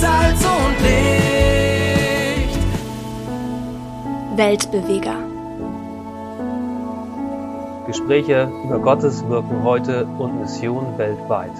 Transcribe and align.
Salz 0.00 0.44
und 0.44 0.80
Licht. 0.80 2.58
Weltbeweger. 4.36 5.16
Gespräche 7.88 8.48
über 8.64 8.78
Gottes 8.78 9.28
Wirken 9.28 9.64
heute 9.64 10.06
und 10.06 10.40
Mission 10.40 10.96
weltweit. 10.98 11.50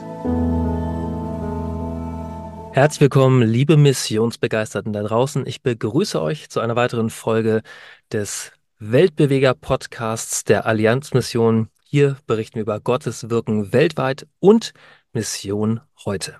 Herzlich 2.76 3.00
willkommen, 3.00 3.42
liebe 3.42 3.76
Missionsbegeisterten 3.76 4.92
da 4.92 5.02
draußen. 5.02 5.44
Ich 5.44 5.62
begrüße 5.62 6.22
euch 6.22 6.48
zu 6.48 6.60
einer 6.60 6.76
weiteren 6.76 7.10
Folge 7.10 7.62
des 8.12 8.52
Weltbeweger 8.78 9.54
Podcasts 9.54 10.44
der 10.44 10.64
Allianzmission. 10.64 11.70
Hier 11.82 12.16
berichten 12.28 12.54
wir 12.54 12.62
über 12.62 12.78
Gottes 12.78 13.30
Wirken 13.30 13.72
weltweit 13.72 14.28
und 14.38 14.74
Mission 15.12 15.80
heute. 16.04 16.36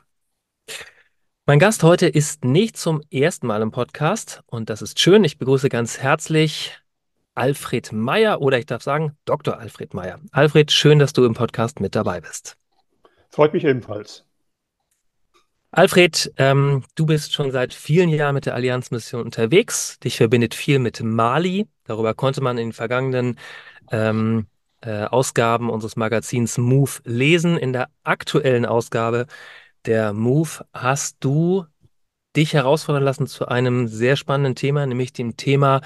Mein 1.49 1.61
Gast 1.61 1.83
heute 1.83 2.07
ist 2.07 2.45
nicht 2.45 2.77
zum 2.77 3.01
ersten 3.11 3.47
Mal 3.47 3.63
im 3.63 3.71
Podcast 3.71 4.43
und 4.49 4.69
das 4.69 4.83
ist 4.83 5.01
schön. 5.01 5.25
Ich 5.25 5.39
begrüße 5.39 5.71
ganz 5.71 5.99
herzlich 5.99 6.79
Alfred 7.35 7.91
Meyer 7.91 8.43
oder 8.43 8.59
ich 8.59 8.67
darf 8.67 8.83
sagen 8.83 9.17
Dr. 9.25 9.59
Alfred 9.59 9.95
Meyer. 9.95 10.21
Alfred, 10.31 10.71
schön, 10.71 10.99
dass 10.99 11.15
du 11.15 11.25
im 11.25 11.33
Podcast 11.33 11.81
mit 11.81 11.95
dabei 11.95 12.21
bist. 12.21 12.59
Freut 13.31 13.55
mich 13.55 13.65
ebenfalls. 13.65 14.27
Alfred, 15.71 16.31
ähm, 16.37 16.85
du 16.97 17.07
bist 17.07 17.33
schon 17.33 17.51
seit 17.51 17.73
vielen 17.73 18.11
Jahren 18.11 18.35
mit 18.35 18.45
der 18.45 18.55
Allianzmission 18.55 19.23
unterwegs. 19.23 19.99
Dich 20.01 20.19
verbindet 20.19 20.55
viel 20.55 20.79
mit 20.79 21.03
Mali. 21.03 21.67
Darüber 21.85 22.13
konnte 22.13 22.43
man 22.43 22.59
in 22.59 22.67
den 22.67 22.73
vergangenen 22.75 23.39
ähm, 23.91 24.49
äh, 24.83 25.05
Ausgaben 25.05 25.71
unseres 25.71 25.97
Magazins 25.97 26.59
Move 26.59 26.91
lesen. 27.05 27.57
In 27.57 27.73
der 27.73 27.89
aktuellen 28.05 28.67
Ausgabe 28.67 29.27
der 29.87 30.13
Move 30.13 30.65
hast 30.73 31.17
du 31.21 31.67
dich 32.37 32.55
herausfordern 32.55 33.03
lassen 33.03 33.27
zu 33.27 33.49
einem 33.49 33.89
sehr 33.89 34.17
spannenden 34.17 34.55
Thema, 34.55 34.87
nämlich 34.87 35.13
dem 35.13 35.37
Thema 35.37 35.81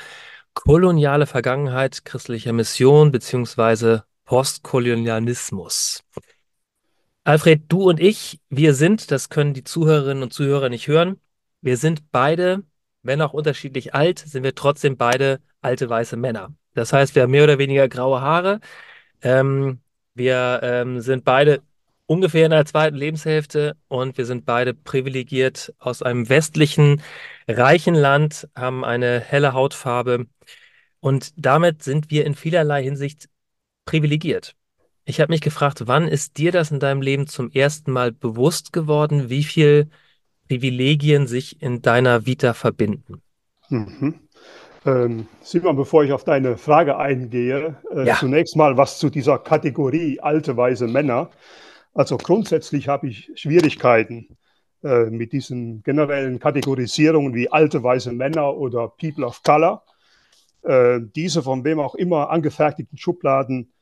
koloniale 0.55 1.27
Vergangenheit 1.27 2.05
christlicher 2.05 2.53
Mission 2.53 3.11
beziehungsweise 3.11 4.05
Postkolonialismus. 4.25 6.03
Alfred, 7.25 7.64
du 7.69 7.89
und 7.89 8.00
ich, 8.00 8.41
wir 8.50 8.75
sind, 8.75 9.11
das 9.11 9.28
können 9.28 9.55
die 9.55 9.64
Zuhörerinnen 9.64 10.22
und 10.22 10.33
Zuhörer 10.33 10.69
nicht 10.69 10.88
hören, 10.88 11.20
wir 11.61 11.77
sind 11.77 12.11
beide, 12.11 12.64
wenn 13.03 13.22
auch 13.22 13.33
unterschiedlich 13.33 13.94
alt, 13.94 14.19
sind 14.19 14.42
wir 14.42 14.55
trotzdem 14.55 14.97
beide 14.97 15.41
alte 15.61 15.88
weiße 15.88 16.16
Männer. 16.16 16.53
Das 16.75 16.92
heißt, 16.92 17.14
wir 17.14 17.22
haben 17.22 17.31
mehr 17.31 17.44
oder 17.44 17.59
weniger 17.59 17.88
graue 17.88 18.20
Haare. 18.20 18.61
Ähm, 19.22 19.81
wir 20.14 20.61
ähm, 20.62 21.00
sind 21.00 21.25
beide 21.25 21.62
ungefähr 22.12 22.44
in 22.44 22.50
der 22.50 22.66
zweiten 22.66 22.96
Lebenshälfte 22.96 23.74
und 23.88 24.18
wir 24.18 24.27
sind 24.27 24.44
beide 24.44 24.74
privilegiert 24.74 25.72
aus 25.78 26.02
einem 26.02 26.28
westlichen, 26.28 27.00
reichen 27.48 27.94
Land, 27.94 28.48
haben 28.54 28.84
eine 28.84 29.19
helle 29.19 29.54
Hautfarbe 29.54 30.27
und 31.00 31.32
damit 31.38 31.82
sind 31.82 32.10
wir 32.10 32.27
in 32.27 32.34
vielerlei 32.34 32.82
Hinsicht 32.82 33.30
privilegiert. 33.86 34.54
Ich 35.06 35.22
habe 35.22 35.32
mich 35.32 35.41
gefragt, 35.41 35.84
wann 35.86 36.06
ist 36.06 36.36
dir 36.36 36.52
das 36.52 36.70
in 36.70 36.80
deinem 36.80 37.00
Leben 37.00 37.27
zum 37.27 37.50
ersten 37.50 37.91
Mal 37.91 38.12
bewusst 38.12 38.74
geworden, 38.74 39.30
wie 39.30 39.42
viel 39.42 39.88
Privilegien 40.48 41.26
sich 41.26 41.62
in 41.62 41.80
deiner 41.80 42.26
Vita 42.26 42.52
verbinden? 42.52 43.22
Mhm. 43.70 44.20
Ähm, 44.84 45.28
Simon, 45.41 45.76
bevor 45.76 46.04
ich 46.04 46.12
auf 46.12 46.24
deine 46.24 46.58
Frage 46.58 46.98
eingehe, 46.98 47.76
äh, 47.91 48.06
ja. 48.06 48.16
zunächst 48.16 48.54
mal 48.54 48.76
was 48.76 48.98
zu 48.98 49.08
dieser 49.08 49.38
Kategorie 49.38 50.20
alte 50.20 50.58
weise 50.58 50.86
Männer. 50.88 51.30
Also 51.94 52.16
grundsätzlich 52.16 52.88
habe 52.88 53.08
ich 53.08 53.30
Schwierigkeiten 53.34 54.36
äh, 54.82 55.04
mit 55.04 55.32
diesen 55.32 55.82
generellen 55.82 56.38
Kategorisierungen 56.38 57.34
wie 57.34 57.50
alte 57.50 57.82
weise 57.82 58.12
Männer 58.12 58.56
oder 58.56 58.88
People 58.88 59.26
of 59.26 59.42
Color. 59.42 59.82
Äh, 60.62 61.00
diese 61.14 61.42
von 61.42 61.64
wem 61.64 61.81
auch 61.81 61.94
immer 61.94 62.31
angefertigten 62.31 62.97
Schubladen 62.97 63.72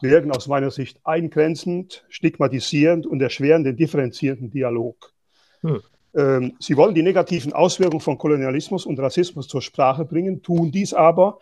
wirken 0.00 0.32
aus 0.32 0.48
meiner 0.48 0.70
Sicht 0.70 1.00
eingrenzend, 1.04 2.04
stigmatisierend 2.08 3.06
und 3.06 3.20
erschweren 3.20 3.64
den 3.64 3.76
differenzierenden 3.76 4.50
Dialog. 4.50 5.12
Hm. 5.60 5.80
Ähm, 6.14 6.56
sie 6.58 6.76
wollen 6.76 6.94
die 6.94 7.02
negativen 7.02 7.52
Auswirkungen 7.52 8.00
von 8.00 8.18
Kolonialismus 8.18 8.86
und 8.86 8.98
Rassismus 8.98 9.46
zur 9.46 9.62
Sprache 9.62 10.04
bringen, 10.04 10.42
tun 10.42 10.72
dies 10.72 10.94
aber, 10.94 11.38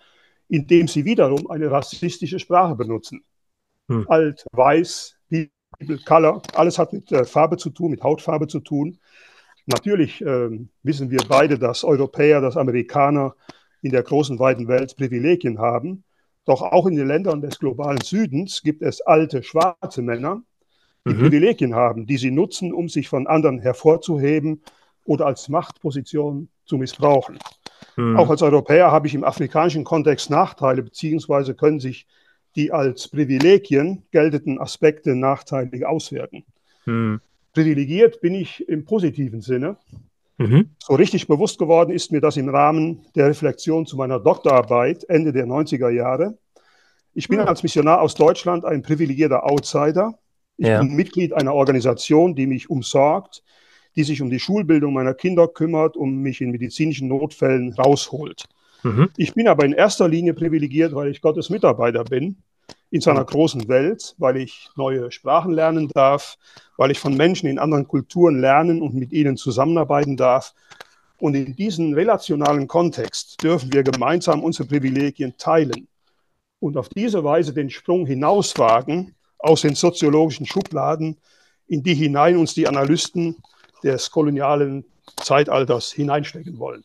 indem 0.48 0.88
sie 0.88 1.04
wiederum 1.04 1.50
eine 1.50 1.70
rassistische 1.70 2.38
Sprache 2.38 2.74
benutzen. 2.74 3.24
Hm. 3.88 4.06
Alt, 4.08 4.44
weiß, 4.52 5.17
people, 5.78 5.98
color, 5.98 6.42
alles 6.54 6.78
hat 6.78 6.92
mit 6.92 7.10
äh, 7.12 7.24
Farbe 7.24 7.56
zu 7.56 7.70
tun, 7.70 7.90
mit 7.90 8.02
Hautfarbe 8.02 8.46
zu 8.46 8.60
tun. 8.60 8.98
Natürlich 9.66 10.22
äh, 10.22 10.48
wissen 10.82 11.10
wir 11.10 11.20
beide, 11.28 11.58
dass 11.58 11.84
Europäer, 11.84 12.40
dass 12.40 12.56
Amerikaner 12.56 13.34
in 13.82 13.92
der 13.92 14.02
großen, 14.02 14.38
weiten 14.38 14.66
Welt 14.68 14.96
Privilegien 14.96 15.58
haben. 15.58 16.04
Doch 16.44 16.62
auch 16.62 16.86
in 16.86 16.96
den 16.96 17.06
Ländern 17.06 17.42
des 17.42 17.58
globalen 17.58 18.00
Südens 18.00 18.62
gibt 18.62 18.82
es 18.82 19.02
alte 19.02 19.42
schwarze 19.42 20.00
Männer, 20.02 20.42
die 21.06 21.12
mhm. 21.12 21.20
Privilegien 21.20 21.74
haben, 21.74 22.06
die 22.06 22.16
sie 22.16 22.30
nutzen, 22.30 22.72
um 22.72 22.88
sich 22.88 23.08
von 23.08 23.26
anderen 23.26 23.58
hervorzuheben 23.58 24.62
oder 25.04 25.26
als 25.26 25.48
Machtposition 25.48 26.48
zu 26.64 26.78
missbrauchen. 26.78 27.38
Mhm. 27.96 28.16
Auch 28.16 28.30
als 28.30 28.42
Europäer 28.42 28.90
habe 28.90 29.06
ich 29.06 29.14
im 29.14 29.24
afrikanischen 29.24 29.84
Kontext 29.84 30.30
Nachteile, 30.30 30.82
beziehungsweise 30.82 31.54
können 31.54 31.80
sich 31.80 32.06
die 32.56 32.72
als 32.72 33.08
Privilegien 33.08 34.02
geltenden 34.10 34.60
Aspekte 34.60 35.14
nachteilig 35.14 35.86
auswirken. 35.86 36.44
Mhm. 36.86 37.20
Privilegiert 37.52 38.20
bin 38.20 38.34
ich 38.34 38.68
im 38.68 38.84
positiven 38.84 39.40
Sinne. 39.40 39.76
Mhm. 40.38 40.70
So 40.78 40.94
richtig 40.94 41.26
bewusst 41.26 41.58
geworden 41.58 41.90
ist 41.90 42.12
mir 42.12 42.20
das 42.20 42.36
im 42.36 42.48
Rahmen 42.48 43.04
der 43.16 43.26
Reflexion 43.26 43.86
zu 43.86 43.96
meiner 43.96 44.20
Doktorarbeit 44.20 45.04
Ende 45.04 45.32
der 45.32 45.46
90er 45.46 45.90
Jahre. 45.90 46.38
Ich 47.14 47.28
bin 47.28 47.40
mhm. 47.40 47.48
als 47.48 47.62
Missionar 47.62 48.00
aus 48.00 48.14
Deutschland 48.14 48.64
ein 48.64 48.82
privilegierter 48.82 49.44
Outsider. 49.44 50.18
Ich 50.56 50.68
ja. 50.68 50.80
bin 50.80 50.94
Mitglied 50.94 51.32
einer 51.32 51.54
Organisation, 51.54 52.34
die 52.34 52.46
mich 52.46 52.70
umsorgt, 52.70 53.42
die 53.96 54.04
sich 54.04 54.22
um 54.22 54.30
die 54.30 54.38
Schulbildung 54.38 54.92
meiner 54.92 55.14
Kinder 55.14 55.48
kümmert 55.48 55.96
und 55.96 56.22
mich 56.22 56.40
in 56.40 56.52
medizinischen 56.52 57.08
Notfällen 57.08 57.72
rausholt. 57.72 58.44
Mhm. 58.82 59.10
Ich 59.16 59.34
bin 59.34 59.48
aber 59.48 59.64
in 59.64 59.72
erster 59.72 60.08
Linie 60.08 60.34
privilegiert, 60.34 60.94
weil 60.94 61.08
ich 61.08 61.20
Gottes 61.20 61.50
Mitarbeiter 61.50 62.04
bin 62.04 62.36
in 62.90 63.00
seiner 63.00 63.24
großen 63.24 63.68
Welt, 63.68 64.14
weil 64.18 64.38
ich 64.38 64.70
neue 64.76 65.10
Sprachen 65.10 65.52
lernen 65.52 65.88
darf, 65.88 66.38
weil 66.76 66.90
ich 66.90 66.98
von 66.98 67.16
Menschen 67.16 67.48
in 67.48 67.58
anderen 67.58 67.86
Kulturen 67.86 68.40
lernen 68.40 68.82
und 68.82 68.94
mit 68.94 69.12
ihnen 69.12 69.36
zusammenarbeiten 69.36 70.16
darf. 70.16 70.54
Und 71.18 71.34
in 71.34 71.56
diesem 71.56 71.92
relationalen 71.94 72.68
Kontext 72.68 73.42
dürfen 73.42 73.72
wir 73.72 73.82
gemeinsam 73.82 74.42
unsere 74.42 74.68
Privilegien 74.68 75.36
teilen 75.36 75.88
und 76.60 76.76
auf 76.76 76.88
diese 76.88 77.24
Weise 77.24 77.52
den 77.52 77.70
Sprung 77.70 78.06
hinauswagen 78.06 79.14
aus 79.38 79.62
den 79.62 79.74
soziologischen 79.74 80.46
Schubladen, 80.46 81.18
in 81.66 81.82
die 81.82 81.94
hinein 81.94 82.36
uns 82.36 82.54
die 82.54 82.66
Analysten 82.66 83.36
des 83.82 84.10
kolonialen 84.10 84.84
Zeitalters 85.16 85.92
hineinstecken 85.92 86.58
wollen. 86.58 86.84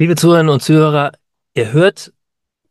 Liebe 0.00 0.16
Zuhörerinnen 0.16 0.50
und 0.50 0.62
Zuhörer, 0.62 1.12
ihr 1.52 1.72
hört, 1.72 2.14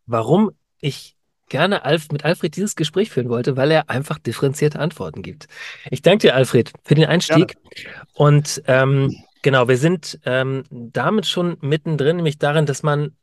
warum 0.07 0.50
ich 0.79 1.16
gerne 1.47 1.85
Alf, 1.85 2.07
mit 2.12 2.25
Alfred 2.25 2.56
dieses 2.56 2.75
Gespräch 2.75 3.12
führen 3.12 3.29
wollte, 3.29 3.56
weil 3.56 3.69
er 3.69 3.88
einfach 3.88 4.17
differenzierte 4.17 4.79
Antworten 4.79 5.22
gibt. 5.22 5.45
Ich 5.91 6.01
danke 6.01 6.23
dir, 6.23 6.35
Alfred, 6.35 6.73
für 6.84 6.95
den 6.95 7.06
Einstieg. 7.06 7.56
Gerne. 7.75 8.07
Und 8.16 8.63
ähm, 8.66 9.16
genau, 9.44 9.68
wir 9.68 9.78
sind 9.78 10.19
ähm, 10.25 10.63
damit 10.72 11.28
schon 11.28 11.57
mittendrin, 11.62 12.16
nämlich 12.16 12.39
darin, 12.39 12.66
dass 12.66 12.81
man 12.81 13.16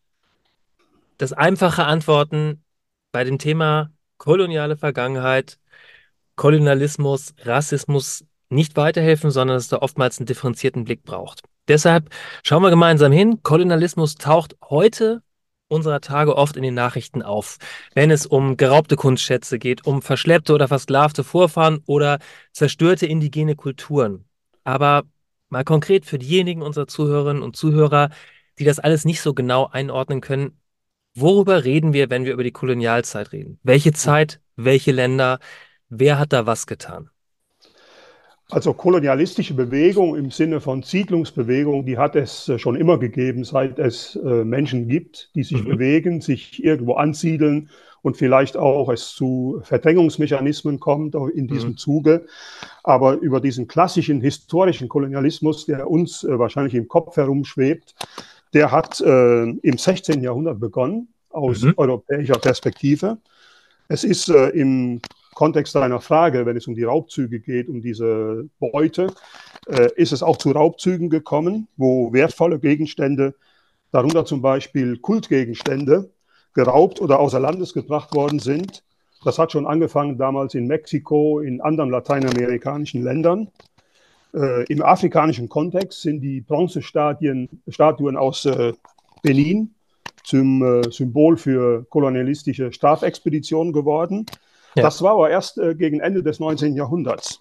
das 1.19 1.33
einfache 1.33 1.83
Antworten 1.85 2.63
bei 3.11 3.25
dem 3.25 3.41
Thema 3.41 3.91
koloniale 4.19 4.77
Vergangenheit, 4.77 5.59
Kolonialismus, 6.37 7.35
Rassismus 7.43 8.25
nicht 8.51 8.77
weiterhelfen, 8.77 9.33
sondern 9.33 9.57
dass 9.57 9.65
es 9.65 9.71
da 9.71 9.79
oftmals 9.79 10.21
einen 10.21 10.27
differenzierten 10.27 10.85
Blick 10.85 11.03
braucht. 11.03 11.43
Deshalb 11.69 12.11
schauen 12.43 12.63
wir 12.63 12.71
gemeinsam 12.71 13.13
hin. 13.13 13.43
Kolonialismus 13.43 14.15
taucht 14.15 14.57
heute 14.69 15.23
unserer 15.69 16.01
Tage 16.01 16.37
oft 16.37 16.57
in 16.57 16.63
den 16.63 16.75
Nachrichten 16.75 17.23
auf, 17.23 17.59
wenn 17.95 18.11
es 18.11 18.27
um 18.27 18.57
geraubte 18.57 18.97
Kunstschätze 18.97 19.59
geht, 19.59 19.87
um 19.87 20.03
verschleppte 20.03 20.55
oder 20.55 20.69
versklavte 20.69 21.25
Vorfahren 21.25 21.81
oder 21.87 22.19
zerstörte 22.53 23.07
indigene 23.07 23.57
Kulturen. 23.57 24.25
Aber 24.65 25.05
mal 25.49 25.65
konkret 25.65 26.07
für 26.07 26.19
diejenigen 26.19 26.63
unserer 26.63 26.87
Zuhörerinnen 26.87 27.43
und 27.43 27.57
Zuhörer, 27.57 28.11
die 28.59 28.65
das 28.65 28.79
alles 28.79 29.05
nicht 29.05 29.21
so 29.21 29.35
genau 29.35 29.67
einordnen 29.67 30.21
können, 30.21 30.61
worüber 31.15 31.65
reden 31.65 31.93
wir, 31.93 32.11
wenn 32.11 32.25
wir 32.25 32.33
über 32.33 32.45
die 32.45 32.53
Kolonialzeit 32.53 33.33
reden? 33.33 33.59
Welche 33.63 33.93
Zeit, 33.93 34.41
welche 34.55 34.93
Länder, 34.93 35.41
wer 35.89 36.19
hat 36.19 36.33
da 36.33 36.47
was 36.47 36.67
getan? 36.67 37.11
Also 38.49 38.75
kolonialistische 38.75 39.55
Bewegung 39.55 40.15
im 40.15 40.31
Sinne 40.31 40.61
von 40.61 40.83
Siedlungsbewegung, 40.83 41.85
die 41.85 41.99
hat 41.99 42.15
es 42.15 42.49
äh, 42.49 42.59
schon 42.59 42.77
immer 42.77 42.99
gegeben, 42.99 43.43
seit 43.43 43.79
es 43.79 44.15
äh, 44.17 44.45
Menschen 44.45 44.87
gibt, 44.87 45.31
die 45.35 45.43
sich 45.43 45.65
mhm. 45.65 45.69
bewegen, 45.69 46.21
sich 46.21 46.63
irgendwo 46.63 46.95
ansiedeln 46.95 47.71
und 48.03 48.17
vielleicht 48.17 48.57
auch 48.57 48.89
es 48.89 49.15
zu 49.15 49.61
Verdrängungsmechanismen 49.65 50.79
kommt 50.79 51.17
in 51.35 51.49
diesem 51.49 51.71
mhm. 51.71 51.77
Zuge. 51.77 52.27
Aber 52.85 53.15
über 53.15 53.41
diesen 53.41 53.67
klassischen 53.67 54.21
historischen 54.21 54.89
Kolonialismus, 54.89 55.67
der 55.67 55.91
uns 55.91 56.23
äh, 56.23 56.39
wahrscheinlich 56.39 56.75
im 56.75 56.87
Kopf 56.87 57.17
herumschwebt, 57.17 57.97
der 58.55 58.71
hat 58.71 59.01
äh, 59.01 59.43
im 59.43 59.77
16. 59.77 60.23
Jahrhundert 60.23 60.61
begonnen, 60.61 61.09
aus 61.31 61.63
mhm. 61.63 61.75
europäischer 61.77 62.39
Perspektive. 62.39 63.19
Es 63.89 64.05
ist 64.05 64.29
äh, 64.29 64.51
im 64.51 65.01
Kontext 65.37 65.75
deiner 65.75 66.01
Frage, 66.01 66.47
wenn 66.47 66.57
es 66.57 66.67
um 66.67 66.75
die 66.75 66.85
Raubzüge 66.85 67.41
geht, 67.41 67.69
um 67.69 67.83
diese 67.83 68.49
Beute, 68.59 69.09
äh, 69.69 69.91
ist 69.95 70.13
es 70.13 70.23
auch 70.23 70.39
zu 70.39 70.51
Raubzügen 70.51 71.11
gekommen, 71.11 71.69
wo 71.77 72.11
wertvolle 72.15 72.59
Gegenstände, 72.59 73.35
darunter 73.93 74.25
zum 74.25 74.41
Beispiel 74.41 74.97
Kultgegenstände, 74.97 76.11
geraubt 76.55 77.03
oder 77.03 77.21
außer 77.21 77.39
Landes 77.39 77.75
gebracht 77.75 78.15
worden 78.15 78.39
sind. 78.39 78.83
Das 79.25 79.39
hat 79.39 79.53
schon 79.53 79.67
angefangen 79.67 80.17
damals 80.17 80.55
in 80.55 80.67
Mexiko, 80.67 81.41
in 81.41 81.61
anderen 81.61 81.91
lateinamerikanischen 81.91 83.03
Ländern. 83.05 83.49
Äh, 84.33 84.65
Im 84.73 84.83
afrikanischen 84.83 85.51
Kontext 85.51 86.01
sind 86.01 86.23
die 86.23 86.41
Bronzestatuen 86.41 88.17
aus 88.17 88.47
äh, 88.47 88.73
Benin 89.23 89.75
zum 90.25 90.63
äh, 90.63 90.91
Symbol 90.91 91.37
für 91.37 91.85
kolonialistische 91.91 92.73
Strafexpeditionen 92.73 93.75
geworden. 93.75 94.25
Ja. 94.77 94.83
Das 94.83 95.01
war 95.03 95.13
aber 95.13 95.31
erst 95.31 95.59
äh, 95.59 95.75
gegen 95.75 96.01
Ende 96.01 96.23
des 96.23 96.39
19. 96.39 96.77
Jahrhunderts, 96.77 97.41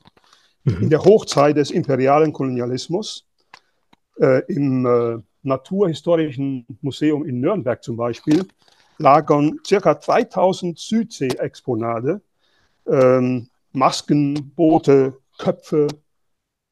mhm. 0.63 0.83
in 0.83 0.89
der 0.89 1.03
Hochzeit 1.03 1.57
des 1.57 1.69
imperialen 1.69 2.31
Kolonialismus. 2.31 3.25
Äh, 4.19 4.41
Im 4.47 4.85
äh, 4.85 5.21
Naturhistorischen 5.43 6.65
Museum 6.81 7.25
in 7.25 7.39
Nürnberg 7.39 7.83
zum 7.83 7.97
Beispiel 7.97 8.47
lagern 8.97 9.59
circa 9.65 9.93
3000 9.93 10.79
Südsee-Exponate, 10.79 12.21
ähm, 12.87 13.49
Masken, 13.73 14.51
Boote, 14.55 15.17
Köpfe, 15.37 15.87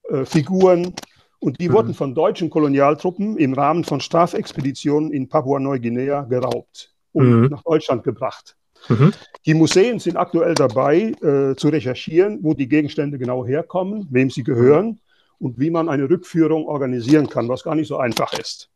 äh, 0.10 0.26
Figuren. 0.26 0.94
Und 1.40 1.60
die 1.60 1.68
mhm. 1.68 1.74
wurden 1.74 1.94
von 1.94 2.16
deutschen 2.16 2.50
Kolonialtruppen 2.50 3.38
im 3.38 3.54
Rahmen 3.54 3.84
von 3.84 4.00
Strafexpeditionen 4.00 5.12
in 5.12 5.28
Papua-Neuguinea 5.28 6.22
geraubt 6.24 6.94
und 7.12 7.42
mhm. 7.42 7.48
nach 7.48 7.64
Deutschland 7.64 8.04
gebracht. 8.04 8.56
Mhm. 8.90 9.14
Die 9.46 9.54
Museen 9.54 10.00
sind 10.00 10.18
aktuell 10.18 10.56
dabei, 10.56 11.14
äh, 11.22 11.56
zu 11.56 11.70
recherchieren, 11.70 12.40
wo 12.42 12.54
die 12.54 12.68
Gegenstände 12.68 13.18
genau 13.18 13.46
herkommen, 13.46 14.08
wem 14.10 14.30
sie 14.30 14.44
gehören 14.44 15.00
und 15.40 15.60
wie 15.60 15.70
man 15.70 15.90
eine 15.90 16.10
Rückführung 16.10 16.66
organisieren 16.66 17.30
kann, 17.30 17.50
was 17.50 17.64
gar 17.64 17.76
nicht 17.76 17.88
so 17.88 17.98
einfach 17.98 18.34
ist. 18.34 18.70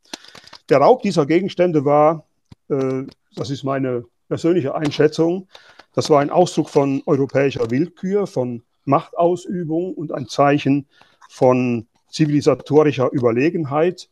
Der 0.70 0.80
Raub 0.80 1.02
dieser 1.02 1.26
Gegenstände 1.26 1.86
war, 1.86 2.26
äh, 2.70 3.04
das 3.36 3.50
ist 3.50 3.64
meine 3.64 4.06
persönliche 4.28 4.76
Einschätzung, 4.76 5.48
das 5.94 6.10
war 6.10 6.20
ein 6.20 6.30
Ausdruck 6.30 6.70
von 6.70 7.02
europäischer 7.06 7.72
Willkür, 7.72 8.28
von 8.28 8.64
Machtausübung 8.86 9.94
und 9.94 10.12
ein 10.12 10.28
Zeichen 10.28 10.88
von 11.30 11.88
zivilisatorischer 12.10 13.12
Überlegenheit 13.12 14.10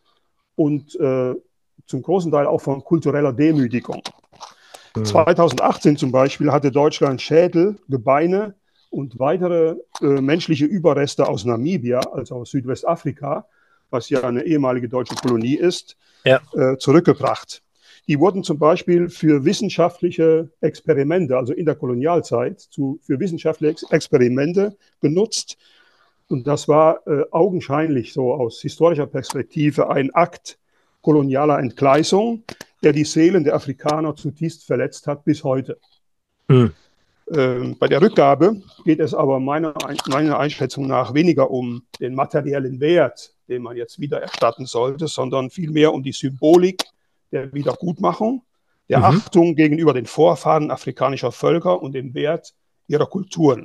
und 0.56 0.96
äh, 1.00 1.34
zum 1.86 2.02
großen 2.02 2.32
Teil 2.32 2.48
auch 2.48 2.62
von 2.62 2.84
kultureller 2.84 3.34
Demütigung. 3.34 4.02
2018 5.04 5.94
mhm. 5.94 5.98
zum 5.98 6.12
Beispiel 6.12 6.52
hatte 6.52 6.72
Deutschland 6.72 7.22
Schädel, 7.22 7.76
Gebeine 7.90 8.56
und 8.90 9.20
weitere 9.20 9.76
äh, 10.02 10.06
menschliche 10.06 10.66
Überreste 10.66 11.28
aus 11.28 11.46
Namibia, 11.46 12.00
also 12.00 12.36
aus 12.36 12.52
Südwestafrika, 12.52 13.46
was 13.90 14.10
ja 14.10 14.22
eine 14.22 14.44
ehemalige 14.44 14.90
deutsche 14.90 15.16
Kolonie 15.16 15.56
ist, 15.56 15.98
ja. 16.24 16.42
äh, 16.54 16.78
zurückgebracht. 16.78 17.62
Die 18.08 18.20
wurden 18.20 18.44
zum 18.44 18.60
Beispiel 18.60 19.10
für 19.10 19.46
wissenschaftliche 19.46 20.50
Experimente, 20.62 21.38
also 21.38 21.54
in 21.54 21.66
der 21.66 21.76
Kolonialzeit, 21.76 22.60
zu, 22.60 23.00
für 23.02 23.20
wissenschaftliche 23.20 23.86
Experimente 23.90 24.78
genutzt. 25.02 25.58
Und 26.28 26.46
das 26.48 26.68
war 26.68 27.06
äh, 27.08 27.24
augenscheinlich 27.32 28.14
so 28.14 28.34
aus 28.34 28.62
historischer 28.62 29.08
Perspektive 29.08 29.90
ein 29.90 30.14
Akt 30.14 30.58
kolonialer 31.06 31.60
Entgleisung, 31.60 32.44
der 32.82 32.92
die 32.92 33.04
Seelen 33.04 33.44
der 33.44 33.54
Afrikaner 33.54 34.16
zutiefst 34.16 34.66
verletzt 34.66 35.06
hat 35.06 35.24
bis 35.24 35.44
heute. 35.44 35.78
Mhm. 36.48 36.72
Ähm, 37.32 37.76
bei 37.80 37.88
der 37.88 38.02
Rückgabe 38.02 38.64
geht 38.86 39.00
es 39.00 39.14
aber 39.14 39.40
meiner, 39.40 39.76
meiner 40.08 40.40
Einschätzung 40.40 40.88
nach 40.88 41.14
weniger 41.14 41.52
um 41.52 41.84
den 42.00 42.16
materiellen 42.16 42.80
Wert, 42.80 43.36
den 43.48 43.62
man 43.62 43.78
jetzt 43.78 44.00
wieder 44.00 44.20
erstatten 44.20 44.66
sollte, 44.66 45.08
sondern 45.08 45.52
vielmehr 45.52 45.94
um 45.94 46.02
die 46.02 46.12
Symbolik 46.12 46.84
der 47.32 47.54
Wiedergutmachung, 47.54 48.42
der 48.90 49.00
mhm. 49.00 49.06
Achtung 49.06 49.56
gegenüber 49.56 49.94
den 49.94 50.08
Vorfahren 50.08 50.72
afrikanischer 50.72 51.32
Völker 51.32 51.84
und 51.84 51.94
dem 51.94 52.16
Wert 52.16 52.56
ihrer 52.88 53.06
Kulturen. 53.06 53.62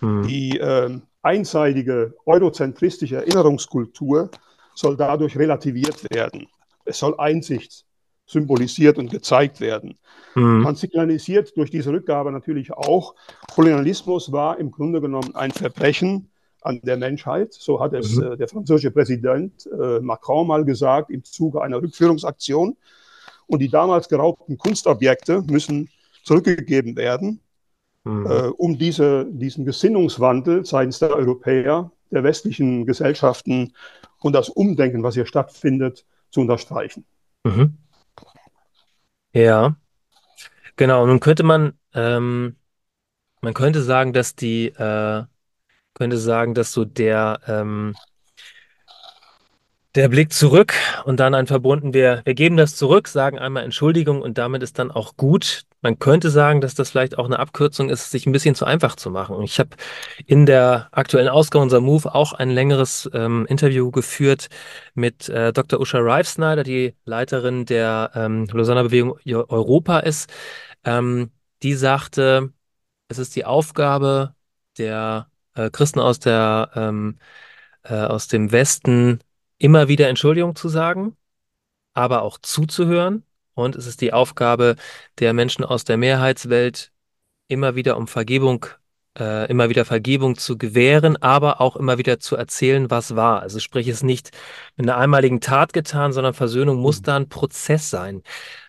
Mhm. 0.00 0.22
Die 0.28 0.58
äh, 0.58 1.00
einseitige 1.22 2.14
eurozentristische 2.26 3.16
Erinnerungskultur 3.16 4.30
soll 4.78 4.96
dadurch 4.96 5.36
relativiert 5.36 6.06
werden. 6.14 6.46
Es 6.84 6.98
soll 6.98 7.18
Einsicht 7.18 7.84
symbolisiert 8.26 8.98
und 8.98 9.10
gezeigt 9.10 9.60
werden. 9.60 9.98
Mhm. 10.34 10.60
Man 10.60 10.76
signalisiert 10.76 11.56
durch 11.56 11.70
diese 11.70 11.90
Rückgabe 11.90 12.30
natürlich 12.30 12.72
auch, 12.72 13.14
Kolonialismus 13.54 14.30
war 14.30 14.58
im 14.58 14.70
Grunde 14.70 15.00
genommen 15.00 15.34
ein 15.34 15.50
Verbrechen 15.50 16.30
an 16.60 16.80
der 16.82 16.96
Menschheit. 16.96 17.54
So 17.54 17.80
hat 17.80 17.94
es 17.94 18.16
mhm. 18.16 18.32
äh, 18.32 18.36
der 18.36 18.48
französische 18.48 18.90
Präsident 18.90 19.66
äh, 19.66 20.00
Macron 20.00 20.46
mal 20.46 20.64
gesagt 20.64 21.10
im 21.10 21.24
Zuge 21.24 21.62
einer 21.62 21.82
Rückführungsaktion. 21.82 22.76
Und 23.46 23.60
die 23.60 23.70
damals 23.70 24.08
geraubten 24.08 24.58
Kunstobjekte 24.58 25.42
müssen 25.48 25.88
zurückgegeben 26.22 26.96
werden, 26.96 27.40
mhm. 28.04 28.26
äh, 28.26 28.48
um 28.48 28.78
diese, 28.78 29.26
diesen 29.30 29.64
Gesinnungswandel 29.64 30.66
seitens 30.66 30.98
der 30.98 31.16
Europäer, 31.16 31.90
der 32.10 32.24
westlichen 32.24 32.84
Gesellschaften 32.84 33.72
und 34.20 34.32
das 34.32 34.48
Umdenken, 34.48 35.02
was 35.02 35.14
hier 35.14 35.26
stattfindet, 35.26 36.04
zu 36.30 36.40
unterstreichen. 36.40 37.04
Mhm. 37.44 37.78
Ja, 39.32 39.76
genau. 40.76 41.06
Nun 41.06 41.20
könnte 41.20 41.42
man, 41.42 41.78
ähm, 41.94 42.56
man 43.40 43.54
könnte 43.54 43.82
sagen, 43.82 44.12
dass 44.12 44.34
die, 44.34 44.68
äh, 44.68 45.24
könnte 45.94 46.18
sagen, 46.18 46.54
dass 46.54 46.72
so 46.72 46.84
der, 46.84 47.40
ähm, 47.46 47.94
der 49.94 50.08
Blick 50.08 50.32
zurück 50.32 50.74
und 51.04 51.18
dann 51.18 51.34
ein 51.34 51.46
verbunden, 51.46 51.92
wir, 51.94 52.22
wir 52.24 52.34
geben 52.34 52.56
das 52.56 52.76
zurück, 52.76 53.08
sagen 53.08 53.38
einmal 53.38 53.64
Entschuldigung 53.64 54.22
und 54.22 54.38
damit 54.38 54.62
ist 54.62 54.78
dann 54.78 54.90
auch 54.90 55.16
gut. 55.16 55.64
Man 55.80 55.98
könnte 55.98 56.30
sagen, 56.30 56.60
dass 56.60 56.74
das 56.74 56.90
vielleicht 56.90 57.18
auch 57.18 57.26
eine 57.26 57.38
Abkürzung 57.38 57.88
ist, 57.88 58.10
sich 58.10 58.26
ein 58.26 58.32
bisschen 58.32 58.54
zu 58.54 58.64
einfach 58.64 58.96
zu 58.96 59.10
machen. 59.10 59.36
Und 59.36 59.44
ich 59.44 59.58
habe 59.60 59.70
in 60.26 60.46
der 60.46 60.88
aktuellen 60.92 61.28
Ausgabe 61.28 61.62
unserer 61.62 61.80
Move 61.80 62.14
auch 62.14 62.32
ein 62.32 62.50
längeres 62.50 63.08
ähm, 63.12 63.46
Interview 63.46 63.90
geführt 63.90 64.48
mit 64.94 65.28
äh, 65.28 65.52
Dr. 65.52 65.80
Usha 65.80 65.98
Reifsnyder, 66.00 66.64
die 66.64 66.94
Leiterin 67.04 67.64
der 67.66 68.10
ähm, 68.14 68.46
Lausanne 68.52 68.84
Bewegung 68.84 69.18
Europa 69.24 70.00
ist. 70.00 70.30
Ähm, 70.84 71.30
die 71.62 71.74
sagte, 71.74 72.52
es 73.08 73.18
ist 73.18 73.36
die 73.36 73.44
Aufgabe 73.44 74.34
der 74.78 75.30
äh, 75.54 75.70
Christen 75.70 76.00
aus 76.00 76.18
der 76.20 76.70
ähm, 76.74 77.18
äh, 77.82 77.94
aus 77.94 78.28
dem 78.28 78.52
Westen, 78.52 79.20
immer 79.58 79.88
wieder 79.88 80.08
Entschuldigung 80.08 80.56
zu 80.56 80.68
sagen, 80.68 81.16
aber 81.94 82.22
auch 82.22 82.38
zuzuhören. 82.38 83.24
Und 83.58 83.74
es 83.74 83.86
ist 83.86 84.00
die 84.00 84.12
Aufgabe 84.12 84.76
der 85.18 85.32
Menschen 85.32 85.64
aus 85.64 85.84
der 85.84 85.96
Mehrheitswelt, 85.96 86.92
immer 87.48 87.74
wieder 87.74 87.96
um 87.96 88.06
Vergebung, 88.06 88.66
äh, 89.18 89.50
immer 89.50 89.68
wieder 89.68 89.84
Vergebung 89.84 90.36
zu 90.36 90.56
gewähren, 90.56 91.16
aber 91.20 91.60
auch 91.60 91.74
immer 91.74 91.98
wieder 91.98 92.20
zu 92.20 92.36
erzählen, 92.36 92.88
was 92.90 93.16
war. 93.16 93.42
Also 93.42 93.58
sprich, 93.58 93.88
es 93.88 94.04
nicht 94.04 94.30
mit 94.76 94.88
einer 94.88 94.96
einmaligen 94.96 95.40
Tat 95.40 95.72
getan, 95.72 96.12
sondern 96.12 96.34
Versöhnung 96.34 96.76
muss 96.76 97.00
mhm. 97.00 97.04
da 97.04 97.16
ein 97.16 97.28
Prozess 97.28 97.90
sein. 97.90 98.22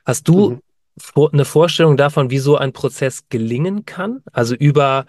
Hast 0.06 0.28
du 0.28 0.52
mhm. 0.52 0.62
vor, 0.98 1.32
eine 1.34 1.46
Vorstellung 1.46 1.96
davon, 1.96 2.32
wie 2.32 2.40
so 2.40 2.58
ein 2.58 2.74
Prozess 2.74 3.30
gelingen 3.30 3.86
kann? 3.86 4.24
Also 4.32 4.56
über 4.56 5.06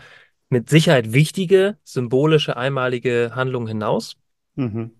mit 0.51 0.69
Sicherheit 0.69 1.15
wichtige, 1.15 1.79
symbolische, 1.85 2.57
einmalige 2.57 3.33
Handlungen 3.35 3.69
hinaus? 3.69 4.17
Mhm. 4.57 4.91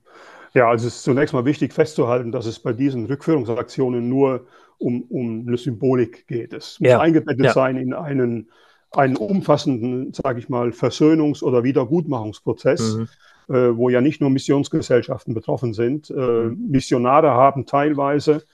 Ja, 0.55 0.69
also 0.69 0.89
es 0.89 0.97
ist 0.97 1.03
zunächst 1.05 1.33
mal 1.33 1.45
wichtig 1.45 1.73
festzuhalten, 1.73 2.33
dass 2.33 2.47
es 2.47 2.59
bei 2.59 2.73
diesen 2.73 3.07
Rückführungsaktionen 3.07 4.09
nur 4.09 4.47
um, 4.81 5.03
um 5.03 5.47
eine 5.47 5.57
Symbolik 5.57 6.27
geht. 6.27 6.53
Es 6.53 6.81
muss 6.81 6.91
ja. 6.91 7.01
eingebettet 7.01 7.45
ja. 7.45 7.53
sein 7.53 7.77
in 7.77 7.93
einen, 7.93 8.51
einen 8.91 9.17
umfassenden, 9.17 10.13
sage 10.13 10.41
ich 10.41 10.49
mal, 10.49 10.71
Versöhnungs- 10.71 11.43
oder 11.43 11.63
Wiedergutmachungsprozess, 11.63 12.97
mhm. 12.97 13.55
äh, 13.55 13.77
wo 13.77 13.89
ja 13.89 14.01
nicht 14.01 14.21
nur 14.21 14.31
Missionsgesellschaften 14.31 15.35
betroffen 15.35 15.75
sind. 15.75 16.11
Äh, 16.11 16.15
mhm. 16.15 16.71
Missionare 16.71 17.31
haben 17.31 17.67
teilweise 17.67 18.45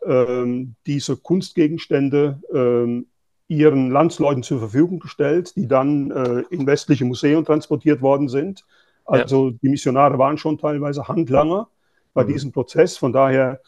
äh, 0.00 0.66
diese 0.86 1.16
Kunstgegenstände 1.16 2.40
ähm, 2.52 3.06
ihren 3.46 3.90
Landsleuten 3.90 4.42
zur 4.42 4.58
Verfügung 4.58 4.98
gestellt, 4.98 5.56
die 5.56 5.66
dann 5.66 6.10
äh, 6.10 6.42
in 6.50 6.66
westliche 6.66 7.04
Museen 7.04 7.44
transportiert 7.44 8.02
worden 8.02 8.28
sind. 8.28 8.64
Also 9.06 9.48
ja. 9.48 9.54
die 9.62 9.68
Missionare 9.70 10.18
waren 10.18 10.36
schon 10.36 10.58
teilweise 10.58 11.08
Handlanger 11.08 11.68
bei 12.12 12.24
mhm. 12.24 12.28
diesem 12.28 12.52
Prozess. 12.52 12.98
Von 12.98 13.14
daher 13.14 13.60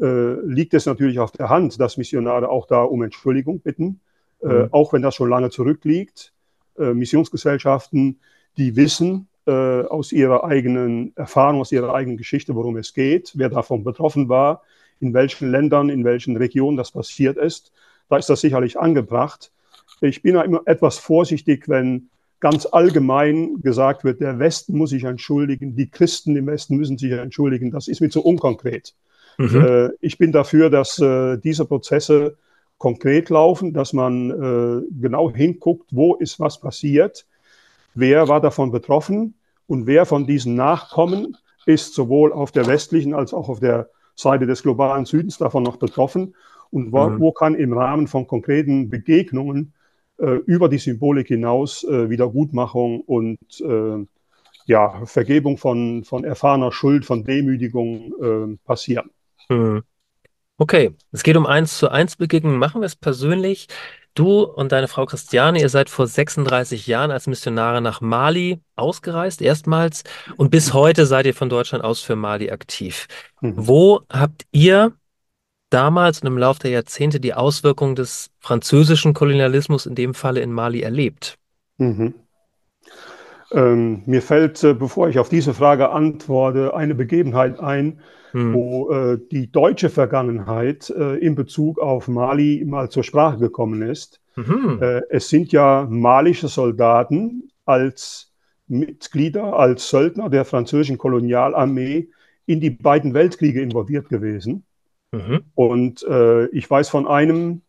äh, 0.00 0.40
liegt 0.44 0.74
es 0.74 0.86
natürlich 0.86 1.18
auf 1.18 1.32
der 1.32 1.48
Hand, 1.48 1.80
dass 1.80 1.96
Missionare 1.96 2.48
auch 2.48 2.66
da 2.66 2.82
um 2.82 3.02
Entschuldigung 3.02 3.60
bitten. 3.60 4.00
äh, 4.42 4.48
mhm. 4.48 4.68
auch 4.72 4.92
wenn 4.92 5.02
das 5.02 5.14
schon 5.14 5.30
lange 5.30 5.50
zurückliegt. 5.50 6.32
Äh, 6.78 6.92
Missionsgesellschaften, 6.92 8.20
die 8.56 8.76
wissen 8.76 9.28
äh, 9.46 9.50
aus 9.50 10.12
ihrer 10.12 10.44
eigenen 10.44 11.16
Erfahrung, 11.16 11.60
aus 11.60 11.72
ihrer 11.72 11.94
eigenen 11.94 12.18
Geschichte, 12.18 12.54
worum 12.54 12.76
es 12.76 12.92
geht, 12.92 13.32
wer 13.34 13.48
davon 13.48 13.84
betroffen 13.84 14.28
war, 14.28 14.62
in 15.00 15.14
welchen 15.14 15.50
Ländern, 15.50 15.88
in 15.88 16.04
welchen 16.04 16.36
Regionen 16.36 16.76
das 16.76 16.90
passiert 16.90 17.36
ist. 17.36 17.72
Da 18.08 18.16
ist 18.16 18.28
das 18.28 18.40
sicherlich 18.40 18.78
angebracht. 18.78 19.52
Ich 20.00 20.22
bin 20.22 20.36
immer 20.36 20.62
etwas 20.66 20.98
vorsichtig, 20.98 21.68
wenn 21.68 22.10
ganz 22.40 22.66
allgemein 22.66 23.60
gesagt 23.62 24.04
wird, 24.04 24.20
der 24.20 24.38
Westen 24.38 24.76
muss 24.76 24.90
sich 24.90 25.04
entschuldigen, 25.04 25.74
die 25.74 25.90
Christen 25.90 26.36
im 26.36 26.46
Westen 26.46 26.76
müssen 26.76 26.98
sich 26.98 27.12
entschuldigen. 27.12 27.70
Das 27.70 27.88
ist 27.88 28.00
mir 28.00 28.10
zu 28.10 28.22
unkonkret. 28.22 28.94
Mhm. 29.38 29.60
Äh, 29.60 29.88
ich 30.00 30.18
bin 30.18 30.32
dafür, 30.32 30.70
dass 30.70 30.98
äh, 30.98 31.38
diese 31.38 31.64
Prozesse 31.64 32.36
konkret 32.78 33.30
laufen, 33.30 33.72
dass 33.72 33.92
man 33.92 34.30
äh, 34.30 34.86
genau 35.00 35.30
hinguckt, 35.30 35.88
wo 35.90 36.14
ist 36.14 36.38
was 36.40 36.60
passiert, 36.60 37.26
wer 37.94 38.28
war 38.28 38.40
davon 38.40 38.70
betroffen 38.70 39.34
und 39.66 39.86
wer 39.86 40.06
von 40.06 40.26
diesen 40.26 40.54
Nachkommen 40.54 41.36
ist 41.64 41.94
sowohl 41.94 42.32
auf 42.32 42.52
der 42.52 42.66
westlichen 42.66 43.14
als 43.14 43.34
auch 43.34 43.48
auf 43.48 43.60
der 43.60 43.88
Seite 44.14 44.46
des 44.46 44.62
globalen 44.62 45.04
Südens 45.04 45.38
davon 45.38 45.62
noch 45.62 45.76
betroffen 45.76 46.34
und 46.70 46.92
wo, 46.92 47.08
mhm. 47.08 47.20
wo 47.20 47.32
kann 47.32 47.54
im 47.54 47.72
Rahmen 47.72 48.06
von 48.06 48.26
konkreten 48.26 48.88
Begegnungen 48.88 49.72
äh, 50.18 50.36
über 50.46 50.68
die 50.68 50.78
Symbolik 50.78 51.28
hinaus 51.28 51.84
äh, 51.84 52.08
Wiedergutmachung 52.08 53.00
und 53.00 53.38
äh, 53.60 54.06
ja, 54.66 55.04
Vergebung 55.04 55.58
von, 55.58 56.04
von 56.04 56.24
erfahrener 56.24 56.72
Schuld, 56.72 57.04
von 57.06 57.22
Demütigung 57.22 58.56
passieren. 58.64 59.10
Mhm. 59.48 59.82
Okay, 60.58 60.94
es 61.12 61.22
geht 61.22 61.36
um 61.36 61.46
eins 61.46 61.78
zu 61.78 61.90
eins 61.90 62.16
Begegnungen. 62.16 62.58
Machen 62.58 62.80
wir 62.80 62.86
es 62.86 62.96
persönlich. 62.96 63.68
Du 64.14 64.44
und 64.44 64.72
deine 64.72 64.88
Frau 64.88 65.04
Christiane, 65.04 65.60
ihr 65.60 65.68
seid 65.68 65.90
vor 65.90 66.06
36 66.06 66.86
Jahren 66.86 67.10
als 67.10 67.26
Missionare 67.26 67.82
nach 67.82 68.00
Mali 68.00 68.60
ausgereist, 68.74 69.42
erstmals, 69.42 70.04
und 70.38 70.50
bis 70.50 70.72
heute 70.72 71.04
seid 71.04 71.26
ihr 71.26 71.34
von 71.34 71.50
Deutschland 71.50 71.84
aus 71.84 72.00
für 72.00 72.16
Mali 72.16 72.50
aktiv. 72.50 73.08
Mhm. 73.42 73.52
Wo 73.56 74.00
habt 74.10 74.46
ihr 74.52 74.94
damals 75.68 76.20
und 76.22 76.28
im 76.28 76.38
Laufe 76.38 76.60
der 76.60 76.70
Jahrzehnte 76.70 77.20
die 77.20 77.34
Auswirkungen 77.34 77.94
des 77.94 78.30
französischen 78.38 79.12
Kolonialismus 79.12 79.84
in 79.84 79.94
dem 79.94 80.14
Falle 80.14 80.40
in 80.40 80.50
Mali 80.50 80.80
erlebt? 80.80 81.36
Mhm. 81.76 82.14
Ähm, 83.52 84.02
mir 84.06 84.22
fällt, 84.22 84.62
äh, 84.64 84.74
bevor 84.74 85.08
ich 85.08 85.18
auf 85.18 85.28
diese 85.28 85.54
Frage 85.54 85.90
antworte, 85.90 86.74
eine 86.74 86.94
Begebenheit 86.94 87.60
ein, 87.60 88.00
hm. 88.32 88.54
wo 88.54 88.90
äh, 88.90 89.18
die 89.30 89.50
deutsche 89.50 89.88
Vergangenheit 89.88 90.90
äh, 90.90 91.16
in 91.18 91.34
Bezug 91.34 91.78
auf 91.78 92.08
Mali 92.08 92.64
mal 92.66 92.90
zur 92.90 93.04
Sprache 93.04 93.38
gekommen 93.38 93.82
ist. 93.82 94.20
Mhm. 94.36 94.78
Äh, 94.82 95.00
es 95.08 95.30
sind 95.30 95.52
ja 95.52 95.86
malische 95.88 96.48
Soldaten 96.48 97.48
als 97.64 98.32
Mitglieder, 98.68 99.56
als 99.56 99.88
Söldner 99.88 100.28
der 100.28 100.44
französischen 100.44 100.98
Kolonialarmee 100.98 102.08
in 102.44 102.60
die 102.60 102.70
beiden 102.70 103.14
Weltkriege 103.14 103.62
involviert 103.62 104.08
gewesen. 104.08 104.64
Mhm. 105.12 105.44
Und 105.54 106.02
äh, 106.02 106.46
ich 106.48 106.68
weiß 106.68 106.88
von 106.88 107.06
einem 107.06 107.62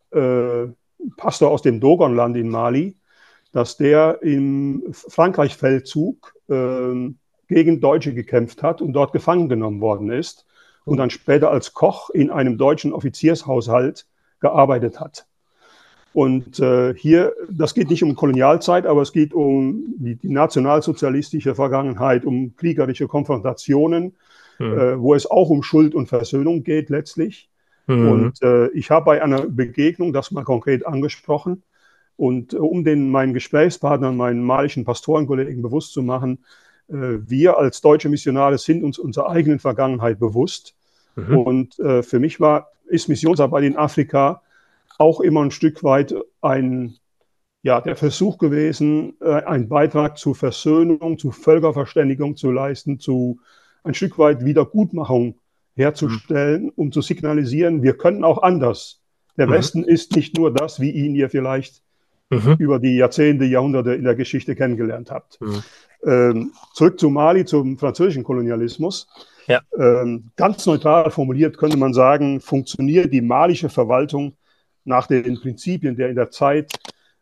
Pastor 1.18 1.52
aus 1.52 1.62
dem 1.62 1.80
Dogonland 1.80 2.36
in 2.38 2.50
Mali, 2.50 2.96
dass 3.58 3.76
der 3.76 4.20
im 4.22 4.84
Frankreich-Feldzug 4.92 6.36
äh, 6.48 7.10
gegen 7.48 7.82
Deutsche 7.82 8.14
gekämpft 8.14 8.62
hat 8.62 8.84
und 8.84 8.94
dort 8.94 9.14
gefangen 9.14 9.50
genommen 9.50 9.82
worden 9.82 10.12
ist 10.12 10.46
und 10.86 10.98
dann 10.98 11.10
später 11.10 11.50
als 11.50 11.74
Koch 11.74 12.12
in 12.12 12.30
einem 12.30 12.60
deutschen 12.60 12.94
Offiziershaushalt 12.94 14.06
gearbeitet 14.42 15.00
hat. 15.00 15.26
Und 16.14 16.60
äh, 16.60 16.94
hier, 16.94 17.34
das 17.50 17.74
geht 17.74 17.90
nicht 17.90 18.04
um 18.04 18.14
Kolonialzeit, 18.14 18.86
aber 18.86 19.02
es 19.02 19.12
geht 19.12 19.34
um 19.34 19.96
die, 19.98 20.14
die 20.14 20.30
nationalsozialistische 20.30 21.56
Vergangenheit, 21.56 22.26
um 22.26 22.56
kriegerische 22.58 23.08
Konfrontationen, 23.08 24.16
mhm. 24.60 24.78
äh, 24.78 25.00
wo 25.00 25.16
es 25.16 25.26
auch 25.26 25.50
um 25.50 25.64
Schuld 25.64 25.96
und 25.96 26.10
Versöhnung 26.10 26.64
geht 26.64 26.92
letztlich. 26.92 27.50
Mhm. 27.88 28.08
Und 28.08 28.42
äh, 28.44 28.68
ich 28.68 28.92
habe 28.92 29.06
bei 29.06 29.24
einer 29.24 29.48
Begegnung 29.48 30.14
das 30.14 30.30
mal 30.30 30.44
konkret 30.44 30.86
angesprochen. 30.86 31.64
Und 32.18 32.54
äh, 32.54 32.58
um 32.58 32.84
den 32.84 33.10
meinen 33.10 33.34
Gesprächspartnern, 33.34 34.18
meinen 34.18 34.44
malischen 34.44 34.84
Pastorenkollegen 34.84 35.62
bewusst 35.62 35.94
zu 35.94 36.04
machen, 36.04 36.40
äh, 36.90 37.20
wir 37.26 37.58
als 37.58 37.82
deutsche 37.82 38.10
Missionare 38.10 38.58
sind 38.58 38.84
uns 38.84 39.00
unserer 39.00 39.30
eigenen 39.30 39.60
Vergangenheit 39.60 40.20
bewusst. 40.20 40.76
Mhm. 41.16 41.38
Und 41.38 41.80
äh, 41.80 42.04
für 42.04 42.20
mich 42.20 42.40
war, 42.40 42.72
ist 42.88 43.08
Missionsarbeit 43.08 43.64
in 43.64 43.78
Afrika 43.78 44.42
auch 44.98 45.22
immer 45.22 45.44
ein 45.44 45.52
Stück 45.52 45.84
weit 45.84 46.16
ein, 46.42 46.96
ja, 47.62 47.82
der 47.82 47.96
Versuch 47.96 48.40
gewesen, 48.40 49.20
einen 49.20 49.68
Beitrag 49.68 50.18
zur 50.18 50.34
Versöhnung, 50.34 51.20
zu 51.20 51.30
Völkerverständigung 51.30 52.36
zu 52.36 52.50
leisten, 52.50 53.00
zu 53.00 53.40
ein 53.84 53.94
Stück 53.94 54.18
weit 54.18 54.44
Wiedergutmachung 54.44 55.36
herzustellen, 55.76 56.64
mhm. 56.64 56.72
um 56.76 56.92
zu 56.92 57.02
signalisieren, 57.02 57.84
wir 57.84 57.96
können 57.96 58.24
auch 58.24 58.42
anders. 58.42 59.02
Der 59.38 59.48
mhm. 59.48 59.52
Westen 59.52 59.84
ist 59.84 60.16
nicht 60.16 60.36
nur 60.36 60.52
das, 60.52 60.80
wie 60.80 60.92
ihn 60.92 61.16
ihr 61.16 61.30
vielleicht 61.30 61.84
mhm. 62.30 62.56
über 62.60 62.80
die 62.80 62.96
Jahrzehnte, 62.96 63.46
Jahrhunderte 63.46 63.94
in 63.94 64.04
der 64.04 64.16
Geschichte 64.16 64.56
kennengelernt 64.56 65.12
habt. 65.12 65.40
Mhm. 65.42 65.64
Ähm, 66.06 66.52
zurück 66.74 67.00
zu 67.00 67.10
Mali, 67.10 67.46
zum 67.46 67.78
französischen 67.78 68.24
Kolonialismus. 68.24 69.08
Ja. 69.48 69.62
Ähm, 69.78 70.32
ganz 70.36 70.66
neutral 70.66 71.10
formuliert 71.10 71.58
könnte 71.58 71.78
man 71.78 71.94
sagen, 71.94 72.42
funktioniert 72.42 73.14
die 73.14 73.22
malische 73.22 73.70
Verwaltung 73.70 74.36
nach 74.84 75.08
den 75.08 75.40
Prinzipien 75.40 75.96
der 75.96 76.10
in 76.10 76.16
der 76.16 76.32
Zeit 76.32 76.72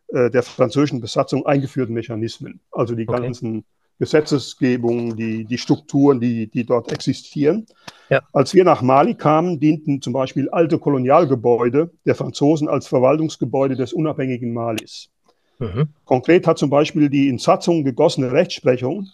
äh, 0.08 0.30
der 0.30 0.42
französischen 0.42 1.00
Besatzung 1.00 1.46
eingeführten 1.46 1.94
Mechanismen. 1.94 2.60
Also 2.70 2.94
die 2.94 3.08
okay. 3.08 3.22
ganzen 3.22 3.64
Gesetzesgebungen, 3.98 5.16
die, 5.16 5.44
die 5.44 5.58
Strukturen, 5.58 6.20
die, 6.20 6.48
die 6.48 6.64
dort 6.64 6.92
existieren. 6.92 7.66
Ja. 8.10 8.22
Als 8.32 8.54
wir 8.54 8.64
nach 8.64 8.82
Mali 8.82 9.14
kamen, 9.14 9.58
dienten 9.58 10.02
zum 10.02 10.12
Beispiel 10.12 10.48
alte 10.50 10.78
Kolonialgebäude 10.78 11.90
der 12.04 12.14
Franzosen 12.14 12.68
als 12.68 12.86
Verwaltungsgebäude 12.86 13.74
des 13.74 13.92
unabhängigen 13.92 14.52
Malis. 14.52 15.10
Mhm. 15.58 15.88
Konkret 16.04 16.46
hat 16.46 16.58
zum 16.58 16.70
Beispiel 16.70 17.08
die 17.08 17.28
in 17.28 17.38
Satzung 17.38 17.84
gegossene 17.84 18.32
Rechtsprechung, 18.32 19.08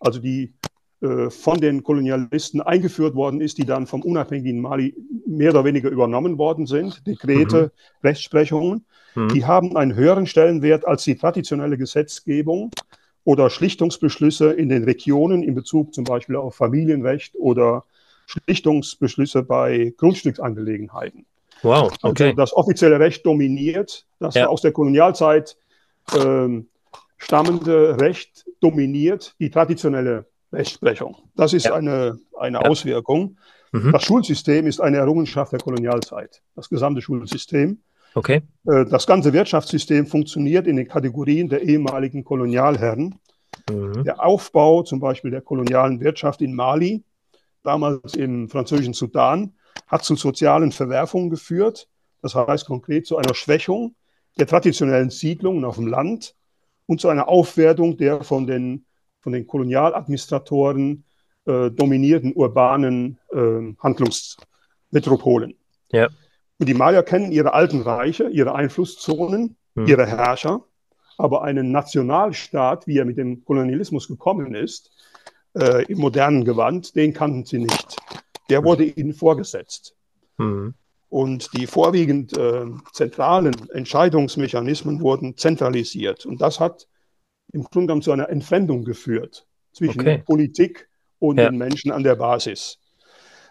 also 0.00 0.18
die 0.18 0.54
äh, 1.02 1.28
von 1.28 1.60
den 1.60 1.82
Kolonialisten 1.82 2.62
eingeführt 2.62 3.14
worden 3.14 3.42
ist, 3.42 3.58
die 3.58 3.66
dann 3.66 3.86
vom 3.86 4.00
unabhängigen 4.00 4.60
Mali 4.60 4.94
mehr 5.26 5.50
oder 5.50 5.64
weniger 5.64 5.90
übernommen 5.90 6.38
worden 6.38 6.66
sind, 6.66 7.06
Dekrete, 7.06 7.64
mhm. 7.64 8.08
Rechtsprechungen, 8.08 8.86
mhm. 9.14 9.28
die 9.28 9.44
haben 9.44 9.76
einen 9.76 9.94
höheren 9.94 10.26
Stellenwert 10.26 10.86
als 10.86 11.04
die 11.04 11.16
traditionelle 11.16 11.76
Gesetzgebung 11.76 12.70
oder 13.26 13.50
Schlichtungsbeschlüsse 13.50 14.52
in 14.52 14.68
den 14.68 14.84
Regionen 14.84 15.42
in 15.42 15.56
Bezug 15.56 15.92
zum 15.92 16.04
Beispiel 16.04 16.36
auf 16.36 16.54
Familienrecht 16.54 17.34
oder 17.34 17.84
Schlichtungsbeschlüsse 18.26 19.42
bei 19.42 19.92
Grundstücksangelegenheiten. 19.96 21.26
Wow, 21.62 21.90
also 21.90 22.08
okay. 22.08 22.26
Also 22.26 22.36
das 22.36 22.56
offizielle 22.56 23.00
Recht 23.00 23.26
dominiert, 23.26 24.06
das 24.20 24.36
ja. 24.36 24.46
aus 24.46 24.62
der 24.62 24.70
Kolonialzeit 24.70 25.56
ähm, 26.14 26.68
stammende 27.18 28.00
Recht 28.00 28.46
dominiert 28.60 29.34
die 29.40 29.50
traditionelle 29.50 30.26
Rechtsprechung. 30.52 31.16
Das 31.34 31.52
ist 31.52 31.64
ja. 31.64 31.74
eine, 31.74 32.20
eine 32.38 32.58
ja. 32.58 32.68
Auswirkung. 32.68 33.38
Mhm. 33.72 33.90
Das 33.90 34.04
Schulsystem 34.04 34.68
ist 34.68 34.80
eine 34.80 34.98
Errungenschaft 34.98 35.50
der 35.50 35.58
Kolonialzeit. 35.58 36.42
Das 36.54 36.68
gesamte 36.68 37.02
Schulsystem. 37.02 37.80
Okay. 38.16 38.40
Äh, 38.66 38.86
das 38.86 39.06
ganze 39.06 39.34
Wirtschaftssystem 39.34 40.06
funktioniert 40.06 40.66
in 40.66 40.76
den 40.76 40.88
Kategorien 40.88 41.50
der 41.50 41.60
ehemaligen 41.60 42.24
Kolonialherren. 42.24 43.20
Mhm. 43.70 44.04
Der 44.04 44.24
Aufbau 44.24 44.82
zum 44.84 45.00
Beispiel 45.00 45.30
der 45.30 45.42
kolonialen 45.42 46.00
Wirtschaft 46.00 46.40
in 46.40 46.54
Mali, 46.54 47.04
damals 47.62 48.14
im 48.14 48.48
französischen 48.48 48.94
Sudan, 48.94 49.52
hat 49.86 50.02
zu 50.02 50.16
sozialen 50.16 50.72
Verwerfungen 50.72 51.28
geführt. 51.28 51.88
Das 52.22 52.34
heißt 52.34 52.64
konkret 52.64 53.06
zu 53.06 53.18
einer 53.18 53.34
Schwächung 53.34 53.94
der 54.38 54.46
traditionellen 54.46 55.10
Siedlungen 55.10 55.66
auf 55.66 55.76
dem 55.76 55.86
Land 55.86 56.34
und 56.86 57.02
zu 57.02 57.10
einer 57.10 57.28
Aufwertung 57.28 57.98
der 57.98 58.24
von 58.24 58.46
den, 58.46 58.86
von 59.20 59.32
den 59.32 59.46
Kolonialadministratoren 59.46 61.04
äh, 61.44 61.70
dominierten 61.70 62.32
urbanen 62.32 63.18
äh, 63.30 63.74
Handlungsmetropolen. 63.78 65.54
Ja. 65.92 66.08
Und 66.58 66.68
die 66.68 66.74
Maya 66.74 67.02
kennen 67.02 67.32
ihre 67.32 67.52
alten 67.52 67.82
Reiche, 67.82 68.28
ihre 68.28 68.54
Einflusszonen, 68.54 69.56
hm. 69.74 69.86
ihre 69.86 70.06
Herrscher, 70.06 70.64
aber 71.18 71.42
einen 71.42 71.70
Nationalstaat, 71.70 72.86
wie 72.86 72.98
er 72.98 73.04
mit 73.04 73.18
dem 73.18 73.44
Kolonialismus 73.44 74.08
gekommen 74.08 74.54
ist, 74.54 74.90
äh, 75.54 75.84
im 75.86 75.98
modernen 75.98 76.44
Gewand, 76.44 76.96
den 76.96 77.12
kannten 77.12 77.44
sie 77.44 77.58
nicht. 77.58 77.96
Der 78.48 78.64
wurde 78.64 78.84
ihnen 78.84 79.12
vorgesetzt. 79.12 79.94
Hm. 80.38 80.74
Und 81.08 81.50
die 81.56 81.66
vorwiegend 81.66 82.36
äh, 82.36 82.66
zentralen 82.92 83.54
Entscheidungsmechanismen 83.70 85.00
wurden 85.00 85.36
zentralisiert. 85.36 86.26
Und 86.26 86.40
das 86.40 86.60
hat 86.60 86.88
im 87.52 87.62
Grunde 87.62 87.86
genommen 87.86 88.02
zu 88.02 88.12
einer 88.12 88.28
Entfremdung 88.28 88.84
geführt 88.84 89.46
zwischen 89.72 90.00
okay. 90.00 90.22
Politik 90.26 90.88
und 91.18 91.38
ja. 91.38 91.48
den 91.48 91.58
Menschen 91.58 91.92
an 91.92 92.02
der 92.02 92.16
Basis. 92.16 92.78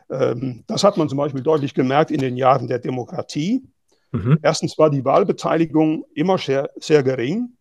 Ähm, 0.09 0.63
das 0.67 0.83
hat 0.83 0.97
man 0.97 1.09
zum 1.09 1.17
Beispiel 1.17 1.41
deutlich 1.41 1.73
gemerkt 1.73 2.11
in 2.11 2.19
den 2.19 2.37
Jahren 2.37 2.67
der 2.67 2.79
Demokratie. 2.79 3.63
Mhm. 4.11 4.39
Erstens 4.41 4.77
war 4.77 4.89
die 4.89 5.05
Wahlbeteiligung 5.05 6.05
immer 6.13 6.37
sehr, 6.37 6.69
sehr 6.77 7.03
gering, 7.03 7.55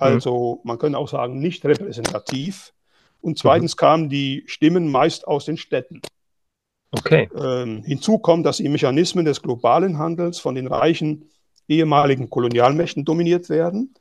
also 0.00 0.60
man 0.64 0.78
könnte 0.78 0.98
auch 0.98 1.08
sagen 1.08 1.38
nicht 1.38 1.64
repräsentativ. 1.64 2.72
Und 3.20 3.38
zweitens 3.38 3.74
mhm. 3.74 3.78
kamen 3.78 4.08
die 4.08 4.44
Stimmen 4.46 4.90
meist 4.90 5.26
aus 5.26 5.44
den 5.44 5.58
Städten. 5.58 6.00
Okay. 6.90 7.28
Ähm, 7.36 7.84
hinzu 7.84 8.18
kommt, 8.18 8.46
dass 8.46 8.56
die 8.56 8.68
Mechanismen 8.68 9.26
des 9.26 9.42
globalen 9.42 9.98
Handels 9.98 10.38
von 10.38 10.54
den 10.54 10.66
reichen 10.66 11.28
ehemaligen 11.68 12.30
Kolonialmächten 12.30 13.04
dominiert 13.04 13.48
werden. 13.50 13.94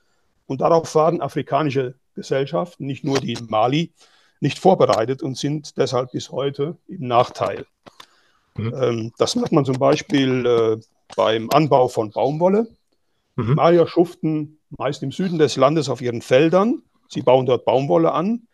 Und 0.47 0.61
darauf 0.61 0.95
waren 0.95 1.21
afrikanische 1.21 1.95
Gesellschaften, 2.15 2.85
nicht 2.85 3.03
nur 3.03 3.19
die 3.19 3.33
in 3.33 3.45
Mali, 3.47 3.93
nicht 4.39 4.57
vorbereitet 4.57 5.21
und 5.21 5.37
sind 5.37 5.77
deshalb 5.77 6.13
bis 6.13 6.31
heute 6.31 6.77
im 6.87 7.07
Nachteil. 7.07 7.65
Mhm. 8.55 8.73
Ähm, 8.75 9.11
das 9.17 9.35
merkt 9.35 9.51
man 9.51 9.65
zum 9.65 9.77
Beispiel 9.77 10.45
äh, 10.45 10.77
beim 11.15 11.49
Anbau 11.51 11.87
von 11.87 12.11
Baumwolle. 12.11 12.67
Mhm. 13.35 13.55
Malier 13.55 13.87
schuften 13.87 14.59
meist 14.77 15.03
im 15.03 15.11
Süden 15.11 15.39
des 15.39 15.55
Landes 15.55 15.89
auf 15.89 16.01
ihren 16.01 16.21
Feldern. 16.21 16.83
Sie 17.07 17.21
bauen 17.21 17.45
dort 17.45 17.65
Baumwolle 17.65 18.11
an. 18.11 18.47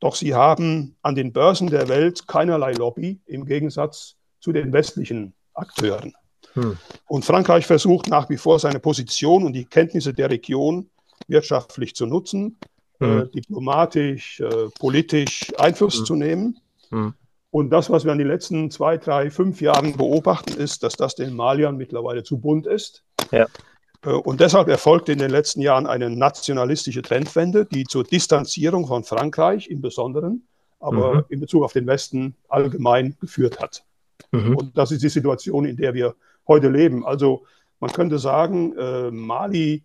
Doch 0.00 0.14
sie 0.14 0.34
haben 0.34 0.96
an 1.02 1.14
den 1.14 1.32
Börsen 1.32 1.68
der 1.68 1.88
Welt 1.88 2.28
keinerlei 2.28 2.72
Lobby 2.72 3.20
im 3.26 3.44
Gegensatz 3.46 4.14
zu 4.40 4.52
den 4.52 4.72
westlichen 4.72 5.34
Akteuren. 5.54 6.14
Hm. 6.54 6.78
Und 7.08 7.24
Frankreich 7.24 7.66
versucht 7.66 8.08
nach 8.08 8.30
wie 8.30 8.36
vor 8.36 8.60
seine 8.60 8.78
Position 8.78 9.44
und 9.44 9.54
die 9.54 9.64
Kenntnisse 9.64 10.14
der 10.14 10.30
Region 10.30 10.88
wirtschaftlich 11.26 11.96
zu 11.96 12.06
nutzen, 12.06 12.58
hm. 13.00 13.22
äh, 13.22 13.26
diplomatisch, 13.28 14.40
äh, 14.40 14.68
politisch 14.78 15.52
Einfluss 15.58 15.98
hm. 15.98 16.04
zu 16.04 16.14
nehmen. 16.14 16.60
Und 17.50 17.70
das, 17.70 17.88
was 17.90 18.04
wir 18.04 18.12
in 18.12 18.18
den 18.18 18.28
letzten 18.28 18.70
zwei, 18.70 18.98
drei, 18.98 19.30
fünf 19.30 19.60
Jahren 19.60 19.96
beobachten, 19.96 20.60
ist, 20.60 20.82
dass 20.82 20.94
das 20.94 21.14
den 21.14 21.34
Maliern 21.34 21.76
mittlerweile 21.76 22.22
zu 22.22 22.38
bunt 22.38 22.66
ist. 22.66 23.04
Ja. 23.30 23.46
Äh, 24.04 24.10
und 24.10 24.40
deshalb 24.40 24.68
erfolgte 24.68 25.12
in 25.12 25.18
den 25.18 25.30
letzten 25.30 25.60
Jahren 25.60 25.86
eine 25.86 26.10
nationalistische 26.10 27.02
Trendwende, 27.02 27.64
die 27.64 27.84
zur 27.84 28.04
Distanzierung 28.04 28.86
von 28.86 29.04
Frankreich 29.04 29.68
im 29.68 29.80
Besonderen, 29.80 30.46
aber 30.78 31.14
mhm. 31.14 31.24
in 31.30 31.40
Bezug 31.40 31.64
auf 31.64 31.72
den 31.72 31.86
Westen 31.86 32.36
allgemein 32.48 33.16
geführt 33.20 33.60
hat. 33.60 33.84
Mhm. 34.30 34.56
Und 34.56 34.78
das 34.78 34.92
ist 34.92 35.02
die 35.02 35.08
Situation, 35.08 35.64
in 35.64 35.76
der 35.76 35.94
wir 35.94 36.14
heute 36.46 36.68
leben. 36.68 37.04
Also 37.06 37.44
man 37.80 37.90
könnte 37.92 38.18
sagen, 38.18 38.76
äh, 38.76 39.10
Mali 39.10 39.84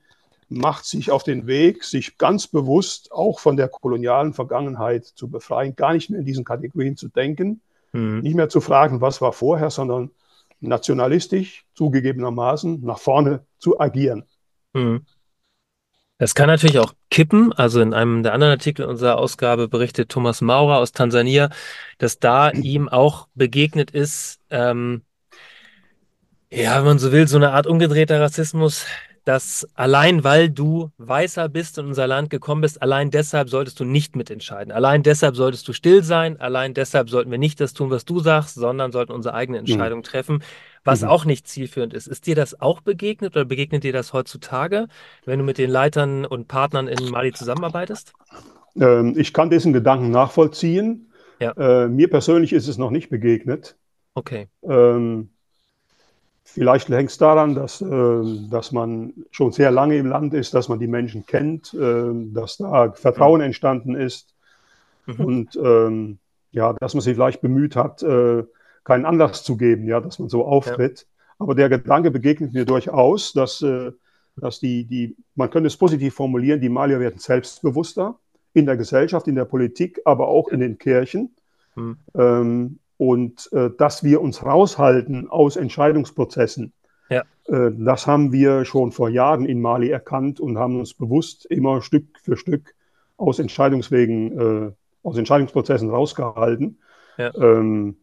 macht 0.54 0.86
sich 0.86 1.12
auf 1.12 1.24
den 1.24 1.48
Weg, 1.48 1.84
sich 1.84 2.18
ganz 2.18 2.48
bewusst 2.48 3.12
auch 3.12 3.40
von 3.40 3.58
der 3.58 3.68
kolonialen 3.68 4.34
Vergangenheit 4.34 5.06
zu 5.06 5.30
befreien, 5.30 5.76
gar 5.76 5.94
nicht 5.94 6.10
mehr 6.10 6.20
in 6.20 6.26
diesen 6.26 6.44
Kategorien 6.44 6.98
zu 6.98 7.08
denken, 7.10 7.62
mhm. 7.92 8.20
nicht 8.20 8.36
mehr 8.36 8.50
zu 8.50 8.62
fragen, 8.62 9.02
was 9.02 9.22
war 9.22 9.34
vorher, 9.34 9.70
sondern 9.70 10.12
nationalistisch 10.60 11.66
zugegebenermaßen 11.74 12.82
nach 12.82 13.00
vorne 13.00 13.46
zu 13.58 13.80
agieren. 13.80 14.24
Mhm. 14.74 15.06
Das 16.20 16.36
kann 16.36 16.48
natürlich 16.48 16.80
auch 16.80 16.94
kippen. 17.10 17.52
Also 17.52 17.82
in 17.82 17.94
einem 17.94 18.24
der 18.24 18.34
anderen 18.34 18.52
Artikel 18.52 18.86
unserer 18.86 19.18
Ausgabe 19.18 19.68
berichtet 19.68 20.10
Thomas 20.10 20.42
Maurer 20.42 20.78
aus 20.78 20.92
Tansania, 20.92 21.50
dass 21.98 22.20
da 22.20 22.50
ihm 22.52 22.88
auch 22.88 23.28
begegnet 23.34 23.92
ist, 23.92 24.40
ähm, 24.50 25.02
ja, 26.50 26.78
wenn 26.78 26.86
man 26.86 27.00
so 27.00 27.12
will, 27.12 27.28
so 27.28 27.38
eine 27.38 27.52
Art 27.52 27.66
umgedrehter 27.66 28.22
Rassismus, 28.22 28.86
dass 29.26 29.68
allein 29.74 30.24
weil 30.24 30.50
du 30.50 30.92
Weißer 30.98 31.48
bist 31.50 31.78
und 31.78 31.86
in 31.86 31.90
unser 31.90 32.08
Land 32.08 32.30
gekommen 32.30 32.62
bist, 32.62 32.82
allein 32.82 33.10
deshalb 33.10 33.50
solltest 33.50 33.80
du 33.80 33.86
nicht 33.86 34.16
mitentscheiden. 34.16 34.72
Allein 34.72 35.04
deshalb 35.04 35.36
solltest 35.36 35.68
du 35.68 35.74
still 35.74 36.04
sein. 36.04 36.40
Allein 36.40 36.74
deshalb 36.74 37.10
sollten 37.10 37.32
wir 37.32 37.38
nicht 37.38 37.60
das 37.60 37.74
tun, 37.74 37.90
was 37.90 38.06
du 38.06 38.20
sagst, 38.20 38.56
sondern 38.56 38.92
sollten 38.92 39.14
unsere 39.14 39.36
eigene 39.36 39.60
mhm. 39.60 39.66
Entscheidung 39.66 40.00
mhm. 40.00 40.04
treffen, 40.04 40.44
was 40.84 41.02
mhm. 41.02 41.08
auch 41.08 41.26
nicht 41.26 41.48
zielführend 41.48 41.94
ist. 41.94 42.08
Ist 42.08 42.28
dir 42.28 42.36
das 42.36 42.60
auch 42.60 42.82
begegnet 42.82 43.36
oder 43.36 43.46
begegnet 43.46 43.84
dir 43.84 43.94
das 43.94 44.14
heutzutage, 44.14 44.88
wenn 45.26 45.40
du 45.40 45.46
mit 45.46 45.58
den 45.58 45.70
Leitern 45.70 46.26
und 46.26 46.48
Partnern 46.48 46.88
in 46.88 47.10
Mali 47.10 47.32
zusammenarbeitest? 47.32 48.14
Ähm, 48.76 49.14
ich 49.18 49.34
kann 49.34 49.50
diesen 49.50 49.72
Gedanken 49.74 50.12
nachvollziehen. 50.12 51.12
Ja. 51.40 51.52
Äh, 51.52 51.88
mir 51.88 52.10
persönlich 52.10 52.54
ist 52.54 52.68
es 52.68 52.78
noch 52.78 52.92
nicht 52.92 53.10
begegnet. 53.10 53.78
Okay. 54.16 54.48
Ähm, 54.64 55.33
Vielleicht 56.46 56.90
hängt 56.90 57.10
es 57.10 57.18
daran, 57.18 57.56
dass, 57.56 57.82
äh, 57.82 58.48
dass 58.50 58.72
man 58.72 59.14
schon 59.32 59.52
sehr 59.52 59.72
lange 59.72 59.98
im 59.98 60.08
Land 60.08 60.34
ist, 60.34 60.54
dass 60.54 60.70
man 60.70 60.80
die 60.80 60.88
Menschen 60.88 61.26
kennt, 61.26 61.74
äh, 61.74 62.12
dass 62.34 62.58
da 62.58 62.92
Vertrauen 62.92 63.40
mhm. 63.40 63.46
entstanden 63.46 63.96
ist 63.96 64.36
mhm. 65.06 65.26
und 65.26 65.56
ähm, 65.56 66.20
ja, 66.52 66.74
dass 66.74 66.94
man 66.94 67.02
sich 67.02 67.16
vielleicht 67.16 67.42
bemüht 67.42 67.76
hat, 67.76 68.04
äh, 68.04 68.44
keinen 68.84 69.06
Anlass 69.06 69.44
zu 69.44 69.58
geben, 69.58 69.88
ja, 69.88 70.00
dass 70.00 70.20
man 70.20 70.30
so 70.30 70.46
auftritt. 70.46 71.00
Ja. 71.02 71.06
Aber 71.40 71.56
der 71.56 71.70
Gedanke 71.70 72.12
begegnet 72.12 72.54
mir 72.54 72.66
durchaus, 72.66 73.34
dass, 73.34 73.62
äh, 73.62 73.92
dass 74.36 74.60
die, 74.60 74.86
die, 74.86 75.16
man 75.36 75.50
könnte 75.50 75.68
es 75.68 75.78
positiv 75.78 76.14
formulieren, 76.14 76.62
die 76.62 76.70
Malier 76.70 77.00
werden 77.00 77.20
selbstbewusster 77.20 78.20
in 78.54 78.66
der 78.66 78.78
Gesellschaft, 78.78 79.28
in 79.28 79.36
der 79.36 79.46
Politik, 79.46 80.02
aber 80.06 80.28
auch 80.28 80.50
in 80.50 80.60
den 80.60 80.78
Kirchen. 80.78 81.36
Mhm. 81.76 81.98
Ähm, 82.16 82.80
und 83.04 83.52
äh, 83.52 83.70
dass 83.78 84.06
wir 84.06 84.22
uns 84.22 84.46
raushalten 84.46 85.30
aus 85.30 85.58
Entscheidungsprozessen. 85.58 86.72
Ja. 87.10 87.24
Äh, 87.48 87.72
das 87.78 88.08
haben 88.08 88.32
wir 88.32 88.64
schon 88.64 88.94
vor 88.94 89.10
Jahren 89.10 89.46
in 89.46 89.60
Mali 89.60 89.90
erkannt 89.90 90.40
und 90.40 90.58
haben 90.58 90.80
uns 90.80 90.94
bewusst 90.94 91.46
immer 91.48 91.82
Stück 91.82 92.06
für 92.22 92.38
Stück 92.38 92.74
aus 93.18 93.40
Entscheidungswegen, 93.40 94.40
äh, 94.40 94.72
aus 95.04 95.18
Entscheidungsprozessen 95.18 95.90
rausgehalten. 95.90 96.80
Ja. 97.18 97.36
Ähm, 97.36 97.98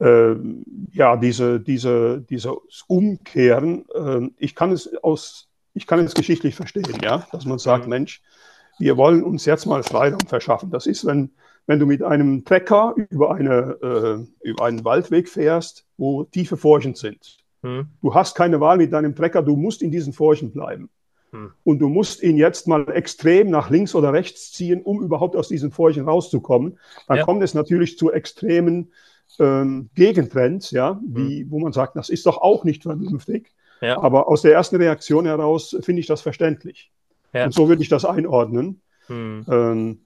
äh, 0.00 0.34
ja, 0.92 1.16
diese, 1.16 1.60
diese, 1.60 2.20
dieses 2.28 2.52
Umkehren, 2.88 3.84
äh, 3.94 4.28
ich 4.38 4.56
kann 4.56 4.72
es 4.72 4.92
aus, 5.04 5.48
ich 5.72 5.86
kann 5.86 6.00
es 6.00 6.14
geschichtlich 6.14 6.56
verstehen, 6.56 6.98
ja, 7.00 7.28
dass 7.30 7.44
man 7.44 7.60
sagt, 7.60 7.84
mhm. 7.84 7.90
Mensch, 7.90 8.22
wir 8.80 8.96
wollen 8.96 9.22
uns 9.22 9.44
jetzt 9.44 9.66
mal 9.66 9.84
Freiraum 9.84 10.26
verschaffen. 10.26 10.70
Das 10.72 10.86
ist, 10.86 11.06
wenn, 11.06 11.30
wenn 11.68 11.78
du 11.78 11.86
mit 11.86 12.02
einem 12.02 12.44
Trecker 12.44 12.94
über, 13.10 13.34
eine, 13.34 13.76
äh, 14.42 14.48
über 14.48 14.64
einen 14.64 14.84
Waldweg 14.84 15.28
fährst, 15.28 15.84
wo 15.98 16.24
tiefe 16.24 16.56
Furchen 16.56 16.94
sind. 16.94 17.36
Hm. 17.62 17.86
Du 18.00 18.14
hast 18.14 18.34
keine 18.34 18.58
Wahl 18.60 18.78
mit 18.78 18.92
deinem 18.92 19.14
Trecker, 19.14 19.42
du 19.42 19.54
musst 19.54 19.82
in 19.82 19.90
diesen 19.90 20.14
Furchen 20.14 20.50
bleiben. 20.50 20.88
Hm. 21.30 21.52
Und 21.64 21.78
du 21.80 21.90
musst 21.90 22.22
ihn 22.22 22.38
jetzt 22.38 22.68
mal 22.68 22.90
extrem 22.90 23.50
nach 23.50 23.68
links 23.68 23.94
oder 23.94 24.14
rechts 24.14 24.50
ziehen, 24.52 24.80
um 24.80 25.02
überhaupt 25.02 25.36
aus 25.36 25.48
diesen 25.48 25.70
Furchen 25.70 26.08
rauszukommen. 26.08 26.78
Dann 27.06 27.18
ja. 27.18 27.24
kommt 27.24 27.42
es 27.42 27.52
natürlich 27.52 27.98
zu 27.98 28.10
extremen 28.10 28.90
ähm, 29.38 29.90
Gegentrends, 29.94 30.70
ja, 30.70 30.98
wie, 31.06 31.42
hm. 31.42 31.50
wo 31.50 31.58
man 31.58 31.74
sagt, 31.74 31.96
das 31.96 32.08
ist 32.08 32.24
doch 32.24 32.38
auch 32.38 32.64
nicht 32.64 32.84
vernünftig. 32.84 33.52
Ja. 33.82 34.00
Aber 34.02 34.28
aus 34.28 34.40
der 34.40 34.54
ersten 34.54 34.76
Reaktion 34.76 35.26
heraus 35.26 35.76
finde 35.82 36.00
ich 36.00 36.06
das 36.06 36.22
verständlich. 36.22 36.90
Ja. 37.34 37.44
Und 37.44 37.52
so 37.52 37.68
würde 37.68 37.82
ich 37.82 37.90
das 37.90 38.06
einordnen. 38.06 38.80
Hm. 39.08 39.44
Ähm, 39.50 40.00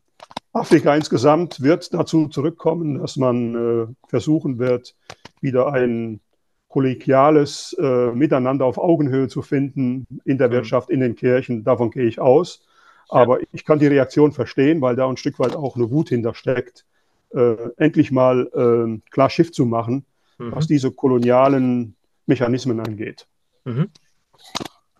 Afrika 0.53 0.95
insgesamt 0.95 1.63
wird 1.63 1.95
dazu 1.95 2.29
zurückkommen, 2.29 3.01
dass 3.01 3.17
man 3.17 3.55
äh, 3.55 3.87
versuchen 4.09 4.59
wird, 4.59 4.95
wieder 5.41 5.73
ein 5.73 6.21
kollegiales 6.69 7.77
äh, 7.79 8.13
Miteinander 8.13 8.65
auf 8.65 8.79
Augenhöhe 8.79 9.29
zu 9.29 9.43
finden 9.43 10.07
in 10.25 10.39
der 10.39 10.49
mhm. 10.49 10.53
Wirtschaft, 10.53 10.91
in 10.91 11.01
den 11.01 11.15
Kirchen. 11.15 11.65
Davon 11.65 11.91
gehe 11.91 12.07
ich 12.07 12.21
aus. 12.21 12.63
Aber 13.09 13.41
ich 13.53 13.67
kann 13.67 13.79
die 13.79 13.87
Reaktion 13.87 14.33
verstehen, 14.33 14.81
weil 14.81 14.97
da 14.97 15.07
ein 15.07 15.19
Stück 15.19 15.39
weit 15.39 15.55
auch 15.55 15.77
eine 15.77 15.91
Wut 15.91 16.09
hintersteckt, 16.09 16.87
äh, 17.35 17.57
endlich 17.77 18.11
mal 18.11 18.49
äh, 18.55 19.11
klar 19.11 19.29
Schiff 19.29 19.53
zu 19.53 19.67
machen, 19.67 20.07
mhm. 20.39 20.53
was 20.53 20.67
diese 20.67 20.91
kolonialen 20.91 21.95
Mechanismen 22.27 22.81
angeht. 22.81 23.27
Mhm. 23.65 23.89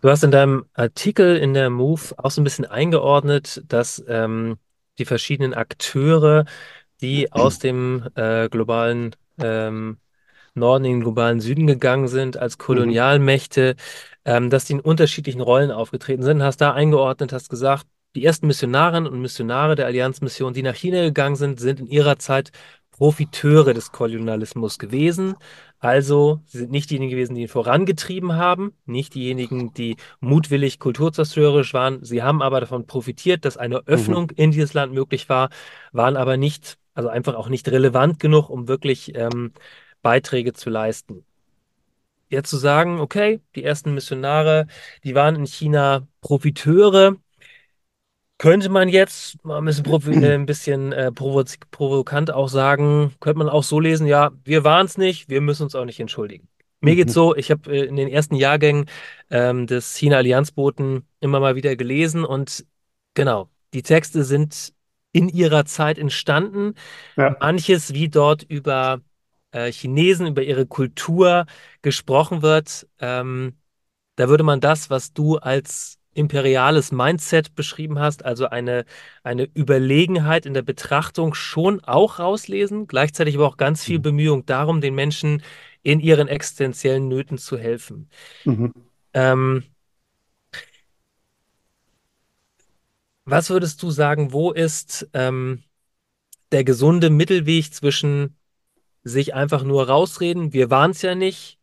Du 0.01 0.09
hast 0.09 0.23
in 0.23 0.31
deinem 0.31 0.65
Artikel 0.73 1.37
in 1.37 1.53
der 1.55 1.69
Move 1.69 2.01
auch 2.17 2.29
so 2.29 2.41
ein 2.41 2.43
bisschen 2.43 2.65
eingeordnet, 2.65 3.63
dass 3.67 4.03
ähm, 4.07 4.57
die 4.99 5.05
verschiedenen 5.05 5.53
Akteure, 5.53 6.45
die 7.01 7.31
aus 7.31 7.59
dem 7.59 8.07
äh, 8.15 8.49
globalen 8.49 9.15
ähm, 9.39 9.97
Norden 10.55 10.85
in 10.85 10.91
den 10.93 11.01
globalen 11.01 11.39
Süden 11.39 11.67
gegangen 11.67 12.07
sind 12.07 12.37
als 12.37 12.57
mhm. 12.57 12.63
Kolonialmächte, 12.63 13.75
ähm, 14.25 14.49
dass 14.49 14.65
die 14.65 14.73
in 14.73 14.79
unterschiedlichen 14.79 15.41
Rollen 15.41 15.71
aufgetreten 15.71 16.23
sind. 16.23 16.43
Hast 16.43 16.57
da 16.57 16.73
eingeordnet, 16.73 17.33
hast 17.33 17.49
gesagt, 17.49 17.87
die 18.15 18.23
ersten 18.23 18.47
Missionarinnen 18.47 19.11
und 19.11 19.21
Missionare 19.21 19.75
der 19.75 19.87
Allianzmission, 19.87 20.53
die 20.53 20.61
nach 20.61 20.75
China 20.75 21.01
gegangen 21.01 21.35
sind, 21.35 21.59
sind 21.59 21.79
in 21.79 21.87
ihrer 21.87 22.19
Zeit 22.19 22.51
Profiteure 22.93 23.73
des 23.73 23.91
Kolonialismus 23.91 24.79
gewesen. 24.79 25.35
Also, 25.79 26.39
sie 26.45 26.59
sind 26.59 26.71
nicht 26.71 26.89
diejenigen 26.89 27.11
gewesen, 27.11 27.35
die 27.35 27.41
ihn 27.41 27.47
vorangetrieben 27.49 28.35
haben, 28.35 28.73
nicht 28.85 29.15
diejenigen, 29.15 29.73
die 29.73 29.97
mutwillig 30.21 30.79
kulturzerstörerisch 30.79 31.73
waren. 31.73 32.03
Sie 32.05 32.23
haben 32.23 32.41
aber 32.41 32.61
davon 32.61 32.87
profitiert, 32.87 33.43
dass 33.43 33.57
eine 33.57 33.79
mhm. 33.79 33.87
Öffnung 33.87 34.23
mhm. 34.23 34.37
in 34.37 34.51
dieses 34.51 34.73
Land 34.73 34.93
möglich 34.93 35.27
war, 35.27 35.49
waren 35.91 36.15
aber 36.15 36.37
nicht, 36.37 36.77
also 36.93 37.09
einfach 37.09 37.35
auch 37.35 37.49
nicht 37.49 37.67
relevant 37.67 38.19
genug, 38.19 38.49
um 38.49 38.67
wirklich 38.69 39.13
ähm, 39.15 39.51
Beiträge 40.01 40.53
zu 40.53 40.69
leisten. 40.69 41.25
Jetzt 42.29 42.49
zu 42.49 42.57
sagen, 42.57 42.99
okay, 42.99 43.41
die 43.55 43.63
ersten 43.63 43.93
Missionare, 43.93 44.67
die 45.03 45.15
waren 45.15 45.35
in 45.35 45.45
China 45.45 46.07
Profiteure, 46.21 47.17
könnte 48.43 48.67
man 48.67 48.89
jetzt 48.89 49.41
mal 49.45 49.57
ein 49.57 49.63
bisschen, 49.63 50.21
äh, 50.21 50.33
ein 50.33 50.45
bisschen 50.45 50.91
äh, 50.91 51.13
provokant 51.13 52.29
auch 52.29 52.49
sagen, 52.49 53.13
könnte 53.21 53.37
man 53.37 53.47
auch 53.47 53.63
so 53.63 53.79
lesen, 53.79 54.05
ja, 54.05 54.31
wir 54.43 54.65
waren 54.65 54.85
es 54.85 54.97
nicht, 54.97 55.29
wir 55.29 55.39
müssen 55.39 55.63
uns 55.63 55.75
auch 55.75 55.85
nicht 55.85 56.01
entschuldigen. 56.01 56.49
Mir 56.81 56.97
geht's 56.97 57.13
so, 57.13 57.33
ich 57.33 57.51
habe 57.51 57.71
äh, 57.71 57.85
in 57.85 57.95
den 57.95 58.09
ersten 58.09 58.35
Jahrgängen 58.35 58.87
ähm, 59.29 59.65
des 59.65 59.95
China-Allianzboten 59.95 61.07
immer 61.21 61.39
mal 61.39 61.55
wieder 61.55 61.77
gelesen 61.77 62.25
und 62.25 62.65
genau, 63.13 63.47
die 63.73 63.81
Texte 63.81 64.25
sind 64.25 64.73
in 65.13 65.29
ihrer 65.29 65.63
Zeit 65.63 65.97
entstanden. 65.97 66.73
Ja. 67.15 67.37
Manches, 67.39 67.93
wie 67.93 68.09
dort 68.09 68.43
über 68.43 68.99
äh, 69.51 69.71
Chinesen, 69.71 70.27
über 70.27 70.43
ihre 70.43 70.65
Kultur 70.65 71.45
gesprochen 71.81 72.41
wird, 72.41 72.89
ähm, 72.99 73.53
da 74.17 74.27
würde 74.27 74.43
man 74.43 74.59
das, 74.59 74.89
was 74.89 75.13
du 75.13 75.37
als 75.37 75.97
imperiales 76.13 76.91
Mindset 76.91 77.55
beschrieben 77.55 77.99
hast, 77.99 78.25
also 78.25 78.47
eine, 78.47 78.85
eine 79.23 79.49
Überlegenheit 79.55 80.45
in 80.45 80.53
der 80.53 80.61
Betrachtung 80.61 81.33
schon 81.33 81.83
auch 81.83 82.19
rauslesen, 82.19 82.87
gleichzeitig 82.87 83.35
aber 83.35 83.47
auch 83.47 83.57
ganz 83.57 83.83
viel 83.83 83.97
Mhm. 83.97 84.03
Bemühung 84.03 84.45
darum, 84.45 84.81
den 84.81 84.95
Menschen 84.95 85.43
in 85.81 85.99
ihren 85.99 86.27
existenziellen 86.27 87.07
Nöten 87.07 87.37
zu 87.37 87.57
helfen. 87.57 88.09
Mhm. 88.45 88.73
Ähm, 89.13 89.63
was 93.25 93.49
würdest 93.49 93.81
du 93.83 93.91
sagen, 93.91 94.33
wo 94.33 94.51
ist 94.51 95.09
ähm, 95.13 95.63
der 96.51 96.63
gesunde 96.63 97.09
Mittelweg 97.09 97.73
zwischen 97.73 98.37
sich 99.03 99.33
einfach 99.33 99.63
nur 99.63 99.87
rausreden, 99.87 100.53
wir 100.53 100.69
waren 100.69 100.91
es 100.91 101.01
ja 101.01 101.15
nicht, 101.15 101.59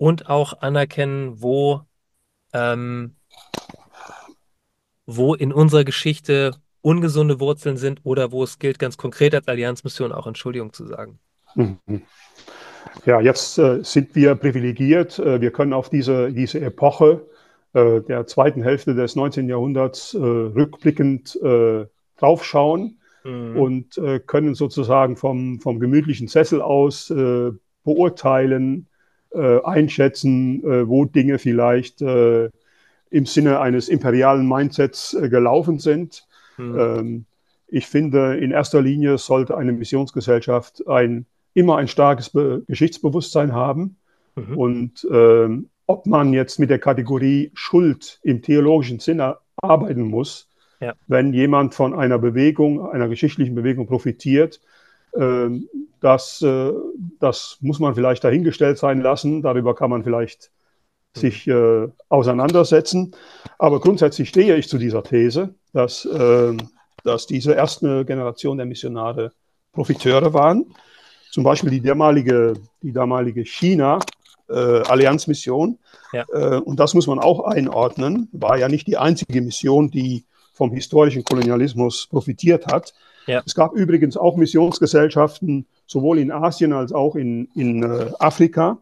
und 0.00 0.30
auch 0.30 0.62
anerkennen, 0.62 1.42
wo, 1.42 1.82
ähm, 2.54 3.16
wo 5.16 5.34
in 5.34 5.52
unserer 5.52 5.84
Geschichte 5.84 6.52
ungesunde 6.82 7.40
Wurzeln 7.40 7.76
sind 7.76 8.00
oder 8.04 8.32
wo 8.32 8.42
es 8.42 8.58
gilt, 8.58 8.78
ganz 8.78 8.96
konkret 8.96 9.34
als 9.34 9.48
Allianzmission 9.48 10.12
auch 10.12 10.26
Entschuldigung 10.26 10.72
zu 10.72 10.86
sagen? 10.86 11.18
Mhm. 11.54 11.78
Ja, 13.04 13.20
jetzt 13.20 13.58
äh, 13.58 13.82
sind 13.82 14.14
wir 14.14 14.34
privilegiert. 14.34 15.18
Äh, 15.18 15.40
wir 15.40 15.50
können 15.50 15.72
auf 15.72 15.90
diese, 15.90 16.32
diese 16.32 16.60
Epoche 16.60 17.26
äh, 17.72 18.00
der 18.00 18.26
zweiten 18.26 18.62
Hälfte 18.62 18.94
des 18.94 19.16
19. 19.16 19.48
Jahrhunderts 19.48 20.14
äh, 20.14 20.18
rückblickend 20.18 21.36
äh, 21.42 21.86
draufschauen 22.18 22.96
Mhm. 23.22 23.56
und 23.56 23.98
äh, 23.98 24.18
können 24.18 24.54
sozusagen 24.54 25.14
vom, 25.14 25.60
vom 25.60 25.78
gemütlichen 25.78 26.26
Sessel 26.26 26.62
aus 26.62 27.12
beurteilen, 27.84 28.86
einschätzen, 29.32 30.62
wo 30.88 31.04
Dinge 31.04 31.38
vielleicht 31.38 32.00
im 33.10 33.26
Sinne 33.26 33.60
eines 33.60 33.88
imperialen 33.88 34.46
Mindsets 34.48 35.14
äh, 35.14 35.28
gelaufen 35.28 35.78
sind. 35.78 36.26
Mhm. 36.56 36.78
Ähm, 36.78 37.24
ich 37.66 37.86
finde, 37.86 38.36
in 38.36 38.50
erster 38.50 38.82
Linie 38.82 39.18
sollte 39.18 39.56
eine 39.56 39.72
Missionsgesellschaft 39.72 40.86
ein, 40.88 41.26
immer 41.54 41.76
ein 41.76 41.88
starkes 41.88 42.30
Be 42.30 42.62
Geschichtsbewusstsein 42.66 43.52
haben. 43.52 43.96
Mhm. 44.36 44.56
Und 44.56 45.08
ähm, 45.10 45.68
ob 45.86 46.06
man 46.06 46.32
jetzt 46.32 46.58
mit 46.58 46.70
der 46.70 46.78
Kategorie 46.78 47.50
Schuld 47.54 48.20
im 48.22 48.42
theologischen 48.42 49.00
Sinne 49.00 49.38
arbeiten 49.56 50.02
muss, 50.02 50.48
Ja. 50.80 50.94
wenn 51.08 51.32
jemand 51.32 51.74
von 51.74 51.94
einer 51.94 52.18
Bewegung, 52.18 52.88
einer 52.88 53.08
geschichtlichen 53.08 53.54
Bewegung 53.54 53.86
profitiert, 53.86 54.60
ähm, 55.16 55.68
das, 56.00 56.40
äh, 56.42 56.72
das 57.18 57.58
muss 57.60 57.80
man 57.80 57.94
vielleicht 57.94 58.24
dahingestellt 58.24 58.78
sein 58.78 59.00
lassen. 59.00 59.42
Darüber 59.42 59.74
kann 59.74 59.90
man 59.90 60.02
vielleicht 60.04 60.50
sich 61.14 61.46
äh, 61.48 61.88
auseinandersetzen. 62.08 63.14
Aber 63.58 63.80
grundsätzlich 63.80 64.28
stehe 64.28 64.56
ich 64.56 64.68
zu 64.68 64.78
dieser 64.78 65.02
These, 65.02 65.56
dass, 65.72 66.08
ähm, 66.12 66.58
dass 67.04 67.26
diese 67.26 67.52
erste 67.52 68.04
Generation 68.04 68.56
der 68.56 68.66
Missionare 68.66 69.32
Profiteure 69.72 70.34
waren. 70.34 70.66
Zum 71.30 71.44
Beispiel 71.44 71.70
die 71.70 71.80
damalige, 71.80 72.54
die 72.82 72.92
damalige 72.92 73.44
China-Allianzmission. 73.44 75.78
Ja. 76.12 76.24
Äh, 76.32 76.56
und 76.58 76.80
das 76.80 76.94
muss 76.94 77.06
man 77.06 77.20
auch 77.20 77.44
einordnen, 77.44 78.28
war 78.32 78.58
ja 78.58 78.68
nicht 78.68 78.88
die 78.88 78.98
einzige 78.98 79.40
Mission, 79.40 79.90
die 79.90 80.26
vom 80.52 80.72
historischen 80.72 81.24
Kolonialismus 81.24 82.06
profitiert 82.08 82.66
hat. 82.66 82.92
Ja. 83.26 83.42
Es 83.46 83.54
gab 83.54 83.74
übrigens 83.74 84.16
auch 84.16 84.36
Missionsgesellschaften, 84.36 85.66
sowohl 85.86 86.18
in 86.18 86.32
Asien 86.32 86.72
als 86.72 86.92
auch 86.92 87.14
in, 87.16 87.48
in 87.54 87.82
äh, 87.82 88.10
Afrika, 88.18 88.78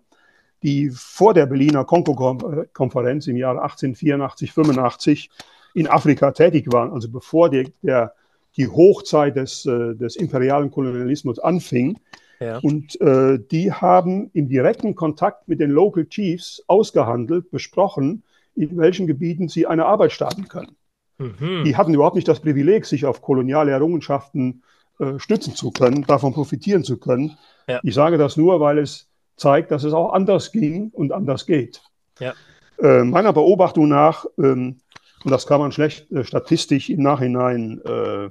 die 0.62 0.90
vor 0.90 1.34
der 1.34 1.46
Berliner 1.46 1.84
Kongo-Konferenz 1.84 3.26
im 3.26 3.36
Jahre 3.36 3.62
1884, 3.62 4.52
85 4.52 5.30
in 5.74 5.86
Afrika 5.86 6.32
tätig 6.32 6.66
waren, 6.72 6.92
also 6.92 7.10
bevor 7.10 7.50
die, 7.50 7.72
der, 7.82 8.14
die 8.56 8.66
Hochzeit 8.66 9.36
des, 9.36 9.66
äh, 9.66 9.94
des 9.94 10.16
imperialen 10.16 10.70
Kolonialismus 10.70 11.38
anfing. 11.38 11.98
Ja. 12.40 12.58
Und 12.58 13.00
äh, 13.00 13.38
die 13.50 13.72
haben 13.72 14.30
im 14.32 14.48
direkten 14.48 14.94
Kontakt 14.94 15.48
mit 15.48 15.60
den 15.60 15.70
Local 15.70 16.06
Chiefs 16.06 16.62
ausgehandelt, 16.66 17.50
besprochen, 17.50 18.22
in 18.54 18.76
welchen 18.76 19.06
Gebieten 19.06 19.48
sie 19.48 19.66
eine 19.66 19.86
Arbeit 19.86 20.12
starten 20.12 20.48
können. 20.48 20.76
Mhm. 21.18 21.64
Die 21.64 21.76
hatten 21.76 21.94
überhaupt 21.94 22.16
nicht 22.16 22.28
das 22.28 22.40
Privileg, 22.40 22.86
sich 22.86 23.06
auf 23.06 23.22
koloniale 23.22 23.72
Errungenschaften 23.72 24.62
äh, 24.98 25.18
stützen 25.18 25.54
zu 25.54 25.70
können, 25.70 26.04
davon 26.04 26.32
profitieren 26.32 26.84
zu 26.84 26.98
können. 26.98 27.36
Ja. 27.68 27.80
Ich 27.82 27.94
sage 27.94 28.18
das 28.18 28.36
nur, 28.36 28.60
weil 28.60 28.78
es 28.78 29.07
zeigt, 29.38 29.70
dass 29.70 29.84
es 29.84 29.92
auch 29.92 30.12
anders 30.12 30.52
ging 30.52 30.90
und 30.90 31.12
anders 31.12 31.46
geht. 31.46 31.82
Ja. 32.20 32.34
Äh, 32.80 33.04
meiner 33.04 33.32
Beobachtung 33.32 33.88
nach, 33.88 34.26
ähm, 34.38 34.80
und 35.24 35.30
das 35.30 35.46
kann 35.46 35.60
man 35.60 35.72
schlecht 35.72 36.10
äh, 36.12 36.24
statistisch 36.24 36.90
im 36.90 37.02
Nachhinein 37.02 37.80
äh, 37.84 38.28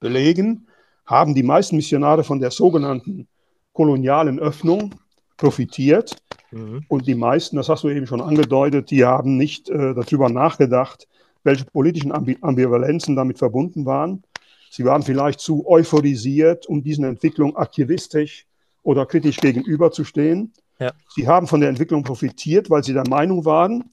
belegen, 0.00 0.68
haben 1.06 1.34
die 1.34 1.42
meisten 1.42 1.76
Missionare 1.76 2.24
von 2.24 2.40
der 2.40 2.50
sogenannten 2.50 3.28
kolonialen 3.72 4.38
Öffnung 4.38 4.94
profitiert. 5.36 6.16
Mhm. 6.50 6.84
Und 6.88 7.06
die 7.06 7.14
meisten, 7.14 7.56
das 7.56 7.68
hast 7.68 7.84
du 7.84 7.90
eben 7.90 8.06
schon 8.06 8.20
angedeutet, 8.20 8.90
die 8.90 9.04
haben 9.04 9.36
nicht 9.36 9.68
äh, 9.68 9.94
darüber 9.94 10.30
nachgedacht, 10.30 11.08
welche 11.42 11.64
politischen 11.66 12.12
Ambi 12.12 12.38
Ambivalenzen 12.40 13.16
damit 13.16 13.38
verbunden 13.38 13.84
waren. 13.84 14.22
Sie 14.70 14.84
waren 14.84 15.02
vielleicht 15.02 15.40
zu 15.40 15.68
euphorisiert, 15.68 16.66
um 16.66 16.82
diesen 16.82 17.04
Entwicklungen 17.04 17.54
aktivistisch 17.54 18.46
oder 18.84 19.06
kritisch 19.06 19.38
gegenüberzustehen. 19.38 20.52
Ja. 20.78 20.92
Sie 21.08 21.26
haben 21.26 21.48
von 21.48 21.60
der 21.60 21.70
Entwicklung 21.70 22.04
profitiert, 22.04 22.70
weil 22.70 22.84
sie 22.84 22.92
der 22.92 23.08
Meinung 23.08 23.44
waren, 23.44 23.90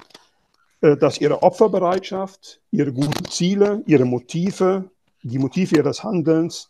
äh, 0.82 0.96
dass 0.98 1.20
ihre 1.20 1.42
Opferbereitschaft, 1.42 2.62
ihre 2.70 2.94
guten 2.94 3.26
Ziele, 3.26 3.82
ihre 3.88 4.06
Motive, 4.06 4.92
die 5.24 5.40
Motive 5.40 5.78
ihres 5.78 6.04
Handelns 6.04 6.70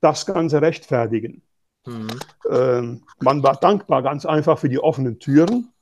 das 0.00 0.26
Ganze 0.26 0.60
rechtfertigen. 0.60 1.42
Mhm. 1.86 2.08
Ähm, 2.50 3.02
man 3.20 3.42
war 3.42 3.56
dankbar 3.56 4.02
ganz 4.02 4.26
einfach 4.26 4.58
für 4.58 4.68
die 4.68 4.78
offenen 4.78 5.18
Türen, 5.18 5.72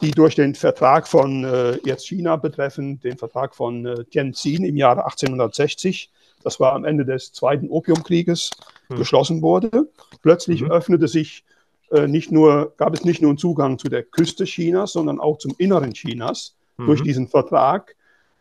die 0.00 0.10
durch 0.10 0.34
den 0.34 0.54
Vertrag 0.54 1.06
von 1.06 1.44
äh, 1.44 1.78
jetzt 1.84 2.06
China 2.08 2.36
betreffen, 2.36 3.00
den 3.00 3.18
Vertrag 3.18 3.54
von 3.54 3.86
äh, 3.86 4.04
Tianjin 4.04 4.64
im 4.64 4.76
Jahre 4.76 5.04
1860, 5.04 6.10
das 6.42 6.60
war 6.60 6.72
am 6.74 6.84
Ende 6.84 7.04
des 7.04 7.32
Zweiten 7.32 7.68
Opiumkrieges, 7.70 8.50
Hm. 8.88 8.98
geschlossen 8.98 9.42
wurde. 9.42 9.88
Plötzlich 10.22 10.62
Mhm. 10.62 10.70
öffnete 10.70 11.08
sich 11.08 11.44
äh, 11.90 12.06
nicht 12.08 12.32
nur, 12.32 12.72
gab 12.78 12.94
es 12.94 13.04
nicht 13.04 13.20
nur 13.20 13.30
einen 13.32 13.38
Zugang 13.38 13.78
zu 13.78 13.88
der 13.88 14.02
Küste 14.02 14.44
Chinas, 14.44 14.92
sondern 14.92 15.20
auch 15.20 15.36
zum 15.38 15.54
Inneren 15.58 15.92
Chinas 15.92 16.56
durch 16.78 17.00
Mhm. 17.00 17.04
diesen 17.04 17.28
Vertrag, 17.28 17.94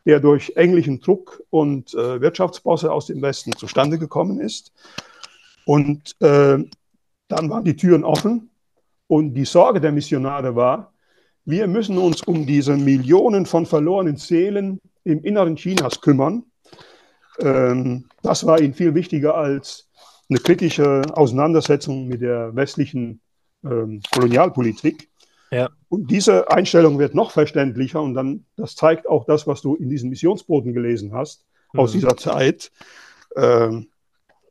der 0.06 0.20
durch 0.22 0.54
englischen 0.56 1.02
Druck 1.02 1.44
und 1.50 1.94
äh, 1.94 2.22
Wirtschaftsbosse 2.22 2.92
aus 2.92 3.08
dem 3.08 3.22
Westen 3.22 3.52
zustande 3.52 4.00
gekommen 4.00 4.40
ist. 4.40 4.72
Und 5.66 6.16
äh, 6.22 6.58
dann 7.28 7.50
waren 7.50 7.64
die 7.66 7.76
Türen 7.76 8.04
offen 8.04 8.50
und 9.08 9.34
die 9.34 9.46
Sorge 9.46 9.80
der 9.82 9.92
Missionare 9.92 10.56
war, 10.56 10.94
wir 11.46 11.68
müssen 11.68 11.98
uns 11.98 12.22
um 12.24 12.46
diese 12.46 12.78
Millionen 12.78 13.46
von 13.46 13.66
verlorenen 13.66 14.16
Seelen 14.18 14.80
im 15.04 15.24
Inneren 15.24 15.56
Chinas 15.56 16.00
kümmern. 16.00 16.44
Ähm, 17.42 18.06
das 18.22 18.46
war 18.46 18.60
ihnen 18.62 18.74
viel 18.74 18.94
wichtiger 18.96 19.36
als 19.36 19.90
eine 20.30 20.40
kritische 20.40 21.02
Auseinandersetzung 21.14 22.08
mit 22.08 22.22
der 22.22 22.56
westlichen 22.56 23.22
ähm, 23.64 24.02
Kolonialpolitik. 24.14 25.10
Ja. 25.52 25.70
Und 25.90 26.10
diese 26.10 26.50
Einstellung 26.50 26.98
wird 27.00 27.14
noch 27.14 27.32
verständlicher 27.32 28.02
und 28.02 28.14
dann, 28.14 28.46
das 28.56 28.76
zeigt 28.76 29.08
auch 29.08 29.26
das, 29.26 29.46
was 29.48 29.62
du 29.62 29.76
in 29.76 29.90
diesen 29.90 30.10
Missionsboten 30.10 30.74
gelesen 30.74 31.14
hast, 31.14 31.46
aus 31.76 31.94
Mhm. 31.94 32.00
dieser 32.00 32.18
Zeit. 32.18 32.72
Ähm, 33.36 33.88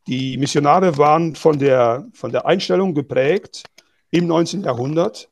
die 0.06 0.36
Missionare 0.36 0.98
waren 0.98 1.34
von 1.34 1.58
der, 1.58 2.06
von 2.12 2.32
der 2.32 2.46
Einstellung 2.46 2.94
geprägt 2.94 3.64
im 4.10 4.26
19. 4.26 4.64
Jahrhundert, 4.64 5.30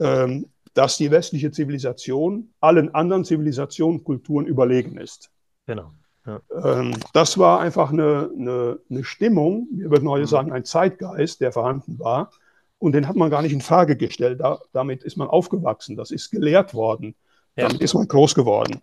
ähm, 0.00 0.46
dass 0.74 0.96
die 0.96 1.10
westliche 1.10 1.50
Zivilisation 1.50 2.52
allen 2.60 2.94
anderen 2.94 3.24
Zivilisationen, 3.24 4.04
Kulturen 4.04 4.46
überlegen 4.46 4.96
ist. 4.96 5.30
Genau. 5.66 5.92
Ähm, 6.26 6.94
das 7.12 7.38
war 7.38 7.60
einfach 7.60 7.90
eine, 7.92 8.30
eine, 8.36 8.78
eine 8.90 9.04
Stimmung, 9.04 9.66
wir 9.72 9.90
würden 9.90 10.08
heute 10.08 10.22
Mhm. 10.22 10.28
sagen, 10.28 10.52
ein 10.52 10.64
Zeitgeist, 10.64 11.40
der 11.40 11.52
vorhanden 11.52 11.98
war. 11.98 12.30
Und 12.78 12.92
den 12.92 13.06
hat 13.06 13.16
man 13.16 13.30
gar 13.30 13.42
nicht 13.42 13.52
in 13.52 13.60
Frage 13.60 13.96
gestellt. 13.96 14.40
Da, 14.40 14.58
damit 14.72 15.04
ist 15.04 15.16
man 15.16 15.28
aufgewachsen, 15.28 15.96
das 15.96 16.10
ist 16.10 16.30
gelehrt 16.30 16.74
worden, 16.74 17.14
Ja. 17.56 17.68
damit 17.68 17.80
ist 17.80 17.94
man 17.94 18.08
groß 18.08 18.34
geworden. 18.34 18.80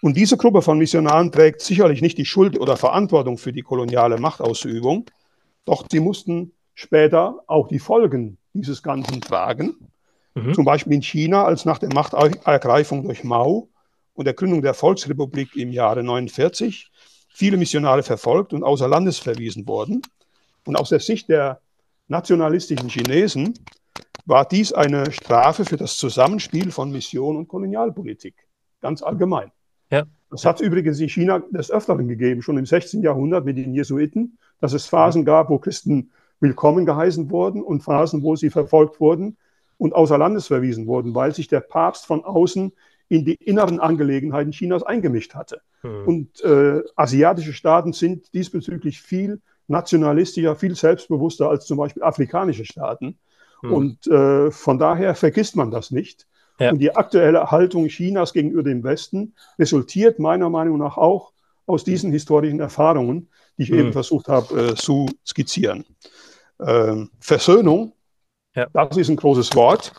Und 0.00 0.16
diese 0.16 0.36
Gruppe 0.36 0.62
von 0.62 0.78
Missionaren 0.78 1.32
trägt 1.32 1.60
sicherlich 1.60 2.02
nicht 2.02 2.18
die 2.18 2.24
Schuld 2.24 2.58
oder 2.58 2.76
Verantwortung 2.76 3.36
für 3.38 3.52
die 3.52 3.62
koloniale 3.62 4.18
Mhm. 10.34 10.54
Zum 10.54 10.64
Beispiel 10.64 10.92
in 10.94 11.02
China, 11.02 11.44
als 11.44 11.64
nach 11.64 11.78
der 11.78 11.92
Machtergreifung 11.92 13.02
durch 13.04 13.24
Mao 13.24 13.68
und 14.18 14.24
der 14.24 14.34
Gründung 14.34 14.62
der 14.62 14.74
Volksrepublik 14.74 15.54
im 15.54 15.70
Jahre 15.70 16.02
49 16.02 16.90
viele 17.28 17.56
Missionare 17.56 18.02
verfolgt 18.02 18.52
und 18.52 18.64
außer 18.64 18.88
Landes 18.88 19.20
verwiesen 19.20 19.68
wurden. 19.68 20.02
Und 20.66 20.74
aus 20.74 20.88
der 20.88 20.98
Sicht 20.98 21.28
der 21.28 21.60
nationalistischen 22.08 22.88
Chinesen 22.88 23.54
war 24.26 24.44
dies 24.44 24.72
eine 24.72 25.12
Strafe 25.12 25.64
für 25.64 25.76
das 25.76 25.98
Zusammenspiel 25.98 26.72
von 26.72 26.90
Mission 26.90 27.36
und 27.36 27.46
Kolonialpolitik, 27.46 28.34
ganz 28.80 29.04
allgemein. 29.04 29.52
Ja. 29.88 30.02
Das 30.32 30.44
hat 30.44 30.60
es 30.60 30.66
übrigens 30.66 30.98
in 30.98 31.08
China 31.08 31.40
des 31.52 31.70
Öfteren 31.70 32.08
gegeben, 32.08 32.42
schon 32.42 32.58
im 32.58 32.66
16. 32.66 33.02
Jahrhundert 33.02 33.44
mit 33.44 33.56
den 33.56 33.72
Jesuiten, 33.72 34.36
dass 34.60 34.72
es 34.72 34.86
Phasen 34.86 35.24
gab, 35.24 35.48
wo 35.48 35.58
Christen 35.60 36.10
willkommen 36.40 36.86
geheißen 36.86 37.30
wurden 37.30 37.62
und 37.62 37.84
Phasen, 37.84 38.24
wo 38.24 38.34
sie 38.34 38.50
verfolgt 38.50 38.98
wurden 38.98 39.36
und 39.76 39.94
außer 39.94 40.18
Landes 40.18 40.48
verwiesen 40.48 40.88
wurden, 40.88 41.14
weil 41.14 41.32
sich 41.32 41.46
der 41.46 41.60
Papst 41.60 42.04
von 42.04 42.24
außen 42.24 42.72
in 43.08 43.24
die 43.24 43.34
inneren 43.34 43.80
Angelegenheiten 43.80 44.52
Chinas 44.52 44.82
eingemischt 44.82 45.34
hatte. 45.34 45.60
Mhm. 45.82 46.06
Und 46.06 46.44
äh, 46.44 46.82
asiatische 46.96 47.52
Staaten 47.52 47.92
sind 47.92 48.32
diesbezüglich 48.34 49.00
viel 49.00 49.40
nationalistischer, 49.66 50.56
viel 50.56 50.74
selbstbewusster 50.74 51.48
als 51.48 51.66
zum 51.66 51.78
Beispiel 51.78 52.02
afrikanische 52.02 52.64
Staaten. 52.64 53.18
Mhm. 53.62 53.72
Und 53.72 54.06
äh, 54.06 54.50
von 54.50 54.78
daher 54.78 55.14
vergisst 55.14 55.56
man 55.56 55.70
das 55.70 55.90
nicht. 55.90 56.26
Ja. 56.58 56.70
Und 56.70 56.78
die 56.78 56.94
aktuelle 56.94 57.50
Haltung 57.50 57.86
Chinas 57.86 58.32
gegenüber 58.32 58.62
dem 58.62 58.82
Westen 58.82 59.34
resultiert 59.58 60.18
meiner 60.18 60.50
Meinung 60.50 60.78
nach 60.78 60.96
auch 60.96 61.32
aus 61.66 61.84
diesen 61.84 62.10
historischen 62.10 62.60
Erfahrungen, 62.60 63.28
die 63.56 63.64
ich 63.64 63.70
mhm. 63.70 63.78
eben 63.78 63.92
versucht 63.92 64.28
habe 64.28 64.70
äh, 64.70 64.74
zu 64.74 65.06
skizzieren. 65.24 65.84
Ähm, 66.60 67.10
Versöhnung, 67.20 67.92
ja. 68.56 68.66
das 68.72 68.96
ist 68.96 69.08
ein 69.08 69.16
großes 69.16 69.54
Wort. 69.54 69.92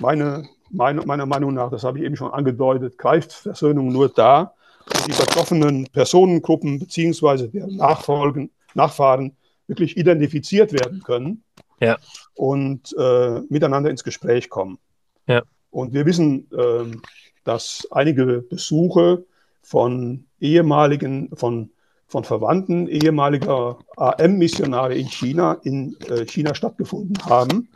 Meine, 0.00 0.48
meine, 0.70 1.02
meiner 1.02 1.26
Meinung 1.26 1.54
nach, 1.54 1.70
das 1.70 1.84
habe 1.84 1.98
ich 1.98 2.04
eben 2.04 2.16
schon 2.16 2.32
angedeutet, 2.32 2.98
greift 2.98 3.32
Versöhnung 3.32 3.88
nur 3.88 4.08
da, 4.08 4.54
wo 4.86 5.06
die 5.06 5.16
betroffenen 5.16 5.86
Personengruppen 5.92 6.78
bzw. 6.78 7.48
deren 7.48 7.76
Nachfolgen, 7.76 8.50
Nachfahren 8.74 9.36
wirklich 9.66 9.96
identifiziert 9.96 10.72
werden 10.72 11.02
können 11.02 11.42
ja. 11.80 11.96
und 12.34 12.94
äh, 12.98 13.40
miteinander 13.48 13.90
ins 13.90 14.04
Gespräch 14.04 14.48
kommen. 14.48 14.78
Ja. 15.26 15.42
Und 15.70 15.92
wir 15.92 16.06
wissen, 16.06 16.48
äh, 16.52 16.96
dass 17.44 17.86
einige 17.90 18.40
Besuche 18.40 19.24
von 19.62 20.24
ehemaligen, 20.40 21.30
von 21.36 21.70
von 22.08 22.24
Verwandten 22.24 22.88
ehemaliger 22.88 23.78
AM-Missionare 23.96 24.94
in 24.94 25.08
China 25.08 25.58
in 25.62 25.94
äh, 26.08 26.24
China 26.24 26.54
stattgefunden 26.54 27.18
haben 27.26 27.68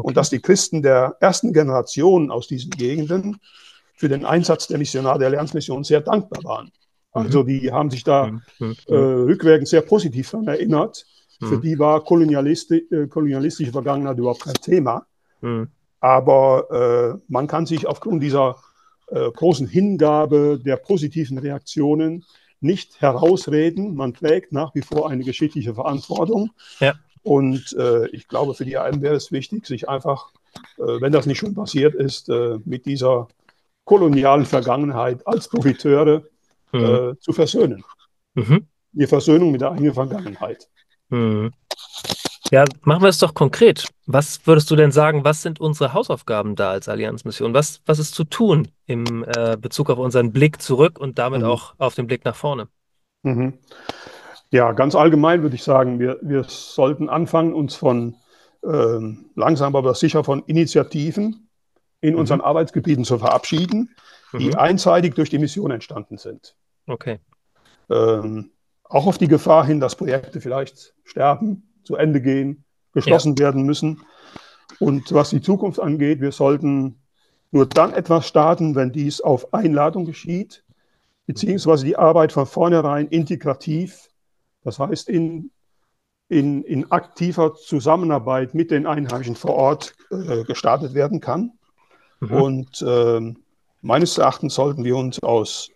okay. 0.00 0.08
und 0.08 0.16
dass 0.16 0.30
die 0.30 0.40
Christen 0.40 0.82
der 0.82 1.16
ersten 1.20 1.52
Generation 1.52 2.30
aus 2.30 2.48
diesen 2.48 2.70
Gegenden 2.70 3.40
für 3.94 4.08
den 4.08 4.24
Einsatz 4.24 4.66
der 4.66 4.78
Missionare 4.78 5.18
der 5.18 5.28
Allianzmission 5.28 5.84
sehr 5.84 6.00
dankbar 6.00 6.42
waren. 6.44 6.66
Mhm. 6.66 6.70
Also 7.12 7.42
die 7.42 7.70
haben 7.70 7.90
sich 7.90 8.04
da 8.04 8.30
äh, 8.58 8.94
rückwirkend 8.94 9.68
sehr 9.68 9.82
positiv 9.82 10.30
daran 10.30 10.48
erinnert. 10.48 11.04
Mhm. 11.40 11.46
Für 11.46 11.58
die 11.58 11.78
war 11.78 12.02
kolonialisti 12.02 12.78
äh, 12.90 13.06
kolonialistische 13.06 13.72
Vergangenheit 13.72 14.18
überhaupt 14.18 14.44
kein 14.44 14.54
Thema. 14.54 15.06
Mhm. 15.40 15.68
Aber 16.00 17.18
äh, 17.18 17.22
man 17.28 17.46
kann 17.46 17.66
sich 17.66 17.86
aufgrund 17.86 18.22
dieser 18.22 18.56
äh, 19.08 19.30
großen 19.30 19.66
Hingabe 19.66 20.58
der 20.64 20.76
positiven 20.76 21.38
Reaktionen 21.38 22.24
nicht 22.60 23.00
herausreden. 23.00 23.94
Man 23.94 24.14
trägt 24.14 24.52
nach 24.52 24.74
wie 24.74 24.82
vor 24.82 25.10
eine 25.10 25.24
geschichtliche 25.24 25.74
Verantwortung. 25.74 26.50
Ja. 26.78 26.94
Und 27.22 27.74
äh, 27.78 28.08
ich 28.08 28.28
glaube, 28.28 28.54
für 28.54 28.64
die 28.64 28.78
AM 28.78 29.02
wäre 29.02 29.14
es 29.14 29.30
wichtig, 29.32 29.66
sich 29.66 29.88
einfach, 29.88 30.30
äh, 30.78 31.00
wenn 31.00 31.12
das 31.12 31.26
nicht 31.26 31.38
schon 31.38 31.54
passiert 31.54 31.94
ist, 31.94 32.28
äh, 32.28 32.58
mit 32.64 32.86
dieser 32.86 33.28
kolonialen 33.84 34.46
Vergangenheit 34.46 35.26
als 35.26 35.48
Profiteure 35.48 36.22
mhm. 36.72 36.80
Äh, 36.80 37.18
zu 37.18 37.32
versöhnen. 37.32 37.84
Mhm. 38.34 38.66
Die 38.92 39.06
Versöhnung 39.06 39.52
mit 39.52 39.60
der 39.60 39.72
eigenen 39.72 39.94
Vergangenheit. 39.94 40.68
Mhm. 41.08 41.52
Ja, 42.50 42.64
machen 42.82 43.02
wir 43.02 43.08
es 43.08 43.18
doch 43.18 43.34
konkret. 43.34 43.88
Was 44.06 44.44
würdest 44.46 44.70
du 44.70 44.76
denn 44.76 44.90
sagen, 44.90 45.24
was 45.24 45.42
sind 45.42 45.60
unsere 45.60 45.92
Hausaufgaben 45.92 46.56
da 46.56 46.70
als 46.70 46.88
Allianzmission? 46.88 47.54
Was, 47.54 47.80
was 47.86 48.00
ist 48.00 48.14
zu 48.14 48.24
tun 48.24 48.68
im 48.86 49.24
äh, 49.24 49.56
Bezug 49.56 49.88
auf 49.88 49.98
unseren 49.98 50.32
Blick 50.32 50.60
zurück 50.60 50.98
und 50.98 51.18
damit 51.18 51.42
mhm. 51.42 51.48
auch 51.48 51.74
auf 51.78 51.94
den 51.94 52.08
Blick 52.08 52.24
nach 52.24 52.34
vorne? 52.34 52.68
Mhm. 54.50 54.56
Ja, 54.56 54.72
ganz 54.72 54.94
allgemein 54.94 55.42
würde 55.42 55.56
ich 55.56 55.62
sagen, 55.62 55.98
wir, 55.98 56.18
wir 56.22 56.44
sollten 56.44 57.08
anfangen, 57.08 57.54
uns 57.54 57.74
von 57.74 58.16
ähm, 58.64 59.30
langsam 59.36 59.74
aber 59.76 59.94
sicher 59.94 60.24
von 60.24 60.42
Initiativen 60.44 61.48
in 62.00 62.14
mhm. 62.14 62.20
unseren 62.20 62.40
Arbeitsgebieten 62.40 63.04
zu 63.04 63.18
verabschieden, 63.18 63.94
die 64.32 64.48
mhm. 64.48 64.54
einseitig 64.56 65.14
durch 65.14 65.30
die 65.30 65.38
Mission 65.38 65.70
entstanden 65.70 66.18
sind. 66.18 66.54
Okay. 66.86 67.20
Ähm, 67.90 68.50
auch 68.84 69.06
auf 69.06 69.18
die 69.18 69.28
Gefahr 69.28 69.64
hin, 69.64 69.80
dass 69.80 69.96
Projekte 69.96 70.40
vielleicht 70.40 70.94
sterben 71.04 71.68
zu 71.84 71.96
Ende 71.96 72.20
gehen, 72.20 72.64
geschlossen 72.92 73.34
ja. 73.36 73.44
werden 73.44 73.62
müssen. 73.64 74.02
Und 74.78 75.12
was 75.12 75.30
die 75.30 75.40
Zukunft 75.40 75.80
angeht, 75.80 76.20
wir 76.20 76.32
sollten 76.32 77.00
nur 77.50 77.66
dann 77.66 77.92
etwas 77.92 78.26
starten, 78.26 78.74
wenn 78.74 78.92
dies 78.92 79.20
auf 79.20 79.52
Einladung 79.52 80.04
geschieht, 80.04 80.64
beziehungsweise 81.26 81.84
die 81.84 81.96
Arbeit 81.96 82.32
von 82.32 82.46
vornherein 82.46 83.08
integrativ, 83.08 84.09
das 84.64 84.78
heißt 84.78 85.08
in, 85.08 85.50
in, 86.28 86.62
in 86.64 86.90
aktiver 86.90 87.54
Zusammenarbeit 87.54 88.54
mit 88.54 88.70
den 88.70 88.86
Einheimischen 88.86 89.36
vor 89.36 89.54
Ort 89.54 89.94
äh, 90.10 90.44
gestartet 90.44 90.94
werden 90.94 91.20
kann. 91.20 91.52
Mhm. 92.20 92.32
Und 92.32 92.82
äh, 92.82 93.34
meines 93.80 94.18
Erachtens 94.18 94.54
sollten 94.54 94.84
wir 94.84 94.96
uns 94.96 95.22
aus 95.22 95.70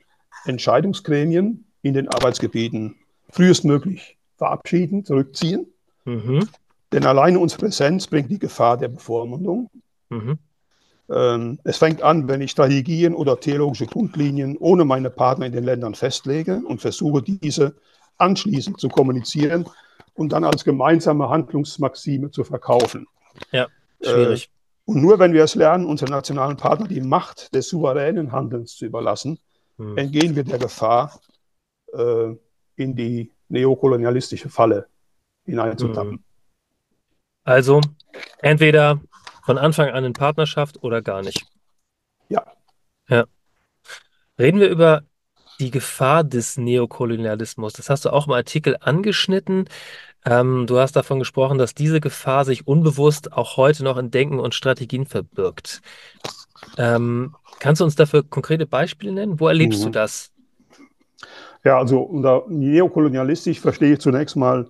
Entscheidungsgremien 0.44 1.66
in 1.82 1.94
den 1.94 2.08
Arbeitsgebieten 2.08 2.96
frühestmöglich 3.30 4.18
verabschieden, 4.36 5.04
zurückziehen 5.04 5.66
Mhm. 6.04 6.48
Denn 6.92 7.04
alleine 7.04 7.38
unsere 7.38 7.60
Präsenz 7.60 8.06
bringt 8.06 8.30
die 8.30 8.38
Gefahr 8.38 8.76
der 8.76 8.88
Bevormundung. 8.88 9.70
Mhm. 10.10 10.38
Ähm, 11.10 11.58
es 11.64 11.78
fängt 11.78 12.02
an, 12.02 12.28
wenn 12.28 12.40
ich 12.40 12.52
Strategien 12.52 13.14
oder 13.14 13.38
theologische 13.40 13.86
Grundlinien 13.86 14.56
ohne 14.58 14.84
meine 14.84 15.10
Partner 15.10 15.46
in 15.46 15.52
den 15.52 15.64
Ländern 15.64 15.94
festlege 15.94 16.62
und 16.64 16.80
versuche, 16.80 17.22
diese 17.22 17.74
anschließend 18.18 18.80
zu 18.80 18.88
kommunizieren 18.88 19.66
und 20.14 20.32
dann 20.32 20.44
als 20.44 20.64
gemeinsame 20.64 21.28
Handlungsmaxime 21.28 22.30
zu 22.30 22.44
verkaufen. 22.44 23.06
Ja, 23.52 23.68
schwierig. 24.02 24.46
Äh, 24.46 24.48
und 24.86 25.02
nur 25.02 25.18
wenn 25.18 25.32
wir 25.32 25.44
es 25.44 25.54
lernen, 25.54 25.86
unseren 25.86 26.10
nationalen 26.10 26.56
Partner 26.56 26.86
die 26.86 27.00
Macht 27.00 27.54
des 27.54 27.68
souveränen 27.68 28.32
Handelns 28.32 28.76
zu 28.76 28.84
überlassen, 28.84 29.38
mhm. 29.78 29.96
entgehen 29.96 30.36
wir 30.36 30.44
der 30.44 30.58
Gefahr, 30.58 31.20
äh, 31.92 32.34
in 32.76 32.94
die 32.94 33.32
neokolonialistische 33.48 34.48
Falle 34.48 34.88
hineinzutappen. 35.44 36.12
Mhm. 36.12 36.24
Also 37.44 37.80
entweder 38.38 39.00
von 39.44 39.58
Anfang 39.58 39.90
an 39.90 40.04
in 40.04 40.12
Partnerschaft 40.12 40.82
oder 40.82 41.02
gar 41.02 41.22
nicht. 41.22 41.46
Ja. 42.28 42.44
Ja. 43.08 43.26
Reden 44.38 44.60
wir 44.60 44.68
über 44.68 45.02
die 45.60 45.70
Gefahr 45.70 46.24
des 46.24 46.56
Neokolonialismus. 46.56 47.72
Das 47.74 47.90
hast 47.90 48.04
du 48.04 48.10
auch 48.10 48.26
im 48.26 48.32
Artikel 48.32 48.76
angeschnitten. 48.80 49.68
Ähm, 50.24 50.66
du 50.66 50.78
hast 50.78 50.96
davon 50.96 51.18
gesprochen, 51.18 51.58
dass 51.58 51.74
diese 51.74 52.00
Gefahr 52.00 52.44
sich 52.44 52.66
unbewusst 52.66 53.32
auch 53.32 53.56
heute 53.56 53.84
noch 53.84 53.98
in 53.98 54.10
Denken 54.10 54.40
und 54.40 54.54
Strategien 54.54 55.06
verbirgt. 55.06 55.82
Ähm, 56.78 57.34
kannst 57.60 57.80
du 57.80 57.84
uns 57.84 57.94
dafür 57.94 58.22
konkrete 58.22 58.66
Beispiele 58.66 59.12
nennen? 59.12 59.38
Wo 59.38 59.48
erlebst 59.48 59.80
mhm. 59.80 59.84
du 59.86 59.90
das? 59.90 60.30
Ja, 61.62 61.78
also 61.78 62.00
unter 62.00 62.44
neokolonialistisch 62.48 63.60
verstehe 63.60 63.94
ich 63.94 64.00
zunächst 64.00 64.36
mal 64.36 64.66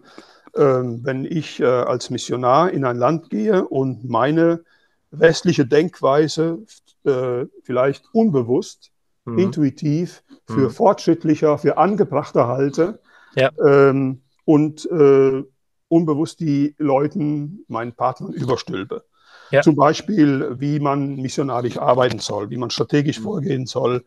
ähm, 0.56 1.00
wenn 1.04 1.24
ich 1.24 1.60
äh, 1.60 1.64
als 1.64 2.10
Missionar 2.10 2.70
in 2.70 2.84
ein 2.84 2.96
Land 2.96 3.30
gehe 3.30 3.66
und 3.66 4.08
meine 4.08 4.64
westliche 5.10 5.66
Denkweise 5.66 6.58
äh, 7.04 7.46
vielleicht 7.62 8.04
unbewusst, 8.12 8.92
mhm. 9.24 9.38
intuitiv 9.38 10.22
für 10.46 10.68
mhm. 10.68 10.70
fortschrittlicher, 10.70 11.58
für 11.58 11.78
angebrachter 11.78 12.48
halte 12.48 13.00
ja. 13.34 13.50
ähm, 13.64 14.22
und 14.44 14.84
äh, 14.90 15.42
unbewusst 15.88 16.40
die 16.40 16.74
Leuten, 16.78 17.64
meinen 17.68 17.92
Partnern 17.92 18.32
überstülpe. 18.32 19.04
Ja. 19.50 19.62
Zum 19.62 19.76
Beispiel, 19.76 20.56
wie 20.58 20.80
man 20.80 21.16
missionarisch 21.16 21.78
arbeiten 21.78 22.18
soll, 22.18 22.50
wie 22.50 22.56
man 22.56 22.70
strategisch 22.70 23.20
mhm. 23.20 23.24
vorgehen 23.24 23.66
soll, 23.66 24.04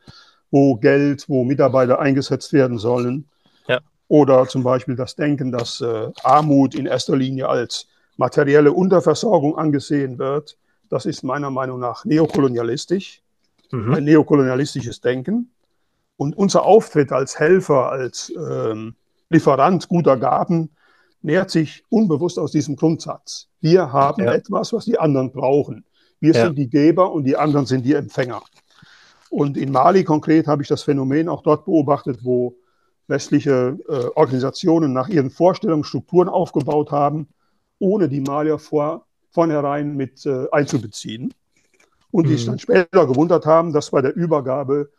wo 0.51 0.75
Geld, 0.75 1.29
wo 1.29 1.43
Mitarbeiter 1.43 1.99
eingesetzt 1.99 2.53
werden 2.53 2.77
sollen. 2.77 3.27
Oder 4.07 4.47
zum 4.47 4.63
Beispiel 4.63 4.95
das 4.95 5.15
Denken, 5.15 5.51
dass 5.51 5.81
äh, 5.81 6.09
Armut 6.23 6.75
in 6.75 6.85
erster 6.85 7.15
Linie 7.15 7.49
als 7.49 7.87
materielle 8.15 8.71
Unterversorgung 8.71 9.57
angesehen 9.57 10.17
wird. 10.17 10.57
Das 10.89 11.05
ist 11.05 11.23
meiner 11.23 11.51
Meinung 11.51 11.79
nach 11.79 12.05
neokolonialistisch, 12.05 13.21
mhm. 13.71 13.93
ein 13.93 14.03
neokolonialistisches 14.03 15.01
Denken. 15.01 15.51
Und 16.17 16.37
unser 16.37 16.63
Auftritt 16.63 17.11
als 17.11 17.39
Helfer, 17.39 17.91
als 17.91 18.33
ähm, 18.35 18.95
Lieferant 19.29 19.87
guter 19.87 20.17
Gaben 20.17 20.71
nährt 21.21 21.51
sich 21.51 21.83
unbewusst 21.89 22.39
aus 22.39 22.51
diesem 22.51 22.75
Grundsatz. 22.75 23.49
Wir 23.59 23.91
haben 23.91 24.23
ja. 24.23 24.33
etwas, 24.33 24.73
was 24.73 24.85
die 24.85 24.97
anderen 24.97 25.31
brauchen. 25.31 25.83
Wir 26.19 26.33
ja. 26.33 26.45
sind 26.45 26.57
die 26.57 26.69
Geber 26.69 27.11
und 27.11 27.25
die 27.25 27.35
anderen 27.35 27.65
sind 27.65 27.85
die 27.85 27.93
Empfänger. 27.93 28.41
Und 29.29 29.57
in 29.57 29.71
Mali 29.71 30.03
konkret 30.03 30.47
habe 30.47 30.61
ich 30.61 30.69
das 30.69 30.83
Phänomen 30.83 31.27
auch 31.27 31.43
dort 31.43 31.65
beobachtet, 31.65 32.19
wo 32.23 32.55
westliche 33.07 33.77
äh, 33.87 34.05
Organisationen 34.15 34.93
nach 34.93 35.09
ihren 35.09 35.29
Vorstellungen 35.29 35.83
Strukturen 35.83 36.29
aufgebaut 36.29 36.91
haben, 36.91 37.27
ohne 37.79 38.09
die 38.09 38.21
Malier 38.21 38.57
vor, 38.57 39.05
vornherein 39.31 39.95
mit 39.95 40.25
äh, 40.25 40.47
einzubeziehen. 40.51 41.33
Und 42.11 42.25
mhm. 42.25 42.29
die 42.29 42.35
sich 42.35 42.45
dann 42.45 42.59
später 42.59 43.05
gewundert 43.07 43.45
haben, 43.45 43.73
dass 43.73 43.91
bei 43.91 44.01
der 44.01 44.15
Übergabe 44.15 44.89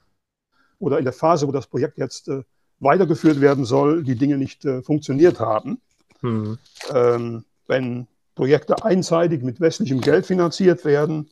oder 0.79 0.99
in 0.99 1.05
der 1.05 1.12
Phase, 1.12 1.47
wo 1.49 1.53
das 1.53 1.66
Projekt 1.66 1.99
jetzt 1.99 2.29
äh, 2.29 2.42
weitergeführt 2.81 3.40
werden 3.40 3.64
soll, 3.64 4.05
die 4.05 4.16
Dinge 4.16 4.38
nicht 4.38 4.64
äh, 4.64 4.83
funktioniert 4.83 5.40
haben. 5.40 5.81
Mhm. 6.21 6.59
Ähm, 6.92 7.44
wenn 7.66 8.07
Projekte 8.35 8.85
einseitig 8.85 9.42
mit 9.42 9.61
westlichem 9.61 10.01
Geld 10.01 10.27
finanziert 10.27 10.85
werden 10.85 11.29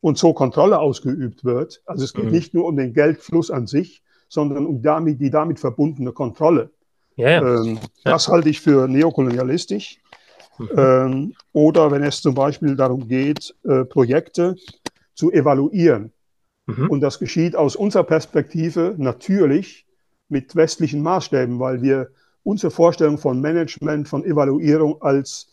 und 0.00 0.18
so 0.18 0.32
Kontrolle 0.32 0.78
ausgeübt 0.78 1.44
wird, 1.44 1.82
also 1.86 2.04
es 2.04 2.12
geht 2.12 2.26
mhm. 2.26 2.30
nicht 2.32 2.54
nur 2.54 2.66
um 2.66 2.76
den 2.76 2.92
Geldfluss 2.92 3.50
an 3.50 3.66
sich, 3.66 4.02
sondern 4.28 4.66
um 4.66 4.82
damit, 4.82 5.20
die 5.20 5.30
damit 5.30 5.60
verbundene 5.60 6.12
Kontrolle. 6.12 6.70
Ja. 7.16 7.40
Ähm, 7.40 7.78
ja. 8.04 8.12
Das 8.12 8.28
halte 8.28 8.48
ich 8.48 8.60
für 8.60 8.88
neokolonialistisch. 8.88 9.98
Mhm. 10.58 10.68
Ähm, 10.76 11.34
oder 11.52 11.90
wenn 11.90 12.02
es 12.02 12.20
zum 12.20 12.34
Beispiel 12.34 12.76
darum 12.76 13.08
geht, 13.08 13.54
äh, 13.64 13.84
Projekte 13.84 14.56
zu 15.20 15.30
evaluieren. 15.30 16.12
Mhm. 16.66 16.88
Und 16.88 17.00
das 17.00 17.18
geschieht 17.18 17.54
aus 17.54 17.76
unserer 17.76 18.04
Perspektive 18.04 18.94
natürlich 18.96 19.86
mit 20.28 20.56
westlichen 20.56 21.02
Maßstäben, 21.02 21.60
weil 21.60 21.82
wir 21.82 22.08
unsere 22.42 22.70
Vorstellung 22.70 23.18
von 23.18 23.38
Management, 23.40 24.08
von 24.08 24.24
Evaluierung 24.24 25.02
als 25.02 25.48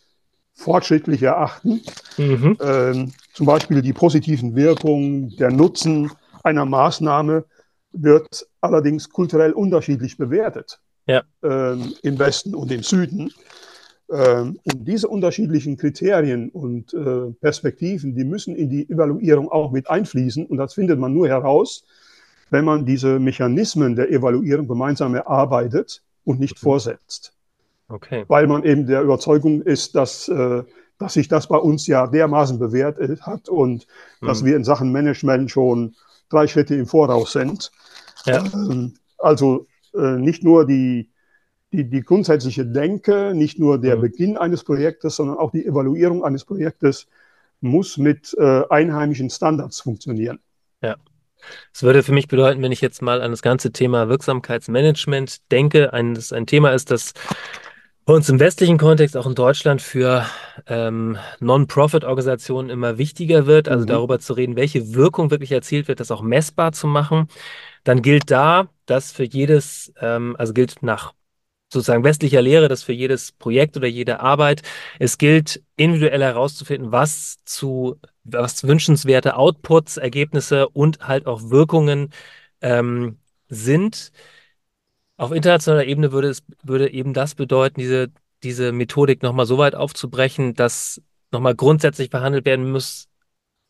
fortschrittlich 0.54 1.22
erachten. 1.22 1.82
Mhm. 2.18 2.58
Ähm, 2.62 3.12
zum 3.34 3.46
Beispiel 3.46 3.82
die 3.82 3.94
positiven 3.94 4.56
Wirkungen, 4.56 5.36
der 5.36 5.52
Nutzen 5.52 6.12
einer 6.44 6.66
Maßnahme 6.66 7.44
wird 7.92 8.48
allerdings 8.62 9.10
kulturell 9.10 9.52
unterschiedlich 9.52 10.18
bewertet. 10.18 10.80
Ja. 11.08 11.24
Ähm, 11.44 11.94
Im 12.04 12.18
Westen 12.20 12.56
und 12.56 12.72
im 12.72 12.84
Süden. 12.84 13.32
Ähm, 14.10 14.60
und 14.64 14.88
diese 14.88 15.08
unterschiedlichen 15.08 15.76
Kriterien 15.78 16.50
und 16.50 16.94
äh, 16.94 17.32
Perspektiven, 17.42 18.16
die 18.16 18.24
müssen 18.24 18.56
in 18.56 18.70
die 18.70 18.90
Evaluierung 18.90 19.50
auch 19.52 19.72
mit 19.72 19.90
einfließen. 19.90 20.46
Und 20.46 20.58
das 20.58 20.74
findet 20.74 21.00
man 21.00 21.14
nur 21.14 21.28
heraus, 21.28 21.84
wenn 22.50 22.64
man 22.64 22.86
diese 22.86 23.20
Mechanismen 23.20 23.96
der 23.96 24.10
Evaluierung 24.10 24.68
gemeinsam 24.68 25.16
erarbeitet 25.16 26.02
und 26.24 26.40
nicht 26.40 26.58
vorsetzt. 26.58 27.34
Okay. 27.90 28.26
Weil 28.28 28.48
man 28.48 28.64
eben 28.64 28.86
der 28.86 29.02
Überzeugung 29.02 29.62
ist, 29.62 29.96
dass, 29.96 30.30
äh, 30.30 30.64
dass 31.00 31.14
sich 31.14 31.28
das 31.28 31.48
bei 31.48 31.58
uns 31.58 31.88
ja 31.88 32.08
dermaßen 32.08 32.60
bewährt 32.60 32.98
hat 33.22 33.50
und 33.50 33.88
mhm. 34.22 34.28
dass 34.28 34.46
wir 34.46 34.56
in 34.56 34.64
Sachen 34.64 34.92
Management 34.92 35.52
schon 35.52 35.96
drei 36.30 36.48
Schritte 36.48 36.76
im 36.76 36.86
Voraus 36.86 37.34
sind. 37.34 37.72
Ja. 38.26 38.44
Ähm, 38.54 38.94
also 39.18 39.68
äh, 39.94 40.18
nicht 40.18 40.44
nur 40.44 40.66
die, 40.66 41.10
die, 41.72 41.90
die 41.90 42.02
grundsätzliche 42.02 42.66
Denke, 42.66 43.34
nicht 43.34 43.60
nur 43.60 43.80
der 43.80 43.98
mhm. 43.98 44.02
Beginn 44.02 44.38
eines 44.38 44.64
Projektes, 44.64 45.16
sondern 45.16 45.38
auch 45.38 45.52
die 45.52 45.66
Evaluierung 45.66 46.24
eines 46.24 46.46
Projektes 46.46 47.08
muss 47.60 47.98
mit 47.98 48.36
äh, 48.38 48.64
einheimischen 48.70 49.30
Standards 49.30 49.82
funktionieren. 49.82 50.40
Ja. 50.82 50.96
Das 51.74 51.84
würde 51.84 52.04
für 52.04 52.14
mich 52.14 52.28
bedeuten, 52.28 52.62
wenn 52.62 52.72
ich 52.72 52.82
jetzt 52.82 53.02
mal 53.02 53.22
an 53.22 53.32
das 53.32 53.42
ganze 53.42 53.72
Thema 53.72 54.10
Wirksamkeitsmanagement 54.10 55.52
denke, 55.52 55.94
ein, 55.94 56.14
das 56.14 56.34
ein 56.34 56.46
Thema 56.46 56.74
ist, 56.74 56.92
das 56.92 57.14
bei 58.06 58.14
uns 58.14 58.30
im 58.30 58.40
westlichen 58.40 58.78
Kontext, 58.78 59.18
auch 59.18 59.28
in 59.28 59.36
Deutschland, 59.36 59.82
für 59.82 60.26
ähm, 60.66 61.18
Non-Profit-Organisationen 61.42 62.70
immer 62.70 62.98
wichtiger 62.98 63.48
wird, 63.48 63.68
also 63.68 63.84
mhm. 63.84 63.90
darüber 63.90 64.20
zu 64.20 64.34
reden, 64.34 64.56
welche 64.56 64.94
Wirkung 64.96 65.30
wirklich 65.30 65.52
erzielt 65.52 65.90
wird, 65.90 66.00
das 66.00 66.10
auch 66.10 66.22
messbar 66.22 66.72
zu 66.72 66.88
machen, 66.88 67.28
dann 67.84 68.02
gilt 68.02 68.32
da, 68.32 68.70
dass 68.86 69.12
für 69.12 69.26
jedes, 69.26 69.92
ähm, 70.00 70.36
also 70.40 70.54
gilt 70.54 70.82
nach 70.84 71.14
sozusagen 71.72 72.04
westlicher 72.04 72.42
Lehre, 72.42 72.68
dass 72.68 72.84
für 72.84 72.94
jedes 72.94 73.32
Projekt 73.34 73.78
oder 73.78 73.88
jede 73.88 74.20
Arbeit 74.20 74.62
es 75.00 75.18
gilt, 75.18 75.64
individuell 75.76 76.22
herauszufinden, 76.22 76.92
was 76.92 77.38
zu, 77.46 77.98
was 78.24 78.64
wünschenswerte 78.64 79.36
Outputs, 79.36 79.98
Ergebnisse 79.98 80.70
und 80.70 81.08
halt 81.08 81.26
auch 81.28 81.50
Wirkungen 81.50 82.12
ähm, 82.62 83.20
sind. 83.50 84.12
Auf 85.18 85.32
internationaler 85.32 85.86
Ebene 85.86 86.12
würde 86.12 86.30
es 86.30 86.44
würde 86.64 86.92
eben 86.92 87.14
das 87.14 87.36
bedeuten, 87.36 87.80
diese, 87.80 88.10
diese 88.44 88.72
Methodik 88.72 89.24
nochmal 89.24 89.46
so 89.46 89.58
weit 89.58 89.76
aufzubrechen, 89.76 90.54
dass 90.54 91.02
nochmal 91.32 91.56
grundsätzlich 91.56 92.10
verhandelt 92.10 92.46
werden 92.46 92.72
muss, 92.72 93.10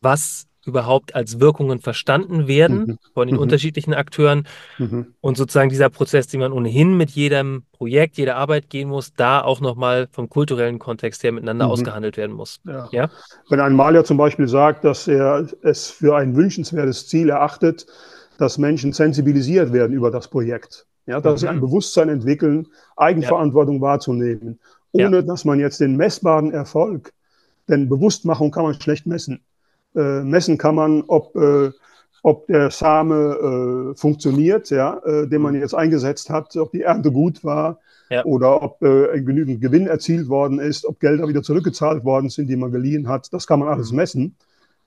was 0.00 0.47
überhaupt 0.68 1.14
als 1.14 1.40
Wirkungen 1.40 1.80
verstanden 1.80 2.46
werden 2.46 2.78
mhm. 2.78 2.98
von 3.14 3.26
den 3.26 3.36
mhm. 3.36 3.42
unterschiedlichen 3.42 3.94
Akteuren 3.94 4.46
mhm. 4.78 5.14
und 5.20 5.36
sozusagen 5.36 5.70
dieser 5.70 5.88
Prozess, 5.88 6.28
den 6.28 6.40
man 6.40 6.52
ohnehin 6.52 6.96
mit 6.96 7.10
jedem 7.10 7.64
Projekt, 7.72 8.18
jeder 8.18 8.36
Arbeit 8.36 8.70
gehen 8.70 8.88
muss, 8.88 9.14
da 9.14 9.40
auch 9.40 9.60
nochmal 9.60 10.08
vom 10.12 10.28
kulturellen 10.28 10.78
Kontext 10.78 11.24
her 11.24 11.32
miteinander 11.32 11.66
mhm. 11.66 11.72
ausgehandelt 11.72 12.16
werden 12.16 12.36
muss. 12.36 12.60
Ja. 12.64 12.88
ja. 12.92 13.10
Wenn 13.48 13.60
ein 13.60 13.74
Maler 13.74 14.04
zum 14.04 14.16
Beispiel 14.16 14.46
sagt, 14.46 14.84
dass 14.84 15.08
er 15.08 15.46
es 15.62 15.90
für 15.90 16.16
ein 16.16 16.36
wünschenswertes 16.36 17.08
Ziel 17.08 17.30
erachtet, 17.30 17.86
dass 18.38 18.58
Menschen 18.58 18.92
sensibilisiert 18.92 19.72
werden 19.72 19.92
über 19.92 20.10
das 20.10 20.28
Projekt, 20.28 20.86
ja, 21.06 21.20
dass 21.20 21.34
mhm. 21.34 21.38
sie 21.38 21.48
ein 21.48 21.60
Bewusstsein 21.60 22.08
entwickeln, 22.08 22.68
Eigenverantwortung 22.96 23.76
ja. 23.76 23.82
wahrzunehmen, 23.82 24.60
ohne 24.92 25.16
ja. 25.16 25.22
dass 25.22 25.44
man 25.44 25.58
jetzt 25.58 25.80
den 25.80 25.96
messbaren 25.96 26.52
Erfolg, 26.52 27.12
denn 27.68 27.88
Bewusstmachung 27.88 28.50
kann 28.50 28.64
man 28.64 28.80
schlecht 28.80 29.06
messen. 29.06 29.40
Äh, 29.94 30.22
messen 30.22 30.58
kann 30.58 30.74
man, 30.74 31.02
ob, 31.06 31.34
äh, 31.36 31.70
ob 32.22 32.46
der 32.46 32.70
Same 32.70 33.92
äh, 33.92 33.96
funktioniert, 33.96 34.70
ja, 34.70 34.98
äh, 35.04 35.26
den 35.26 35.42
man 35.42 35.54
jetzt 35.54 35.74
eingesetzt 35.74 36.30
hat, 36.30 36.56
ob 36.56 36.72
die 36.72 36.82
Ernte 36.82 37.10
gut 37.12 37.44
war 37.44 37.78
ja. 38.10 38.24
oder 38.24 38.62
ob 38.62 38.82
äh, 38.82 39.20
genügend 39.20 39.60
Gewinn 39.60 39.86
erzielt 39.86 40.28
worden 40.28 40.58
ist, 40.58 40.84
ob 40.84 41.00
Gelder 41.00 41.28
wieder 41.28 41.42
zurückgezahlt 41.42 42.04
worden 42.04 42.28
sind, 42.28 42.48
die 42.48 42.56
man 42.56 42.72
geliehen 42.72 43.08
hat. 43.08 43.32
Das 43.32 43.46
kann 43.46 43.60
man 43.60 43.68
alles 43.68 43.90
mhm. 43.90 43.96
messen. 43.96 44.36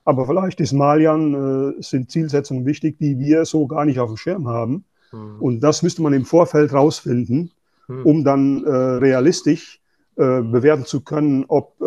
Aber 0.04 0.26
vielleicht 0.26 0.60
ist 0.60 0.74
Malian, 0.74 1.76
sind 1.80 2.10
Zielsetzungen 2.10 2.66
wichtig, 2.66 2.98
die 2.98 3.20
wir 3.20 3.46
so 3.46 3.68
gar 3.68 3.86
nicht 3.86 4.00
auf 4.00 4.10
dem 4.10 4.18
Schirm 4.18 4.48
haben. 4.48 4.84
Mhm. 5.12 5.36
Und 5.40 5.60
das 5.60 5.84
müsste 5.84 6.02
man 6.02 6.14
im 6.14 6.26
Vorfeld 6.26 6.74
rausfinden, 6.74 7.52
mhm. 7.88 8.04
um 8.04 8.24
dann 8.24 8.66
realistisch 8.66 9.80
bewerten 10.16 10.86
zu 10.86 11.02
können, 11.02 11.46
ob 11.48 11.80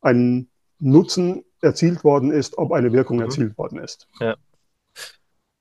ein 0.00 0.48
Nutzen 0.78 1.44
erzielt 1.60 2.04
worden 2.04 2.30
ist, 2.30 2.58
ob 2.58 2.72
eine 2.72 2.92
Wirkung 2.92 3.18
mhm. 3.18 3.24
erzielt 3.24 3.58
worden 3.58 3.78
ist. 3.78 4.08
Ja. 4.20 4.36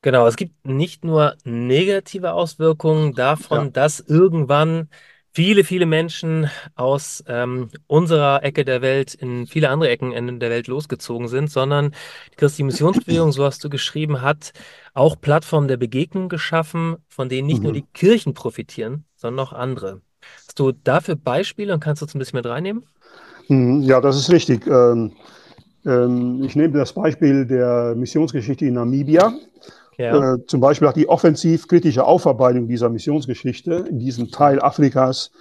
Genau, 0.01 0.27
es 0.27 0.35
gibt 0.35 0.67
nicht 0.67 1.03
nur 1.03 1.35
negative 1.45 2.33
Auswirkungen 2.33 3.13
davon, 3.13 3.65
ja. 3.65 3.69
dass 3.71 3.99
irgendwann 4.01 4.87
viele, 5.35 5.63
viele 5.63 5.85
Menschen 5.85 6.49
aus 6.75 7.23
ähm, 7.27 7.69
unserer 7.87 8.43
Ecke 8.43 8.63
der 8.63 8.81
Welt 8.81 9.15
in 9.15 9.47
viele 9.47 9.69
andere 9.69 9.89
Ecken 9.89 10.39
der 10.39 10.49
Welt 10.49 10.67
losgezogen 10.67 11.27
sind, 11.27 11.49
sondern 11.51 11.91
die 12.31 12.35
christliche 12.37 12.65
Missionsbewegung, 12.65 13.31
so 13.31 13.43
hast 13.43 13.63
du 13.63 13.69
geschrieben, 13.69 14.21
hat 14.21 14.53
auch 14.93 15.19
Plattformen 15.19 15.67
der 15.67 15.77
Begegnung 15.77 16.29
geschaffen, 16.29 16.97
von 17.09 17.27
denen 17.27 17.47
nicht 17.47 17.57
mhm. 17.57 17.63
nur 17.63 17.73
die 17.73 17.85
Kirchen 17.93 18.33
profitieren, 18.33 19.05
sondern 19.15 19.45
auch 19.45 19.53
andere. 19.53 20.01
Hast 20.47 20.59
du 20.59 20.71
dafür 20.71 21.15
Beispiele 21.15 21.73
und 21.73 21.81
kannst 21.81 22.01
du 22.01 22.05
uns 22.05 22.15
ein 22.15 22.19
bisschen 22.19 22.37
mit 22.37 22.45
reinnehmen? 22.45 22.85
Mhm, 23.47 23.81
ja, 23.81 23.99
das 24.01 24.17
ist 24.17 24.31
richtig. 24.31 24.65
Ähm, 24.67 25.13
ähm, 25.85 26.43
ich 26.43 26.55
nehme 26.55 26.77
das 26.77 26.93
Beispiel 26.93 27.45
der 27.45 27.93
Missionsgeschichte 27.95 28.65
in 28.65 28.75
Namibia. 28.75 29.33
Ja. 29.97 30.33
Äh, 30.33 30.45
zum 30.45 30.59
Beispiel 30.59 30.87
auch 30.87 30.93
die 30.93 31.07
offensiv-kritische 31.07 32.03
Aufarbeitung 32.03 32.67
dieser 32.67 32.89
Missionsgeschichte 32.89 33.85
in 33.89 33.99
diesem 33.99 34.29
Teil 34.29 34.61
Afrikas 34.61 35.31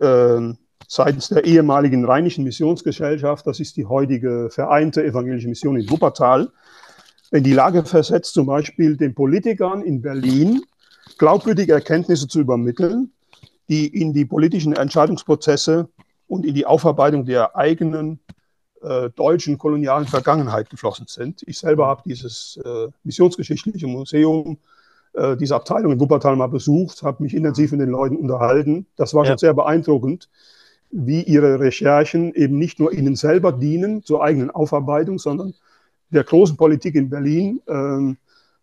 äh, 0.00 0.54
seitens 0.88 1.28
der 1.28 1.44
ehemaligen 1.44 2.04
Rheinischen 2.04 2.44
Missionsgesellschaft, 2.44 3.46
das 3.46 3.60
ist 3.60 3.76
die 3.76 3.86
heutige 3.86 4.48
Vereinte 4.50 5.04
Evangelische 5.04 5.48
Mission 5.48 5.78
in 5.78 5.88
Wuppertal, 5.88 6.50
in 7.30 7.44
die 7.44 7.54
Lage 7.54 7.84
versetzt, 7.84 8.34
zum 8.34 8.46
Beispiel 8.46 8.96
den 8.96 9.14
Politikern 9.14 9.82
in 9.82 10.02
Berlin 10.02 10.62
glaubwürdige 11.18 11.72
Erkenntnisse 11.72 12.28
zu 12.28 12.40
übermitteln, 12.40 13.10
die 13.68 13.86
in 13.86 14.12
die 14.12 14.24
politischen 14.24 14.74
Entscheidungsprozesse 14.74 15.88
und 16.28 16.44
in 16.44 16.54
die 16.54 16.66
Aufarbeitung 16.66 17.24
der 17.24 17.56
eigenen 17.56 18.20
äh, 18.82 19.10
deutschen 19.10 19.58
kolonialen 19.58 20.06
Vergangenheit 20.06 20.70
geflossen 20.70 21.06
sind. 21.08 21.42
Ich 21.46 21.58
selber 21.58 21.86
habe 21.86 22.02
dieses 22.04 22.58
äh, 22.64 22.88
missionsgeschichtliche 23.04 23.86
Museum, 23.86 24.58
äh, 25.14 25.36
diese 25.36 25.54
Abteilung 25.54 25.92
in 25.92 26.00
Wuppertal 26.00 26.36
mal 26.36 26.48
besucht, 26.48 27.02
habe 27.02 27.22
mich 27.22 27.34
intensiv 27.34 27.72
mit 27.72 27.80
den 27.80 27.90
Leuten 27.90 28.16
unterhalten. 28.16 28.86
Das 28.96 29.14
war 29.14 29.24
ja. 29.24 29.30
schon 29.30 29.38
sehr 29.38 29.54
beeindruckend, 29.54 30.28
wie 30.90 31.22
ihre 31.22 31.60
Recherchen 31.60 32.34
eben 32.34 32.58
nicht 32.58 32.78
nur 32.78 32.92
ihnen 32.92 33.16
selber 33.16 33.52
dienen 33.52 34.02
zur 34.04 34.22
eigenen 34.22 34.50
Aufarbeitung, 34.50 35.18
sondern 35.18 35.54
der 36.10 36.24
großen 36.24 36.56
Politik 36.56 36.94
in 36.94 37.08
Berlin 37.08 37.62
ähm, 37.68 38.16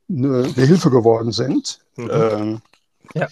eine, 0.10 0.44
eine, 0.44 0.66
Hilfe 0.66 0.90
geworden 0.90 1.32
sind. 1.32 1.80
Mhm. 1.96 2.10
Ähm, 2.12 2.62
ja. 3.16 3.28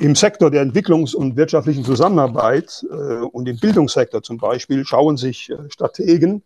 Im 0.00 0.14
Sektor 0.14 0.50
der 0.50 0.62
Entwicklungs- 0.62 1.14
und 1.14 1.36
wirtschaftlichen 1.36 1.84
Zusammenarbeit 1.84 2.86
äh, 2.90 2.94
und 2.94 3.48
im 3.48 3.58
Bildungssektor 3.58 4.22
zum 4.22 4.38
Beispiel 4.38 4.84
schauen 4.84 5.16
sich 5.16 5.50
äh, 5.50 5.70
Strategen 5.70 6.42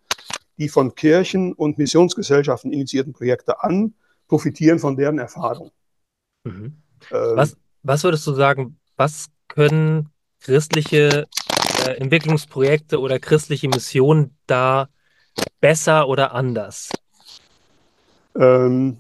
die 0.59 0.68
von 0.68 0.94
Kirchen 0.94 1.53
und 1.55 1.78
Missionsgesellschaften 1.78 2.72
initiierten 2.72 3.12
Projekte 3.12 3.62
an, 3.62 3.94
profitieren 4.28 4.78
von 4.78 4.96
deren 4.96 5.18
Erfahrung. 5.18 5.70
Mhm. 6.44 6.76
Ähm, 7.11 7.36
was, 7.36 7.57
was 7.82 8.05
würdest 8.05 8.26
du 8.26 8.32
sagen, 8.32 8.78
was 8.96 9.26
können 9.48 10.09
christliche 10.40 11.26
äh, 11.84 11.90
Entwicklungsprojekte 11.96 13.00
oder 13.00 13.18
christliche 13.18 13.68
Missionen 13.68 14.36
da 14.46 14.88
besser 15.61 16.09
oder 16.09 16.32
anders? 16.32 16.90
Ähm, 18.34 18.98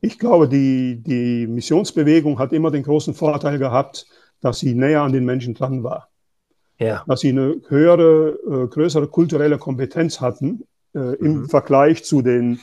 ich 0.00 0.18
glaube, 0.18 0.48
die, 0.48 1.02
die 1.02 1.46
Missionsbewegung 1.46 2.38
hat 2.38 2.52
immer 2.52 2.70
den 2.70 2.82
großen 2.82 3.14
Vorteil 3.14 3.58
gehabt, 3.58 4.06
dass 4.40 4.58
sie 4.58 4.74
näher 4.74 5.02
an 5.02 5.12
den 5.12 5.24
Menschen 5.24 5.54
dran 5.54 5.82
war. 5.82 6.08
Ja. 6.78 7.04
Dass 7.06 7.20
sie 7.20 7.28
eine 7.28 7.60
höhere, 7.68 8.38
äh, 8.46 8.66
größere 8.68 9.08
kulturelle 9.08 9.58
Kompetenz 9.58 10.20
hatten 10.20 10.64
äh, 10.94 11.16
im 11.16 11.40
mhm. 11.40 11.48
Vergleich 11.48 12.04
zu 12.04 12.22
den, 12.22 12.60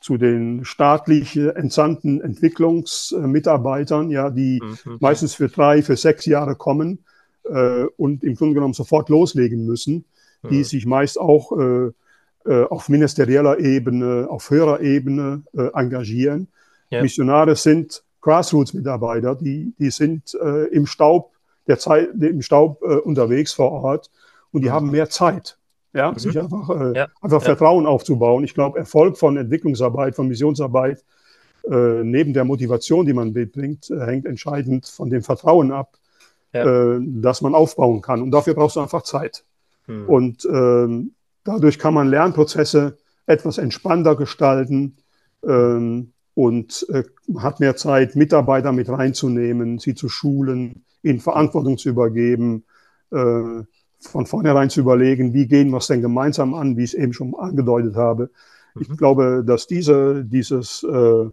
zu 0.00 0.16
den 0.16 0.64
staatlich 0.64 1.36
entsandten 1.36 2.20
Entwicklungsmitarbeitern, 2.20 4.10
ja, 4.10 4.30
die 4.30 4.62
mhm. 4.62 4.98
meistens 5.00 5.34
für 5.34 5.48
drei, 5.48 5.82
für 5.82 5.96
sechs 5.96 6.26
Jahre 6.26 6.54
kommen 6.54 7.00
äh, 7.44 7.84
und 7.96 8.22
im 8.22 8.36
Grunde 8.36 8.54
genommen 8.54 8.74
sofort 8.74 9.08
loslegen 9.08 9.66
müssen, 9.66 10.04
mhm. 10.42 10.48
die 10.48 10.62
sich 10.62 10.86
meist 10.86 11.18
auch 11.18 11.50
äh, 11.58 11.90
äh, 12.44 12.62
auf 12.64 12.88
ministerieller 12.88 13.58
Ebene, 13.58 14.28
auf 14.30 14.50
höherer 14.50 14.80
Ebene 14.80 15.42
äh, 15.56 15.68
engagieren. 15.74 16.46
Ja. 16.90 17.02
Missionare 17.02 17.56
sind 17.56 18.02
Grassroots-Mitarbeiter, 18.20 19.34
die, 19.34 19.74
die 19.78 19.90
sind 19.90 20.36
äh, 20.42 20.66
im 20.66 20.86
Staub 20.86 21.32
der 21.66 21.78
Zeit, 21.78 22.10
im 22.20 22.42
Staub 22.42 22.82
äh, 22.82 22.96
unterwegs 22.96 23.52
vor 23.52 23.72
Ort 23.72 24.10
und 24.52 24.62
die 24.62 24.68
mhm. 24.68 24.72
haben 24.72 24.90
mehr 24.90 25.08
Zeit, 25.08 25.58
ja, 25.92 26.10
mhm. 26.10 26.18
sich 26.18 26.38
einfach, 26.38 26.70
äh, 26.70 26.96
ja. 26.96 27.08
einfach 27.20 27.40
ja. 27.40 27.46
Vertrauen 27.46 27.86
aufzubauen. 27.86 28.44
Ich 28.44 28.54
glaube, 28.54 28.78
Erfolg 28.78 29.18
von 29.18 29.36
Entwicklungsarbeit, 29.36 30.14
von 30.14 30.28
Missionsarbeit, 30.28 31.04
äh, 31.70 32.04
neben 32.04 32.32
der 32.32 32.44
Motivation, 32.44 33.06
die 33.06 33.12
man 33.12 33.32
mitbringt, 33.32 33.90
äh, 33.90 34.06
hängt 34.06 34.26
entscheidend 34.26 34.86
von 34.86 35.10
dem 35.10 35.22
Vertrauen 35.22 35.72
ab, 35.72 35.96
ja. 36.52 36.94
Äh, 36.94 37.00
das 37.00 37.42
man 37.42 37.54
aufbauen 37.54 38.00
kann. 38.00 38.22
Und 38.22 38.30
dafür 38.30 38.54
brauchst 38.54 38.76
du 38.76 38.80
einfach 38.80 39.02
Zeit. 39.02 39.44
Mhm. 39.86 40.08
Und 40.08 40.44
ähm, 40.46 41.12
dadurch 41.44 41.78
kann 41.78 41.94
man 41.94 42.08
Lernprozesse 42.08 42.98
etwas 43.26 43.58
entspannter 43.58 44.16
gestalten. 44.16 44.96
Ähm, 45.46 46.12
und 46.36 46.86
äh, 46.90 47.02
hat 47.38 47.60
mehr 47.60 47.76
Zeit, 47.76 48.14
Mitarbeiter 48.14 48.70
mit 48.70 48.90
reinzunehmen, 48.90 49.78
sie 49.78 49.94
zu 49.94 50.10
schulen, 50.10 50.84
ihnen 51.02 51.18
Verantwortung 51.18 51.78
zu 51.78 51.88
übergeben, 51.88 52.64
äh, 53.10 53.62
von 54.00 54.26
vornherein 54.26 54.68
zu 54.68 54.80
überlegen, 54.80 55.32
wie 55.32 55.48
gehen 55.48 55.70
wir 55.70 55.78
es 55.78 55.86
denn 55.86 56.02
gemeinsam 56.02 56.52
an, 56.52 56.76
wie 56.76 56.84
ich 56.84 56.92
es 56.92 57.00
eben 57.00 57.14
schon 57.14 57.34
angedeutet 57.34 57.96
habe. 57.96 58.28
Mhm. 58.74 58.82
Ich 58.82 58.98
glaube, 58.98 59.44
dass 59.46 59.66
diese, 59.66 60.26
dieses 60.26 60.82
äh, 60.82 61.24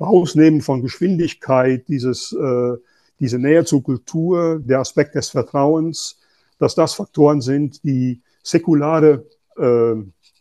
Rausnehmen 0.00 0.62
von 0.62 0.80
Geschwindigkeit, 0.80 1.86
dieses, 1.86 2.32
äh, 2.32 2.72
diese 3.20 3.38
Nähe 3.38 3.66
zur 3.66 3.82
Kultur, 3.82 4.60
der 4.64 4.80
Aspekt 4.80 5.14
des 5.14 5.28
Vertrauens, 5.28 6.18
dass 6.58 6.74
das 6.74 6.94
Faktoren 6.94 7.42
sind, 7.42 7.84
die 7.84 8.22
säkulare 8.42 9.26
äh, 9.58 9.94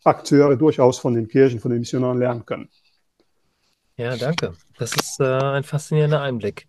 Akteure 0.05 0.55
durchaus 0.55 0.97
von 0.97 1.13
den 1.13 1.28
Kirchen, 1.28 1.59
von 1.59 1.71
den 1.71 1.82
Missionaren 1.82 2.19
lernen 2.19 2.45
können. 2.45 2.69
Ja, 3.98 4.16
danke. 4.18 4.54
Das 4.78 4.93
ist 4.93 5.20
äh, 5.20 5.24
ein 5.26 5.64
faszinierender 5.64 6.22
Einblick. 6.22 6.68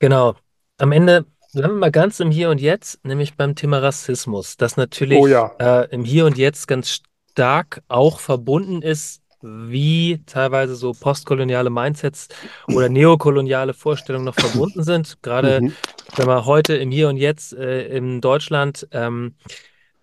Genau. 0.00 0.34
Am 0.78 0.92
Ende 0.92 1.26
bleiben 1.52 1.74
wir 1.74 1.78
mal 1.80 1.90
ganz 1.90 2.20
im 2.20 2.30
Hier 2.30 2.50
und 2.50 2.60
Jetzt, 2.60 3.04
nämlich 3.04 3.34
beim 3.36 3.54
Thema 3.54 3.78
Rassismus, 3.78 4.56
das 4.56 4.76
natürlich 4.76 5.18
Oh 5.18 5.26
ja. 5.26 5.54
äh, 5.58 5.88
im 5.90 6.04
Hier 6.04 6.26
und 6.26 6.36
Jetzt 6.36 6.66
ganz 6.68 7.00
stark 7.32 7.82
auch 7.88 8.20
verbunden 8.20 8.82
ist, 8.82 9.22
wie 9.40 10.20
teilweise 10.26 10.74
so 10.74 10.92
postkoloniale 10.92 11.70
Mindsets 11.70 12.26
oder 12.66 12.88
neokoloniale 12.88 13.72
Vorstellungen 13.72 14.24
noch 14.24 14.34
verbunden 14.34 14.82
sind. 14.82 15.22
Gerade 15.22 15.60
Mhm. 15.60 15.72
wenn 16.16 16.26
man 16.26 16.44
heute 16.44 16.74
im 16.76 16.90
Hier 16.90 17.08
und 17.08 17.16
Jetzt 17.16 17.52
äh, 17.52 17.86
in 17.86 18.20
Deutschland 18.20 18.88
ähm, 18.90 19.36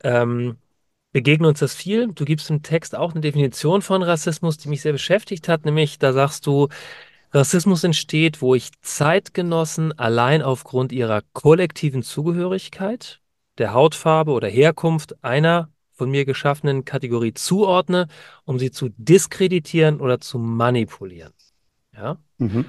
ähm, 0.03 0.57
begegnet 1.15 1.47
uns 1.47 1.59
das 1.59 1.73
viel. 1.73 2.09
Du 2.09 2.25
gibst 2.25 2.49
im 2.49 2.61
Text 2.61 2.93
auch 2.93 3.13
eine 3.13 3.21
Definition 3.21 3.81
von 3.81 4.03
Rassismus, 4.03 4.57
die 4.57 4.67
mich 4.67 4.81
sehr 4.81 4.91
beschäftigt 4.91 5.47
hat, 5.47 5.63
nämlich 5.63 5.97
da 5.97 6.11
sagst 6.11 6.45
du, 6.45 6.67
Rassismus 7.31 7.85
entsteht, 7.85 8.41
wo 8.41 8.53
ich 8.53 8.71
Zeitgenossen 8.81 9.97
allein 9.97 10.41
aufgrund 10.41 10.91
ihrer 10.91 11.21
kollektiven 11.31 12.03
Zugehörigkeit, 12.03 13.21
der 13.59 13.73
Hautfarbe 13.73 14.33
oder 14.33 14.49
Herkunft 14.49 15.23
einer 15.23 15.69
von 15.93 16.11
mir 16.11 16.25
geschaffenen 16.25 16.83
Kategorie 16.83 17.33
zuordne, 17.33 18.09
um 18.43 18.59
sie 18.59 18.71
zu 18.71 18.89
diskreditieren 18.97 20.01
oder 20.01 20.19
zu 20.19 20.37
manipulieren. 20.37 21.31
Ja? 21.93 22.17
Mhm. 22.39 22.65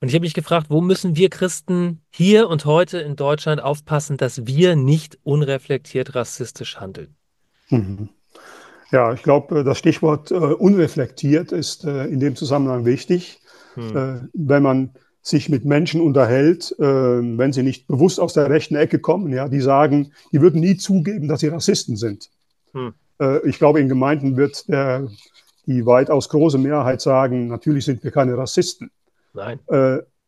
Und 0.00 0.06
ich 0.06 0.14
habe 0.14 0.22
mich 0.22 0.34
gefragt, 0.34 0.68
wo 0.70 0.80
müssen 0.80 1.16
wir 1.16 1.30
Christen 1.30 2.00
hier 2.10 2.48
und 2.48 2.64
heute 2.64 3.00
in 3.00 3.16
Deutschland 3.16 3.60
aufpassen, 3.60 4.18
dass 4.18 4.46
wir 4.46 4.76
nicht 4.76 5.18
unreflektiert 5.24 6.14
rassistisch 6.14 6.78
handeln? 6.78 7.16
Mhm. 7.70 8.08
Ja, 8.92 9.12
ich 9.14 9.22
glaube, 9.22 9.60
äh, 9.60 9.64
das 9.64 9.78
Stichwort 9.78 10.30
äh, 10.30 10.34
unreflektiert 10.34 11.50
ist 11.50 11.84
äh, 11.84 12.04
in 12.06 12.20
dem 12.20 12.36
Zusammenhang 12.36 12.84
wichtig. 12.84 13.40
Hm. 13.74 13.96
Äh, 13.96 14.20
wenn 14.34 14.62
man 14.62 14.90
sich 15.22 15.48
mit 15.48 15.64
Menschen 15.64 16.00
unterhält, 16.00 16.74
äh, 16.78 16.84
wenn 16.84 17.52
sie 17.52 17.62
nicht 17.62 17.86
bewusst 17.86 18.20
aus 18.20 18.34
der 18.34 18.50
rechten 18.50 18.76
Ecke 18.76 18.98
kommen, 18.98 19.32
ja, 19.32 19.48
die 19.48 19.60
sagen, 19.60 20.12
die 20.32 20.40
würden 20.40 20.60
nie 20.60 20.76
zugeben, 20.76 21.26
dass 21.26 21.40
sie 21.40 21.48
Rassisten 21.48 21.96
sind. 21.96 22.28
Hm. 22.72 22.92
Äh, 23.18 23.48
ich 23.48 23.58
glaube, 23.58 23.80
in 23.80 23.88
Gemeinden 23.88 24.36
wird 24.36 24.68
der, 24.68 25.08
die 25.66 25.86
weitaus 25.86 26.28
große 26.28 26.58
Mehrheit 26.58 27.00
sagen, 27.00 27.48
natürlich 27.48 27.86
sind 27.86 28.04
wir 28.04 28.10
keine 28.10 28.36
Rassisten. 28.36 28.90
Nein. 29.32 29.60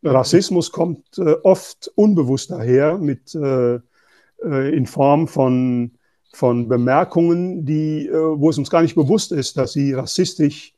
Rassismus 0.03 0.71
kommt 0.71 1.19
oft 1.43 1.91
unbewusst 1.95 2.49
daher 2.49 2.97
mit, 2.97 3.35
in 3.35 4.85
Form 4.87 5.27
von 5.27 5.91
von 6.35 6.67
Bemerkungen, 6.67 7.65
die, 7.65 8.07
äh, 8.07 8.13
wo 8.13 8.49
es 8.49 8.57
uns 8.57 8.69
gar 8.69 8.81
nicht 8.81 8.95
bewusst 8.95 9.31
ist, 9.31 9.57
dass 9.57 9.71
sie 9.71 9.93
rassistisch, 9.93 10.73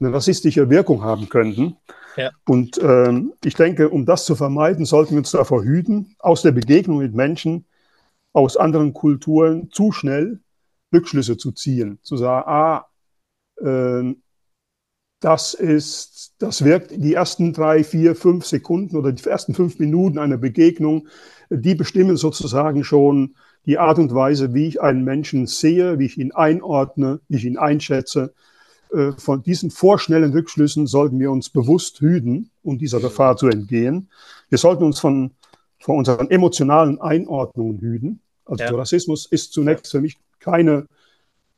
eine 0.00 0.12
rassistische 0.12 0.68
Wirkung 0.68 1.02
haben 1.02 1.28
könnten. 1.28 1.76
Ja. 2.16 2.30
Und 2.46 2.78
ähm, 2.82 3.32
ich 3.44 3.54
denke, 3.54 3.88
um 3.88 4.04
das 4.04 4.24
zu 4.24 4.34
vermeiden, 4.34 4.84
sollten 4.84 5.12
wir 5.12 5.18
uns 5.18 5.30
davor 5.30 5.62
hüten, 5.62 6.16
aus 6.18 6.42
der 6.42 6.52
Begegnung 6.52 6.98
mit 6.98 7.14
Menschen 7.14 7.66
aus 8.32 8.56
anderen 8.56 8.92
Kulturen 8.92 9.70
zu 9.70 9.92
schnell 9.92 10.40
Rückschlüsse 10.92 11.36
zu 11.36 11.52
ziehen, 11.52 11.98
zu 12.02 12.16
sagen, 12.16 12.48
ah, 12.48 12.86
äh, 13.62 14.14
das 15.20 15.54
ist, 15.54 16.34
das 16.38 16.64
wirkt 16.64 16.90
die 16.92 17.14
ersten 17.14 17.52
drei, 17.52 17.84
vier, 17.84 18.14
fünf 18.14 18.44
Sekunden 18.44 18.96
oder 18.96 19.12
die 19.12 19.24
ersten 19.24 19.54
fünf 19.54 19.78
Minuten 19.78 20.18
einer 20.18 20.36
Begegnung, 20.36 21.08
die 21.50 21.74
bestimmen 21.74 22.16
sozusagen 22.16 22.84
schon 22.84 23.34
die 23.64 23.78
Art 23.78 23.98
und 23.98 24.14
Weise, 24.14 24.54
wie 24.54 24.68
ich 24.68 24.80
einen 24.80 25.04
Menschen 25.04 25.46
sehe, 25.46 25.98
wie 25.98 26.06
ich 26.06 26.18
ihn 26.18 26.32
einordne, 26.32 27.20
wie 27.28 27.36
ich 27.36 27.44
ihn 27.44 27.58
einschätze. 27.58 28.32
Äh, 28.92 29.12
von 29.18 29.42
diesen 29.42 29.70
vorschnellen 29.70 30.32
Rückschlüssen 30.32 30.86
sollten 30.86 31.18
wir 31.18 31.30
uns 31.30 31.50
bewusst 31.50 32.00
hüten, 32.00 32.50
um 32.62 32.78
dieser 32.78 33.00
Gefahr 33.00 33.36
zu 33.36 33.48
entgehen. 33.48 34.08
Wir 34.48 34.58
sollten 34.58 34.84
uns 34.84 35.00
von, 35.00 35.32
von 35.80 35.98
unseren 35.98 36.30
emotionalen 36.30 37.00
Einordnungen 37.00 37.80
hüten. 37.80 38.20
Also 38.44 38.62
ja. 38.62 38.70
Rassismus 38.70 39.26
ist 39.26 39.52
zunächst 39.52 39.90
für 39.90 40.00
mich 40.00 40.16
keine, 40.38 40.86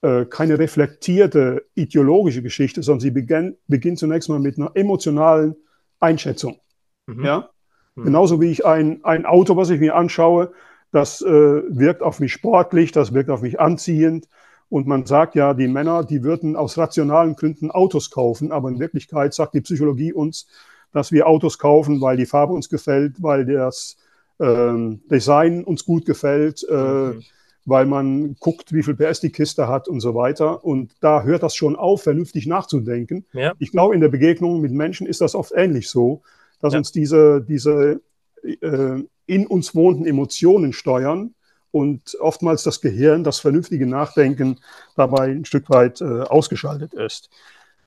keine 0.01 0.59
reflektierte 0.59 1.67
ideologische 1.75 2.43
Geschichte, 2.43 2.83
sondern 2.83 3.01
sie 3.01 3.11
beginn, 3.11 3.57
beginnt 3.67 3.99
zunächst 3.99 4.29
mal 4.29 4.39
mit 4.39 4.57
einer 4.57 4.71
emotionalen 4.75 5.57
Einschätzung. 5.99 6.61
Mhm. 7.07 7.25
Ja? 7.25 7.51
Mhm. 7.97 8.05
Genauso 8.05 8.41
wie 8.41 8.51
ich 8.51 8.65
ein, 8.65 9.05
ein 9.05 9.27
Auto, 9.27 9.57
was 9.57 9.71
ich 9.71 9.81
mir 9.81 9.97
anschaue, 9.97 10.53
das 10.93 11.21
äh, 11.21 11.29
wirkt 11.29 12.03
auf 12.03 12.21
mich 12.21 12.33
sportlich, 12.33 12.93
das 12.93 13.13
wirkt 13.13 13.31
auf 13.31 13.43
mich 13.43 13.61
anziehend. 13.61 14.29
Und 14.71 14.87
man 14.87 15.07
sagt 15.07 15.35
ja, 15.35 15.55
die 15.55 15.69
Männer, 15.69 16.05
die 16.05 16.23
würden 16.23 16.55
aus 16.55 16.77
rationalen 16.77 17.35
Gründen 17.35 17.71
Autos 17.71 18.11
kaufen, 18.11 18.53
aber 18.53 18.69
in 18.69 18.79
Wirklichkeit 18.79 19.33
sagt 19.35 19.55
die 19.55 19.63
Psychologie 19.63 20.13
uns, 20.13 20.47
dass 20.93 21.13
wir 21.13 21.27
Autos 21.27 21.59
kaufen, 21.59 22.01
weil 22.01 22.17
die 22.17 22.27
Farbe 22.27 22.53
uns 22.53 22.69
gefällt, 22.69 23.23
weil 23.23 23.47
das 23.47 23.97
ähm, 24.41 25.01
Design 25.11 25.65
uns 25.65 25.85
gut 25.85 26.07
gefällt, 26.07 26.67
äh, 26.69 26.75
mhm. 26.75 27.23
Weil 27.69 27.87
man 27.87 28.35
guckt, 28.41 28.73
wie 28.73 28.83
viel 28.83 28.95
PS 28.95 29.21
die 29.21 29.31
Kiste 29.31 29.69
hat 29.69 29.87
und 29.89 30.01
so 30.01 30.15
weiter. 30.15 30.65
Und 30.65 30.95
da 31.01 31.23
hört 31.23 31.43
das 31.43 31.55
schon 31.55 31.77
auf, 31.77 32.03
vernünftig 32.03 32.47
nachzudenken. 32.47 33.27
Ja. 33.35 33.53
Ich 33.59 33.73
glaube, 33.73 33.95
in 33.95 34.01
der 34.01 34.09
Begegnung 34.09 34.63
mit 34.63 34.73
Menschen 34.73 35.07
ist 35.07 35.21
das 35.21 35.35
oft 35.35 35.53
ähnlich 35.55 35.91
so, 35.91 36.23
dass 36.61 36.73
ja. 36.73 36.79
uns 36.79 36.93
diese, 36.93 37.43
diese 37.43 38.01
äh, 38.43 39.03
in 39.27 39.47
uns 39.47 39.75
wohnenden 39.75 40.07
Emotionen 40.07 40.73
steuern 40.73 41.35
und 41.71 42.17
oftmals 42.21 42.63
das 42.63 42.81
Gehirn, 42.81 43.23
das 43.23 43.39
vernünftige 43.39 43.87
Nachdenken 43.87 44.61
dabei 44.97 45.31
ein 45.31 45.45
Stück 45.45 45.69
weit 45.69 46.01
äh, 46.01 46.23
ausgeschaltet 46.23 46.95
ist. 46.95 47.29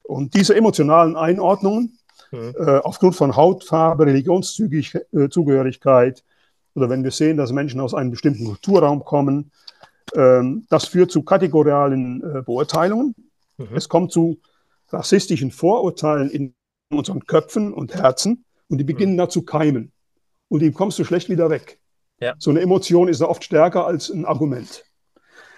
Und 0.04 0.36
diese 0.36 0.56
emotionalen 0.56 1.16
Einordnungen 1.16 1.98
mhm. 2.32 2.54
äh, 2.56 2.78
aufgrund 2.78 3.16
von 3.16 3.36
Hautfarbe, 3.36 4.06
Religionszugehörigkeit 4.06 6.20
äh, 6.20 6.22
oder 6.76 6.88
wenn 6.90 7.04
wir 7.04 7.12
sehen, 7.12 7.38
dass 7.38 7.52
Menschen 7.52 7.82
aus 7.82 7.96
einem 7.96 8.12
bestimmten 8.12 8.46
Kulturraum 8.46 9.04
kommen, 9.04 9.52
das 10.14 10.86
führt 10.86 11.12
zu 11.12 11.24
kategorialen 11.24 12.22
äh, 12.24 12.41
Beurteilungen. 12.41 13.16
Mhm. 13.57 13.76
Es 13.76 13.88
kommt 13.89 14.12
zu 14.12 14.39
rassistischen 14.89 15.51
Vorurteilen 15.51 16.30
in 16.30 16.53
unseren 16.91 17.26
Köpfen 17.26 17.74
und 17.74 17.93
Herzen 17.93 18.45
und 18.68 18.78
die 18.78 18.84
beginnen 18.84 19.14
mhm. 19.14 19.18
da 19.18 19.30
zu 19.30 19.43
keimen. 19.43 19.91
Und 20.49 20.62
die 20.62 20.72
kommst 20.72 20.99
du 20.99 21.05
schlecht 21.05 21.30
wieder 21.30 21.49
weg. 21.49 21.80
Ja. 22.20 22.36
So 22.38 22.51
eine 22.51 22.62
Emotion 22.62 23.07
ist 23.07 23.22
da 23.22 23.26
oft 23.26 23.43
stärker 23.43 23.86
als 23.86 24.09
ein 24.09 24.26
Argument. 24.26 24.84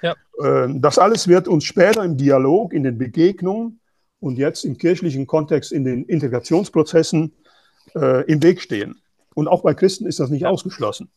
Ja. 0.02 0.16
Ähm, 0.44 0.82
das 0.82 1.00
alles 1.00 1.28
wird 1.28 1.48
uns 1.48 1.64
später 1.64 2.04
im 2.04 2.18
Dialog, 2.18 2.74
in 2.74 2.84
den 2.84 2.98
Begegnungen 2.98 3.80
und 4.20 4.38
jetzt 4.38 4.64
im 4.64 4.78
kirchlichen 4.78 5.28
Kontext 5.28 5.72
in 5.72 5.84
den 5.84 6.06
Integrationsprozessen 6.06 7.34
äh, 7.96 8.24
im 8.32 8.42
Weg 8.44 8.62
stehen. 8.62 9.02
Und 9.34 9.48
auch 9.48 9.64
bei 9.64 9.74
Christen 9.74 10.06
ist 10.06 10.20
das 10.20 10.30
nicht 10.30 10.44
ja. 10.44 10.50
ausgeschlossen, 10.50 11.10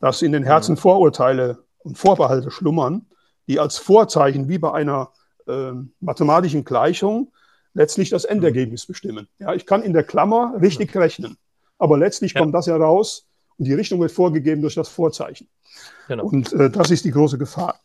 dass 0.00 0.22
in 0.22 0.32
den 0.32 0.44
Herzen 0.44 0.76
Vorurteile 0.76 1.58
und 1.84 1.98
Vorbehalte 1.98 2.50
schlummern, 2.50 3.06
die 3.48 3.58
als 3.58 3.78
Vorzeichen 3.78 4.48
wie 4.48 4.58
bei 4.58 4.72
einer 4.72 5.10
äh, 5.46 5.72
mathematischen 6.00 6.64
Gleichung 6.64 7.32
letztlich 7.74 8.10
das 8.10 8.24
Endergebnis 8.24 8.86
bestimmen. 8.86 9.28
Ja, 9.38 9.54
ich 9.54 9.66
kann 9.66 9.82
in 9.82 9.92
der 9.92 10.04
Klammer 10.04 10.54
richtig 10.60 10.94
rechnen, 10.94 11.36
aber 11.78 11.98
letztlich 11.98 12.34
ja. 12.34 12.40
kommt 12.40 12.54
das 12.54 12.66
heraus 12.66 13.26
und 13.58 13.66
die 13.66 13.74
Richtung 13.74 14.00
wird 14.00 14.12
vorgegeben 14.12 14.62
durch 14.62 14.74
das 14.74 14.88
Vorzeichen. 14.88 15.48
Genau. 16.08 16.24
Und 16.24 16.52
äh, 16.52 16.70
das 16.70 16.90
ist 16.90 17.04
die 17.04 17.10
große 17.10 17.38
Gefahr. 17.38 17.80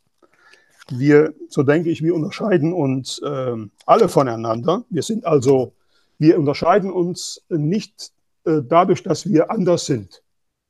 Wir, 0.90 1.34
so 1.50 1.64
denke 1.64 1.90
ich, 1.90 2.02
wir 2.02 2.16
unterscheiden 2.16 2.74
uns 2.74 3.20
äh, 3.20 3.56
alle 3.86 4.10
voneinander. 4.10 4.86
Wir 4.90 5.04
sind 5.04 5.26
also, 5.26 5.74
wir 6.18 6.40
unterscheiden 6.40 6.92
uns 6.92 7.42
nicht 7.50 8.12
äh, 8.46 8.62
dadurch, 8.64 9.04
dass 9.04 9.28
wir 9.28 9.52
anders 9.52 9.86
sind. 9.86 10.24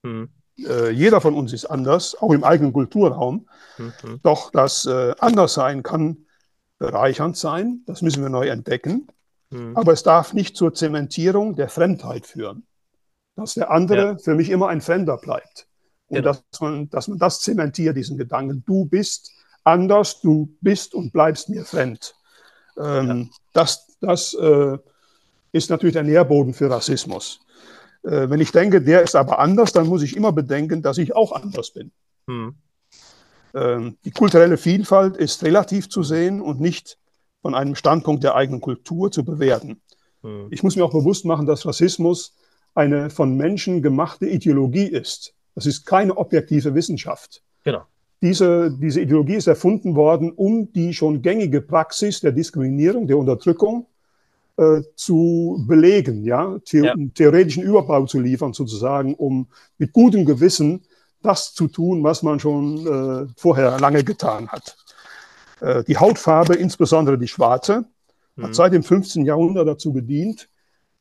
Mhm. 0.03 0.30
Äh, 0.57 0.89
jeder 0.89 1.21
von 1.21 1.33
uns 1.33 1.53
ist 1.53 1.65
anders, 1.65 2.15
auch 2.15 2.31
im 2.31 2.43
eigenen 2.43 2.73
Kulturraum. 2.73 3.47
Mhm. 3.77 4.19
Doch 4.23 4.51
das 4.51 4.85
äh, 4.85 5.13
Anderssein 5.19 5.83
kann 5.83 6.25
bereichernd 6.79 7.37
sein, 7.37 7.81
das 7.85 8.01
müssen 8.01 8.21
wir 8.21 8.29
neu 8.29 8.47
entdecken. 8.47 9.07
Mhm. 9.49 9.75
Aber 9.75 9.93
es 9.93 10.03
darf 10.03 10.33
nicht 10.33 10.57
zur 10.57 10.73
Zementierung 10.73 11.55
der 11.55 11.69
Fremdheit 11.69 12.25
führen. 12.25 12.65
Dass 13.35 13.53
der 13.53 13.71
andere 13.71 14.05
ja. 14.05 14.17
für 14.17 14.35
mich 14.35 14.49
immer 14.49 14.67
ein 14.67 14.81
Fremder 14.81 15.17
bleibt. 15.17 15.67
Und 16.07 16.17
genau. 16.17 16.33
dass, 16.33 16.61
man, 16.61 16.89
dass 16.89 17.07
man 17.07 17.19
das 17.19 17.41
zementiert, 17.41 17.95
diesen 17.97 18.17
Gedanken. 18.17 18.63
Du 18.65 18.85
bist 18.85 19.31
anders, 19.63 20.21
du 20.21 20.55
bist 20.61 20.93
und 20.93 21.11
bleibst 21.11 21.49
mir 21.49 21.65
fremd. 21.65 22.15
Ähm, 22.77 23.07
ja. 23.07 23.37
Das, 23.53 23.97
das 23.99 24.33
äh, 24.33 24.77
ist 25.51 25.69
natürlich 25.69 25.93
der 25.93 26.03
Nährboden 26.03 26.53
für 26.53 26.69
Rassismus. 26.69 27.39
Äh, 28.07 28.29
wenn 28.29 28.39
ich 28.39 28.51
denke, 28.51 28.81
der 28.81 29.01
ist 29.03 29.15
aber 29.15 29.39
anders, 29.39 29.73
dann 29.73 29.87
muss 29.87 30.01
ich 30.01 30.15
immer 30.15 30.31
bedenken, 30.31 30.81
dass 30.81 30.97
ich 30.97 31.15
auch 31.15 31.33
anders 31.33 31.71
bin. 31.71 31.91
Hm. 32.27 32.55
Ähm, 33.53 33.97
die 34.05 34.11
kulturelle 34.11 34.57
Vielfalt 34.57 35.17
ist 35.17 35.43
relativ 35.43 35.89
zu 35.89 36.03
sehen 36.03 36.41
und 36.41 36.61
nicht 36.61 36.97
von 37.41 37.53
einem 37.53 37.75
Standpunkt 37.75 38.23
der 38.23 38.35
eigenen 38.35 38.61
Kultur 38.61 39.11
zu 39.11 39.25
bewerten. 39.25 39.81
Hm. 40.23 40.47
Ich 40.51 40.63
muss 40.63 40.77
mir 40.77 40.85
auch 40.85 40.93
bewusst 40.93 41.25
machen, 41.25 41.45
dass 41.45 41.65
Rassismus 41.65 42.33
eine 42.75 43.09
von 43.09 43.35
Menschen 43.35 43.81
gemachte 43.81 44.25
Ideologie 44.25 44.87
ist. 44.87 45.33
Das 45.55 45.65
ist 45.65 45.85
keine 45.85 46.15
objektive 46.17 46.75
Wissenschaft. 46.75 47.43
Genau. 47.65 47.81
Diese, 48.21 48.71
diese 48.71 49.01
Ideologie 49.01 49.35
ist 49.35 49.47
erfunden 49.47 49.95
worden, 49.95 50.31
um 50.31 50.71
die 50.71 50.93
schon 50.93 51.21
gängige 51.21 51.61
Praxis 51.61 52.21
der 52.21 52.31
Diskriminierung, 52.31 53.05
der 53.05 53.17
Unterdrückung 53.17 53.87
äh, 54.57 54.81
zu 54.95 55.63
belegen, 55.67 56.23
ja? 56.23 56.57
The 56.65 56.77
ja. 56.79 56.95
theoretischen 57.13 57.63
Überbau 57.63 58.05
zu 58.05 58.19
liefern, 58.19 58.53
sozusagen, 58.53 59.13
um 59.15 59.47
mit 59.77 59.93
gutem 59.93 60.25
Gewissen 60.25 60.83
das 61.21 61.53
zu 61.53 61.67
tun, 61.67 62.03
was 62.03 62.23
man 62.23 62.39
schon 62.39 62.87
äh, 62.87 63.33
vorher 63.37 63.79
lange 63.79 64.03
getan 64.03 64.47
hat. 64.49 64.75
Äh, 65.61 65.83
die 65.83 65.97
Hautfarbe, 65.97 66.55
insbesondere 66.55 67.17
die 67.17 67.27
schwarze, 67.27 67.85
mhm. 68.35 68.43
hat 68.43 68.55
seit 68.55 68.73
dem 68.73 68.83
15. 68.83 69.25
Jahrhundert 69.25 69.67
dazu 69.67 69.93
gedient, 69.93 70.49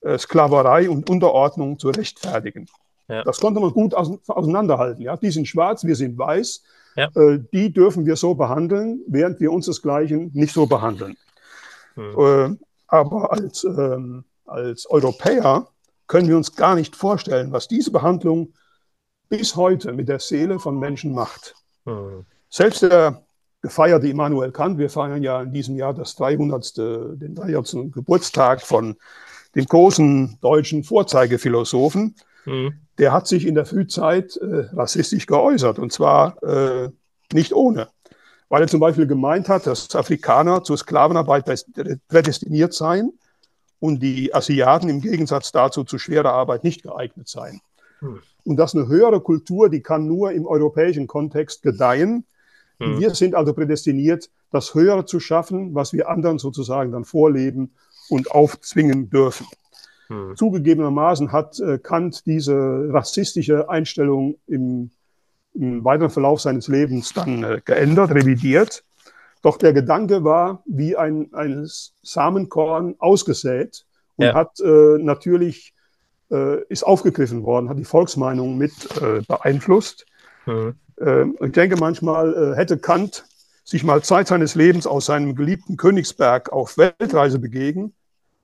äh, 0.00 0.18
Sklaverei 0.18 0.90
und 0.90 1.09
Unterordnung 1.09 1.78
zu 1.78 1.88
rechtfertigen. 1.90 2.66
Ja. 3.09 3.22
Das 3.22 3.40
konnte 3.40 3.61
man 3.61 3.70
gut 3.70 3.94
auseinanderhalten. 3.94 5.02
Ja? 5.02 5.16
Die 5.16 5.30
sind 5.30 5.46
schwarz, 5.46 5.84
wir 5.84 5.96
sind 5.96 6.18
weiß. 6.18 6.62
Ja. 6.96 7.09
Äh, 7.14 7.40
die 7.52 7.72
dürfen 7.72 8.07
wir 8.07 8.16
so 8.16 8.34
behandeln, 8.34 9.00
während 9.07 9.40
wir 9.40 9.52
uns 9.52 9.66
desgleichen 9.66 10.30
nicht 10.34 10.52
so 10.52 10.66
behandeln. 10.66 11.16
Mhm. 11.94 12.59
Aber 12.89 13.32
als, 13.32 13.64
ähm, 13.64 14.24
als 14.45 14.87
Europäer 14.89 15.68
können 16.07 16.28
wir 16.28 16.37
uns 16.37 16.55
gar 16.55 16.74
nicht 16.74 16.95
vorstellen, 16.95 17.53
was 17.53 17.68
diese 17.68 17.91
Behandlung 17.91 18.53
bis 19.28 19.57
heute 19.57 19.93
mit 19.93 20.09
der 20.09 20.20
Seele 20.20 20.59
von 20.59 20.78
Menschen 20.78 21.12
macht. 21.12 21.55
Mhm. 21.84 22.24
Selbst 22.49 22.82
der 22.82 23.26
gefeierte 23.61 24.07
Immanuel 24.07 24.53
Kant, 24.53 24.78
wir 24.78 24.91
feiern 24.91 25.22
ja 25.22 25.43
in 25.43 25.53
diesem 25.53 25.76
Jahr 25.76 25.95
das 25.95 26.14
300. 26.14 26.76
den 26.76 27.34
300. 27.34 27.93
Geburtstag 27.93 28.62
von 28.62 28.97
dem 29.55 29.64
großen 29.64 30.39
deutschen 30.41 30.84
Vorzeigephilosophen, 30.84 32.14
mhm. 32.45 32.74
der 32.99 33.12
hat 33.12 33.26
sich 33.26 33.47
in 33.47 33.55
der 33.55 33.66
Frühzeit 33.66 34.37
äh, 34.37 34.68
rassistisch 34.72 35.26
geäußert 35.26 35.78
und 35.78 35.93
zwar 35.93 36.41
äh, 36.43 36.91
nicht 37.32 37.53
ohne. 37.53 37.89
Weil 38.49 38.62
er 38.62 38.68
zum 38.68 38.80
Beispiel 38.80 39.07
gemeint 39.07 39.49
hat, 39.49 39.66
dass 39.66 39.94
Afrikaner 39.94 40.62
zur 40.62 40.76
Sklavenarbeit 40.76 41.44
prädestiniert 42.09 42.74
seien 42.74 43.12
und 43.80 44.01
die 44.01 44.34
Asiaten 44.34 44.88
im 44.88 45.01
Gegensatz 45.01 45.53
dazu 45.53 45.84
zu 45.84 45.99
schwerer 45.99 46.32
Arbeit 46.32 46.64
nicht 46.64 46.82
geeignet 46.82 47.28
seien. 47.28 47.61
Mhm. 48.01 48.20
Und 48.44 48.57
dass 48.57 48.74
eine 48.74 48.86
höhere 48.86 49.20
Kultur, 49.20 49.68
die 49.68 49.82
kann 49.82 50.07
nur 50.07 50.32
im 50.32 50.47
europäischen 50.47 51.07
Kontext 51.07 51.62
gedeihen. 51.62 52.24
Mhm. 52.78 53.01
Wir 53.01 53.14
sind 53.14 53.34
also 53.34 53.53
prädestiniert, 53.53 54.30
das 54.53 54.74
Höhere 54.74 55.05
zu 55.07 55.18
schaffen, 55.18 55.74
was 55.74 55.92
wir 55.92 56.09
anderen 56.09 56.38
sozusagen 56.38 56.92
dann 56.92 57.05
vorleben 57.05 57.72
und 58.09 58.30
aufzwingen 58.30 59.11
dürfen. 59.11 59.47
Mhm. 60.09 60.36
Zugegebenermaßen 60.36 61.32
hat 61.32 61.59
äh, 61.59 61.78
Kant 61.78 62.26
diese 62.26 62.88
rassistische 62.92 63.68
Einstellung 63.68 64.36
im, 64.47 64.90
im, 65.57 65.84
weiteren 65.84 66.11
Verlauf 66.11 66.40
seines 66.40 66.68
Lebens 66.68 67.12
dann 67.12 67.42
äh, 67.42 67.61
geändert, 67.64 68.11
revidiert. 68.12 68.84
Doch 69.42 69.59
der 69.59 69.72
Gedanke 69.72 70.24
war 70.24 70.62
wie 70.66 70.96
ein, 70.96 71.28
ein 71.32 71.68
Samenkorn 72.02 72.96
ausgesät 72.98 73.84
und 74.16 74.26
ja. 74.26 74.34
hat 74.34 74.61
äh, 74.61 74.98
natürlich 74.98 75.74
äh, 76.30 76.62
ist 76.64 76.84
aufgegriffen 76.84 77.44
worden, 77.44 77.68
hat 77.68 77.78
die 77.78 77.84
Volksmeinung 77.84 78.57
mit 78.59 78.72
äh, 79.00 79.20
beeinflusst. 79.26 80.07
Mhm. 80.46 80.74
Äh, 81.00 81.24
ich 81.44 81.52
denke, 81.52 81.76
manchmal 81.76 82.34
äh, 82.34 82.57
hätte 82.57 82.78
Kant 82.78 83.24
sich 83.64 83.84
mal 83.84 84.02
Zeit 84.02 84.28
seines 84.28 84.54
Lebens 84.54 84.86
aus 84.86 85.07
seinem 85.07 85.34
geliebten 85.34 85.76
Königsberg 85.76 86.52
auf 86.52 86.78
Weltreise 86.78 87.38
begeben 87.38 87.94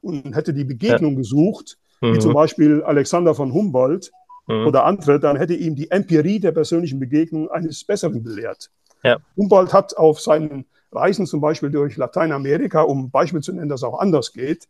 und 0.00 0.34
hätte 0.34 0.52
die 0.52 0.64
Begegnung 0.64 1.12
ja. 1.12 1.18
gesucht, 1.18 1.78
mhm. 2.00 2.14
wie 2.14 2.18
zum 2.18 2.34
Beispiel 2.34 2.82
Alexander 2.82 3.34
von 3.34 3.52
Humboldt 3.52 4.10
mhm. 4.46 4.66
oder 4.66 4.84
andere, 4.84 5.20
dann 5.20 5.36
hätte 5.36 5.54
ihm 5.54 5.74
die 5.74 5.90
Empirie 5.90 6.40
der 6.40 6.52
persönlichen 6.52 6.98
Begegnung 6.98 7.50
eines 7.50 7.84
Besseren 7.84 8.22
belehrt. 8.22 8.70
Ja. 9.02 9.18
Humboldt 9.36 9.72
hat 9.72 9.96
auf 9.96 10.20
seinen 10.20 10.66
Reisen 10.92 11.26
zum 11.26 11.40
Beispiel 11.40 11.70
durch 11.70 11.96
Lateinamerika, 11.96 12.82
um 12.82 13.10
Beispiel 13.10 13.40
zu 13.40 13.52
nennen, 13.52 13.68
dass 13.68 13.80
es 13.80 13.84
auch 13.84 13.98
anders 13.98 14.32
geht, 14.32 14.68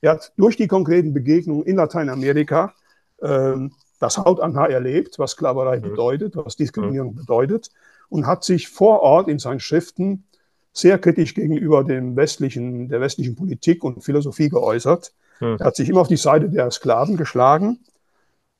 er 0.00 0.12
hat 0.12 0.32
durch 0.36 0.56
die 0.56 0.68
konkreten 0.68 1.12
Begegnungen 1.12 1.64
in 1.64 1.76
Lateinamerika 1.76 2.74
ähm, 3.22 3.72
das 3.98 4.18
Hautannah 4.18 4.66
erlebt, 4.66 5.18
was 5.18 5.32
Sklaverei 5.32 5.78
mhm. 5.78 5.82
bedeutet, 5.82 6.36
was 6.36 6.56
Diskriminierung 6.56 7.12
mhm. 7.12 7.16
bedeutet, 7.16 7.70
und 8.08 8.26
hat 8.26 8.44
sich 8.44 8.68
vor 8.68 9.00
Ort 9.00 9.28
in 9.28 9.38
seinen 9.38 9.60
Schriften 9.60 10.24
sehr 10.72 10.98
kritisch 10.98 11.34
gegenüber 11.34 11.82
dem 11.82 12.16
westlichen, 12.16 12.88
der 12.88 13.00
westlichen 13.00 13.34
Politik 13.34 13.82
und 13.82 14.04
Philosophie 14.04 14.50
geäußert. 14.50 15.12
Mhm. 15.40 15.56
Er 15.58 15.66
hat 15.66 15.76
sich 15.76 15.88
immer 15.88 16.02
auf 16.02 16.08
die 16.08 16.16
Seite 16.16 16.50
der 16.50 16.70
Sklaven 16.70 17.16
geschlagen. 17.16 17.80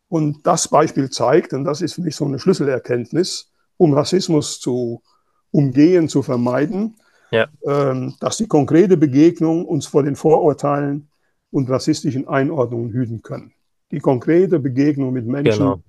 Und 0.08 0.46
das 0.46 0.68
Beispiel 0.68 1.10
zeigt, 1.10 1.52
und 1.52 1.64
das 1.64 1.80
ist 1.80 1.94
für 1.94 2.02
mich 2.02 2.14
so 2.14 2.24
eine 2.24 2.38
Schlüsselerkenntnis, 2.38 3.50
um 3.76 3.92
Rassismus 3.92 4.60
zu 4.60 5.02
umgehen, 5.50 6.08
zu 6.08 6.22
vermeiden, 6.22 6.96
ja. 7.30 7.48
ähm, 7.66 8.14
dass 8.20 8.36
die 8.36 8.46
konkrete 8.46 8.96
Begegnung 8.96 9.64
uns 9.64 9.86
vor 9.86 10.02
den 10.02 10.16
Vorurteilen 10.16 11.08
und 11.50 11.68
rassistischen 11.70 12.28
Einordnungen 12.28 12.90
hüten 12.92 13.22
können. 13.22 13.52
Die 13.90 14.00
konkrete 14.00 14.58
Begegnung 14.58 15.12
mit 15.12 15.26
Menschen 15.26 15.82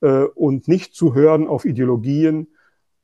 genau. 0.00 0.24
äh, 0.24 0.28
und 0.34 0.68
nicht 0.68 0.94
zu 0.94 1.14
hören 1.14 1.46
auf 1.46 1.64
Ideologien, 1.64 2.48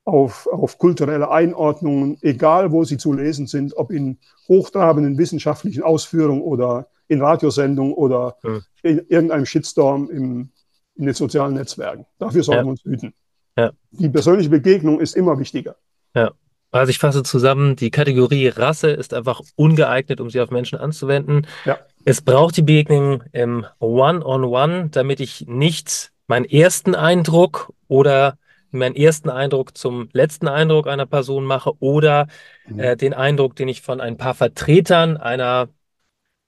auf, 0.05 0.47
auf 0.47 0.79
kulturelle 0.79 1.31
Einordnungen, 1.31 2.17
egal 2.23 2.71
wo 2.71 2.85
sie 2.85 2.97
zu 2.97 3.13
lesen 3.13 3.49
sind, 3.49 3.77
ob 3.77 3.91
in 3.91 4.19
hochtrabenden 4.49 5.19
wissenschaftlichen 5.19 5.83
Ausführungen 5.83 6.43
oder 6.43 6.87
in 7.09 7.21
Radiosendungen 7.21 7.93
oder 7.93 8.37
ja. 8.45 8.61
in 8.83 8.99
irgendeinem 9.09 9.47
Shitstorm 9.47 10.09
im, 10.11 10.51
in 10.97 11.07
den 11.07 11.15
sozialen 11.15 11.55
Netzwerken. 11.55 12.07
Dafür 12.19 12.43
sollten 12.43 12.61
ja. 12.61 12.65
wir 12.65 12.71
uns 12.71 12.85
hüten. 12.85 13.15
Ja. 13.57 13.73
Die 13.91 14.09
persönliche 14.09 14.51
Begegnung 14.51 15.01
ist 15.01 15.17
immer 15.17 15.39
wichtiger. 15.39 15.77
Ja. 16.15 16.33
Also 16.73 16.91
ich 16.91 16.99
fasse 16.99 17.23
zusammen, 17.23 17.77
die 17.77 17.91
Kategorie 17.91 18.49
Rasse 18.49 18.91
ist 18.91 19.15
einfach 19.15 19.41
ungeeignet, 19.55 20.21
um 20.21 20.29
sie 20.31 20.41
auf 20.41 20.51
Menschen 20.51 20.79
anzuwenden. 20.79 21.47
Ja. 21.65 21.79
Es 22.05 22.21
braucht 22.21 22.57
die 22.57 22.63
Begegnung 22.63 23.23
im 23.33 23.65
One-on-One, 23.79 24.25
-on 24.25 24.85
-One, 24.85 24.91
damit 24.91 25.21
ich 25.21 25.47
nicht 25.47 26.13
meinen 26.27 26.45
ersten 26.45 26.95
Eindruck 26.95 27.73
oder 27.89 28.37
meinen 28.71 28.97
ersten 28.97 29.31
Eindruck 29.31 29.77
zum 29.77 30.09
letzten 30.13 30.49
Eindruck 30.49 30.87
einer 30.87 31.07
Person 31.07 31.45
mache 31.45 31.73
oder 31.81 32.27
mhm. 32.67 32.81
äh, 32.81 32.97
den 32.97 33.15
Eindruck, 33.15 33.57
den 33.57 33.69
ich 33.69 33.81
von 33.81 34.01
ein 34.01 34.17
paar 34.17 34.35
Vertretern 34.35 35.17
einer 35.17 35.69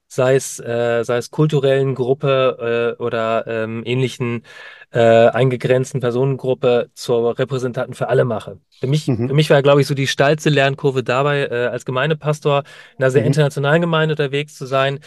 sei 0.08 0.34
es, 0.34 0.58
äh, 0.58 1.04
sei 1.04 1.18
es 1.18 1.30
kulturellen 1.30 1.94
Gruppe 1.94 2.96
äh, 2.98 3.02
oder 3.02 3.46
ähm, 3.46 3.82
ähnlichen 3.84 4.42
äh, 4.90 5.28
eingegrenzten 5.28 6.00
Personengruppe 6.00 6.90
zur 6.94 7.38
Repräsentanten 7.38 7.94
für 7.94 8.08
alle 8.08 8.24
mache. 8.24 8.58
Für 8.80 8.86
mich, 8.86 9.06
mhm. 9.06 9.28
für 9.28 9.34
mich 9.34 9.50
war, 9.50 9.62
glaube 9.62 9.82
ich, 9.82 9.86
so 9.86 9.94
die 9.94 10.06
steilste 10.06 10.48
Lernkurve 10.48 11.02
dabei, 11.02 11.46
äh, 11.46 11.66
als 11.66 11.84
Gemeindepastor 11.84 12.64
in 12.96 13.04
einer 13.04 13.10
sehr 13.10 13.20
mhm. 13.20 13.28
internationalen 13.28 13.82
Gemeinde 13.82 14.14
unterwegs 14.14 14.54
zu 14.54 14.64
sein, 14.66 15.00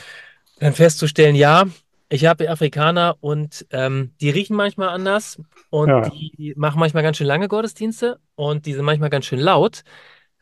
dann 0.60 0.74
festzustellen, 0.74 1.36
ja, 1.36 1.66
ich 2.10 2.26
habe 2.26 2.49
Afrikaner 2.49 3.16
und 3.22 3.66
ähm, 3.72 4.12
die 4.22 4.30
riechen 4.30 4.56
manchmal 4.56 4.89
anders 4.89 5.41
und 5.70 5.89
ja. 5.89 6.10
die 6.10 6.54
machen 6.58 6.80
manchmal 6.80 7.04
ganz 7.04 7.18
schön 7.18 7.26
lange 7.26 7.47
Gottesdienste 7.47 8.20
und 8.36 8.66
die 8.68 8.74
sind 8.74 8.86
manchmal 8.86 9.10
ganz 9.10 9.26
schön 9.26 9.39
laut 9.39 9.84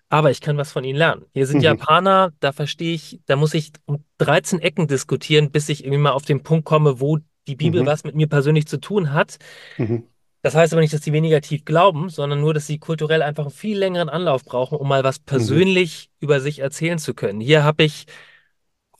aber 0.09 0.31
ich 0.31 0.41
kann 0.41 0.57
was 0.57 0.71
von 0.71 0.83
ihnen 0.83 0.97
lernen. 0.97 1.25
Hier 1.33 1.45
sind 1.45 1.57
mhm. 1.57 1.63
Japaner, 1.63 2.33
da 2.39 2.51
verstehe 2.51 2.93
ich, 2.93 3.19
da 3.27 3.35
muss 3.35 3.53
ich 3.53 3.71
um 3.85 4.03
13 4.17 4.59
Ecken 4.59 4.87
diskutieren, 4.87 5.51
bis 5.51 5.69
ich 5.69 5.83
irgendwie 5.83 6.01
mal 6.01 6.11
auf 6.11 6.25
den 6.25 6.43
Punkt 6.43 6.65
komme, 6.65 6.99
wo 6.99 7.19
die 7.47 7.55
Bibel 7.55 7.83
mhm. 7.83 7.85
was 7.85 8.03
mit 8.03 8.15
mir 8.15 8.27
persönlich 8.27 8.67
zu 8.67 8.79
tun 8.79 9.13
hat. 9.13 9.37
Mhm. 9.77 10.03
Das 10.41 10.55
heißt 10.55 10.73
aber 10.73 10.81
nicht, 10.81 10.93
dass 10.93 11.03
sie 11.03 11.13
weniger 11.13 11.41
tief 11.41 11.65
glauben, 11.65 12.09
sondern 12.09 12.41
nur, 12.41 12.53
dass 12.53 12.65
sie 12.65 12.79
kulturell 12.79 13.21
einfach 13.21 13.43
einen 13.45 13.51
viel 13.51 13.77
längeren 13.77 14.09
Anlauf 14.09 14.45
brauchen, 14.45 14.77
um 14.77 14.87
mal 14.87 15.03
was 15.03 15.19
mhm. 15.19 15.25
persönlich 15.25 16.09
über 16.19 16.39
sich 16.39 16.59
erzählen 16.59 16.97
zu 16.97 17.13
können. 17.13 17.39
Hier 17.39 17.63
habe 17.63 17.83
ich, 17.83 18.05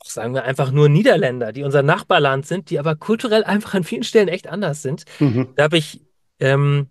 sagen 0.04 0.34
wir 0.34 0.44
einfach 0.44 0.70
nur 0.70 0.88
Niederländer, 0.88 1.52
die 1.52 1.64
unser 1.64 1.82
Nachbarland 1.82 2.46
sind, 2.46 2.70
die 2.70 2.78
aber 2.78 2.94
kulturell 2.94 3.42
einfach 3.42 3.74
an 3.74 3.84
vielen 3.84 4.04
Stellen 4.04 4.28
echt 4.28 4.48
anders 4.48 4.82
sind. 4.82 5.04
Mhm. 5.18 5.48
Da 5.56 5.64
habe 5.64 5.78
ich 5.78 6.02
ähm, 6.38 6.88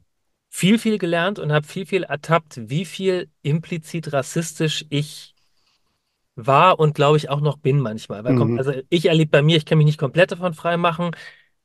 viel, 0.49 0.79
viel 0.79 0.97
gelernt 0.97 1.39
und 1.39 1.51
habe 1.51 1.65
viel, 1.65 1.85
viel 1.85 2.03
ertappt, 2.03 2.69
wie 2.69 2.85
viel 2.85 3.29
implizit 3.43 4.11
rassistisch 4.11 4.85
ich 4.89 5.35
war 6.35 6.79
und 6.79 6.95
glaube 6.95 7.17
ich 7.17 7.29
auch 7.29 7.41
noch 7.41 7.57
bin 7.57 7.79
manchmal. 7.79 8.23
Weil, 8.23 8.33
mhm. 8.33 8.57
Also 8.57 8.73
ich 8.89 9.05
erlebe 9.05 9.29
bei 9.29 9.41
mir, 9.41 9.57
ich 9.57 9.65
kann 9.65 9.77
mich 9.77 9.85
nicht 9.85 9.99
komplett 9.99 10.31
davon 10.31 10.53
frei 10.53 10.77
machen. 10.77 11.11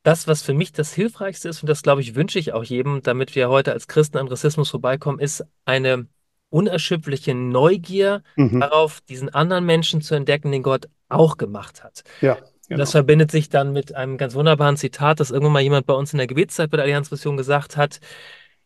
Das, 0.02 0.28
was 0.28 0.42
für 0.42 0.52
mich 0.52 0.72
das 0.72 0.92
Hilfreichste 0.92 1.48
ist, 1.48 1.62
und 1.62 1.68
das 1.68 1.82
glaube 1.82 2.02
ich, 2.02 2.14
wünsche 2.14 2.38
ich 2.38 2.52
auch 2.52 2.62
jedem, 2.62 3.02
damit 3.02 3.34
wir 3.34 3.48
heute 3.48 3.72
als 3.72 3.88
Christen 3.88 4.18
an 4.18 4.28
Rassismus 4.28 4.68
vorbeikommen, 4.68 5.18
ist 5.18 5.44
eine 5.64 6.06
unerschöpfliche 6.50 7.34
Neugier 7.34 8.22
mhm. 8.36 8.60
darauf, 8.60 9.00
diesen 9.08 9.30
anderen 9.30 9.64
Menschen 9.64 10.02
zu 10.02 10.14
entdecken, 10.14 10.52
den 10.52 10.62
Gott 10.62 10.88
auch 11.08 11.38
gemacht 11.38 11.82
hat. 11.82 12.04
Ja. 12.20 12.36
Genau. 12.68 12.78
Das 12.78 12.92
verbindet 12.92 13.30
sich 13.30 13.50
dann 13.50 13.72
mit 13.72 13.94
einem 13.94 14.16
ganz 14.16 14.34
wunderbaren 14.34 14.78
Zitat, 14.78 15.20
das 15.20 15.30
irgendwann 15.30 15.52
mal 15.52 15.60
jemand 15.60 15.86
bei 15.86 15.92
uns 15.92 16.14
in 16.14 16.18
der 16.18 16.26
Gebetszeit 16.26 16.70
bei 16.70 16.78
der 16.78 16.84
Allianzmission 16.84 17.36
gesagt 17.36 17.76
hat 17.76 18.00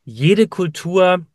jede 0.08 0.48
Kultur 0.48 1.26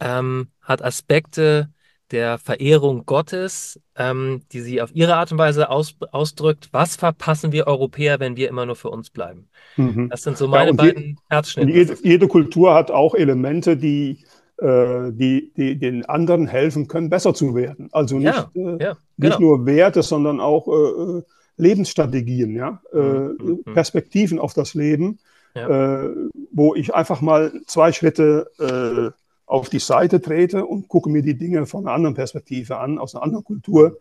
ähm, 0.00 0.48
hat 0.60 0.82
Aspekte 0.82 1.70
der 2.10 2.38
Verehrung 2.38 3.06
Gottes, 3.06 3.80
ähm, 3.96 4.42
die 4.52 4.60
sie 4.60 4.82
auf 4.82 4.90
ihre 4.94 5.14
Art 5.14 5.30
und 5.30 5.38
Weise 5.38 5.70
aus, 5.70 5.94
ausdrückt. 6.10 6.68
Was 6.72 6.96
verpassen 6.96 7.52
wir 7.52 7.68
Europäer, 7.68 8.18
wenn 8.18 8.36
wir 8.36 8.48
immer 8.48 8.66
nur 8.66 8.74
für 8.74 8.90
uns 8.90 9.10
bleiben? 9.10 9.48
Mhm. 9.76 10.08
Das 10.10 10.24
sind 10.24 10.36
so 10.36 10.48
meine 10.48 10.70
ja, 10.70 10.76
beiden 10.76 11.02
je, 11.02 11.14
Herzschnitte. 11.30 11.70
Jede, 11.70 11.96
jede, 12.02 12.26
Kultur 12.28 12.74
hat 12.74 12.90
auch 12.90 13.14
Elemente, 13.14 13.76
die, 13.76 14.24
äh, 14.58 15.12
die, 15.12 15.52
die, 15.56 15.78
den 15.78 16.04
anderen 16.04 16.48
helfen 16.48 16.88
können, 16.88 17.10
besser 17.10 17.32
zu 17.32 17.54
werden. 17.54 17.90
Also 17.92 18.18
nicht, 18.18 18.26
ja, 18.26 18.50
äh, 18.54 18.60
ja, 18.60 18.76
genau. 18.76 18.96
nicht 19.18 19.40
nur 19.40 19.66
Werte, 19.66 20.02
sondern 20.02 20.40
auch 20.40 20.66
äh, 20.66 21.22
Lebensstrategien, 21.56 22.56
ja? 22.56 22.82
Äh, 22.92 22.96
mhm. 22.96 23.36
mhm. 23.64 23.72
Perspektiven 23.72 24.40
auf 24.40 24.52
das 24.52 24.74
Leben 24.74 25.20
ja. 25.54 26.04
äh, 26.04 26.14
wo 26.52 26.74
ich 26.74 26.94
einfach 26.94 27.20
mal 27.20 27.52
zwei 27.66 27.92
Schritte 27.92 28.50
äh, 28.58 29.20
auf 29.46 29.68
die 29.68 29.78
Seite 29.78 30.20
trete 30.20 30.64
und 30.64 30.88
gucke 30.88 31.10
mir 31.10 31.22
die 31.22 31.36
Dinge 31.36 31.66
von 31.66 31.86
einer 31.86 31.94
anderen 31.94 32.14
Perspektive 32.14 32.78
an, 32.78 32.98
aus 32.98 33.14
einer 33.14 33.24
anderen 33.24 33.44
Kultur 33.44 33.98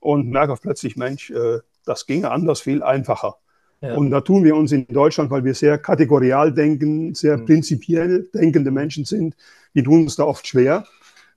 und 0.00 0.30
merke 0.30 0.54
plötzlich, 0.60 0.96
Mensch, 0.96 1.30
äh, 1.30 1.58
das 1.84 2.06
ginge 2.06 2.30
anders 2.30 2.60
viel 2.60 2.82
einfacher. 2.82 3.36
Ja. 3.80 3.94
Und 3.94 4.10
da 4.10 4.20
tun 4.20 4.44
wir 4.44 4.56
uns 4.56 4.72
in 4.72 4.86
Deutschland, 4.88 5.30
weil 5.30 5.44
wir 5.44 5.54
sehr 5.54 5.78
kategorial 5.78 6.52
denken, 6.52 7.14
sehr 7.14 7.38
mhm. 7.38 7.46
prinzipiell 7.46 8.28
denkende 8.34 8.70
Menschen 8.70 9.04
sind, 9.04 9.36
die 9.74 9.82
tun 9.82 10.02
uns 10.02 10.16
da 10.16 10.24
oft 10.24 10.46
schwer. 10.46 10.84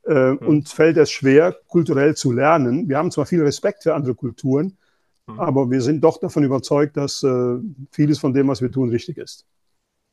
Äh, 0.05 0.32
mhm. 0.32 0.38
Und 0.39 0.70
fällt 0.70 0.97
es 0.97 1.11
schwer, 1.11 1.55
kulturell 1.68 2.16
zu 2.16 2.34
lernen. 2.34 2.89
Wir 2.89 2.97
haben 2.97 3.11
zwar 3.11 3.26
viel 3.26 3.41
Respekt 3.41 3.84
für 3.84 3.95
andere 3.95 4.16
Kulturen. 4.16 4.78
Aber 5.26 5.70
wir 5.72 5.82
sind 5.82 6.04
doch 6.04 6.20
davon 6.20 6.44
überzeugt, 6.44 6.98
dass 6.98 7.24
äh, 7.24 7.58
vieles 7.92 8.20
von 8.20 8.34
dem, 8.34 8.48
was 8.48 8.62
wir 8.62 8.72
tun, 8.72 8.90
richtig 8.90 9.18
ist. 9.18 9.46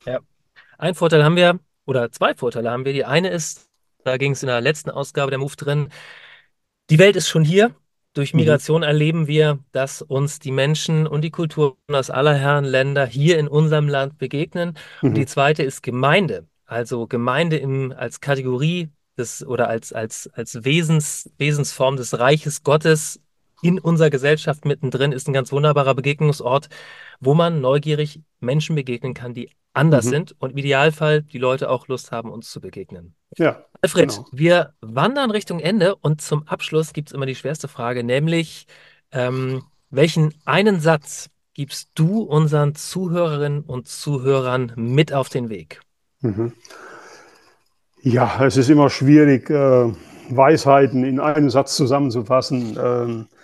Ja. 0.05 0.21
Ein 0.79 0.95
Vorteil 0.95 1.25
haben 1.25 1.37
wir, 1.37 1.59
oder 1.85 2.11
zwei 2.13 2.35
Vorteile 2.35 2.71
haben 2.71 2.85
wir. 2.85 2.93
Die 2.93 3.05
eine 3.05 3.31
ist, 3.31 3.69
da 4.05 4.17
ging 4.17 4.33
es 4.33 4.43
in 4.43 4.47
der 4.47 4.61
letzten 4.61 4.91
Ausgabe 4.91 5.31
der 5.31 5.39
Move 5.39 5.57
drin, 5.57 5.89
die 6.91 6.99
Welt 6.99 7.17
ist 7.17 7.29
schon 7.29 7.45
hier. 7.45 7.75
Durch 8.15 8.35
mhm. 8.35 8.41
Migration 8.41 8.81
mhm. 8.81 8.87
erleben 8.87 9.27
wir, 9.27 9.59
dass 9.73 10.03
uns 10.03 10.39
die 10.39 10.51
Menschen 10.51 11.07
und 11.07 11.23
die 11.23 11.31
Kulturen 11.31 11.77
aus 11.93 12.11
aller 12.11 12.35
Herren 12.35 12.65
Länder 12.65 13.07
hier 13.07 13.39
in 13.39 13.47
unserem 13.47 13.89
Land 13.89 14.19
begegnen. 14.19 14.77
Mhm. 15.03 15.11
Und 15.11 15.15
die 15.17 15.27
zweite 15.27 15.63
ist 15.63 15.83
Gemeinde. 15.83 16.47
Also 16.67 17.07
Gemeinde 17.07 17.57
im, 17.57 17.93
als 17.97 18.21
Kategorie 18.21 18.91
des 19.19 19.45
oder 19.45 19.69
als, 19.69 19.93
als, 19.93 20.31
als 20.33 20.65
Wesens, 20.65 21.31
Wesensform 21.37 21.97
des 21.97 22.19
Reiches 22.19 22.63
Gottes 22.63 23.21
in 23.63 23.79
unserer 23.79 24.11
Gesellschaft 24.11 24.65
mittendrin 24.65 25.13
ist 25.13 25.29
ein 25.29 25.33
ganz 25.33 25.53
wunderbarer 25.53 25.95
Begegnungsort, 25.95 26.69
wo 27.21 27.35
man 27.35 27.61
neugierig 27.61 28.21
Menschen 28.41 28.77
begegnen 28.77 29.15
kann, 29.15 29.35
die 29.35 29.51
anders 29.73 30.07
mhm. 30.07 30.11
sind 30.11 30.37
und 30.39 30.51
im 30.51 30.59
Idealfall 30.59 31.23
die 31.23 31.39
Leute 31.39 31.71
auch 31.71 31.89
Lust 31.89 32.11
haben, 32.11 32.31
uns 32.31 32.51
zu 32.51 32.61
begegnen. 32.61 33.15
Ja. 33.37 33.65
Alfred, 33.83 34.11
genau. 34.11 34.27
wir 34.33 34.75
wandern 34.81 35.31
Richtung 35.31 35.61
Ende 35.61 35.95
und 35.97 36.21
zum 36.21 36.47
Abschluss 36.49 36.93
gibt 36.93 37.09
es 37.09 37.15
immer 37.15 37.27
die 37.27 37.35
schwerste 37.35 37.69
Frage, 37.69 38.03
nämlich 38.03 38.67
ähm, 39.13 39.63
welchen 39.91 40.35
einen 40.45 40.81
Satz 40.81 41.31
gibst 41.55 41.91
du 41.95 42.23
unseren 42.23 42.75
Zuhörerinnen 42.75 43.63
und 43.63 43.89
Zuhörern 43.89 44.73
mit 44.77 45.13
auf 45.13 45.29
den 45.29 45.49
Weg? 45.49 45.81
Mhm. 46.21 46.53
Ja, 48.03 48.45
es 48.45 48.57
ist 48.57 48.71
immer 48.71 48.89
schwierig, 48.89 49.51
äh, 49.51 49.93
Weisheiten 50.31 51.05
in 51.05 51.21
einen 51.21 51.51
Satz 51.51 51.77
zusammenzufassen. 51.77 52.79
Ähm, 52.81 53.27
äh, 53.31 53.40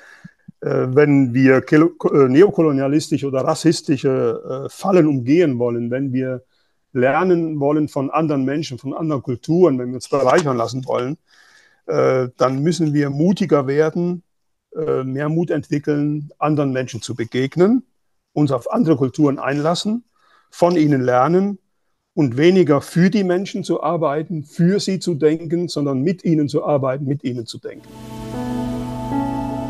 wenn 0.69 1.33
wir 1.33 1.63
äh, 1.71 2.29
neokolonialistische 2.29 3.29
oder 3.29 3.43
rassistische 3.43 4.65
äh, 4.67 4.69
Fallen 4.69 5.07
umgehen 5.07 5.59
wollen, 5.61 5.93
wenn 5.93 6.13
wir 6.13 6.43
lernen 6.93 7.61
wollen 7.61 7.89
von 7.89 8.11
anderen 8.11 8.45
Menschen, 8.45 8.79
von 8.79 8.93
anderen 8.93 9.23
Kulturen, 9.23 9.79
wenn 9.79 9.89
wir 9.89 9.97
uns 9.97 10.09
bereichern 10.09 10.57
lassen 10.57 10.87
wollen, 10.87 11.19
dann 11.87 12.63
müssen 12.63 12.95
wir 12.95 13.11
mutiger 13.11 13.69
werden, 13.69 14.25
mehr 14.75 15.29
Mut 15.29 15.51
entwickeln, 15.51 16.31
anderen 16.39 16.73
Menschen 16.73 17.03
zu 17.03 17.15
begegnen, 17.15 17.85
uns 18.33 18.51
auf 18.51 18.73
andere 18.73 18.97
Kulturen 18.97 19.39
einlassen, 19.39 20.05
von 20.51 20.75
ihnen 20.75 21.03
lernen 21.03 21.59
und 22.15 22.39
weniger 22.39 22.81
für 22.81 23.11
die 23.11 23.25
Menschen 23.25 23.63
zu 23.63 23.83
arbeiten, 23.83 24.43
für 24.43 24.81
sie 24.81 24.99
zu 24.99 25.15
denken, 25.15 25.69
sondern 25.69 26.01
mit 26.01 26.25
ihnen 26.25 26.49
zu 26.49 26.65
arbeiten, 26.65 27.05
mit 27.05 27.23
ihnen 27.23 27.47
zu 27.47 27.59
denken. 27.59 27.87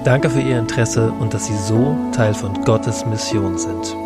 Danke 0.06 0.30
für 0.30 0.40
Ihr 0.40 0.60
Interesse 0.60 1.10
und 1.18 1.34
dass 1.34 1.46
Sie 1.46 1.56
so 1.56 1.96
Teil 2.12 2.32
von 2.32 2.62
Gottes 2.62 3.04
Mission 3.06 3.58
sind. 3.58 3.96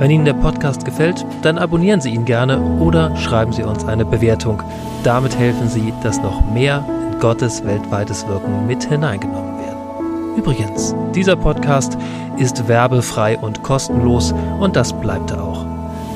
Wenn 0.00 0.10
Ihnen 0.10 0.24
der 0.24 0.32
Podcast 0.32 0.84
gefällt, 0.84 1.24
dann 1.42 1.58
abonnieren 1.58 2.00
Sie 2.00 2.10
ihn 2.10 2.24
gerne 2.24 2.60
oder 2.80 3.14
schreiben 3.14 3.52
Sie 3.52 3.62
uns 3.62 3.84
eine 3.84 4.04
Bewertung. 4.04 4.60
Damit 5.04 5.38
helfen 5.38 5.68
Sie, 5.68 5.94
dass 6.02 6.20
noch 6.20 6.44
mehr 6.52 6.84
in 7.12 7.20
Gottes 7.20 7.64
weltweites 7.64 8.26
Wirken 8.26 8.66
mit 8.66 8.82
hineingenommen 8.82 9.60
werden. 9.60 10.34
Übrigens, 10.36 10.92
dieser 11.14 11.36
Podcast 11.36 11.96
ist 12.36 12.66
werbefrei 12.66 13.38
und 13.38 13.62
kostenlos 13.62 14.34
und 14.58 14.74
das 14.74 14.92
bleibt 14.92 15.30
er 15.30 15.44
auch. 15.44 15.64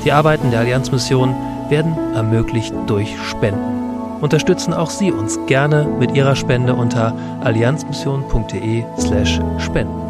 Die 0.03 0.11
Arbeiten 0.11 0.51
der 0.51 0.59
Allianzmission 0.59 1.33
werden 1.69 1.95
ermöglicht 2.13 2.73
durch 2.87 3.17
Spenden 3.21 3.82
unterstützen 4.23 4.73
auch 4.73 4.89
Sie 4.89 5.11
uns 5.11 5.37
gerne 5.47 5.85
mit 5.99 6.15
Ihrer 6.15 6.37
Spende 6.37 6.75
unter 6.75 7.13
allianzmission.de/spenden. 7.41 10.02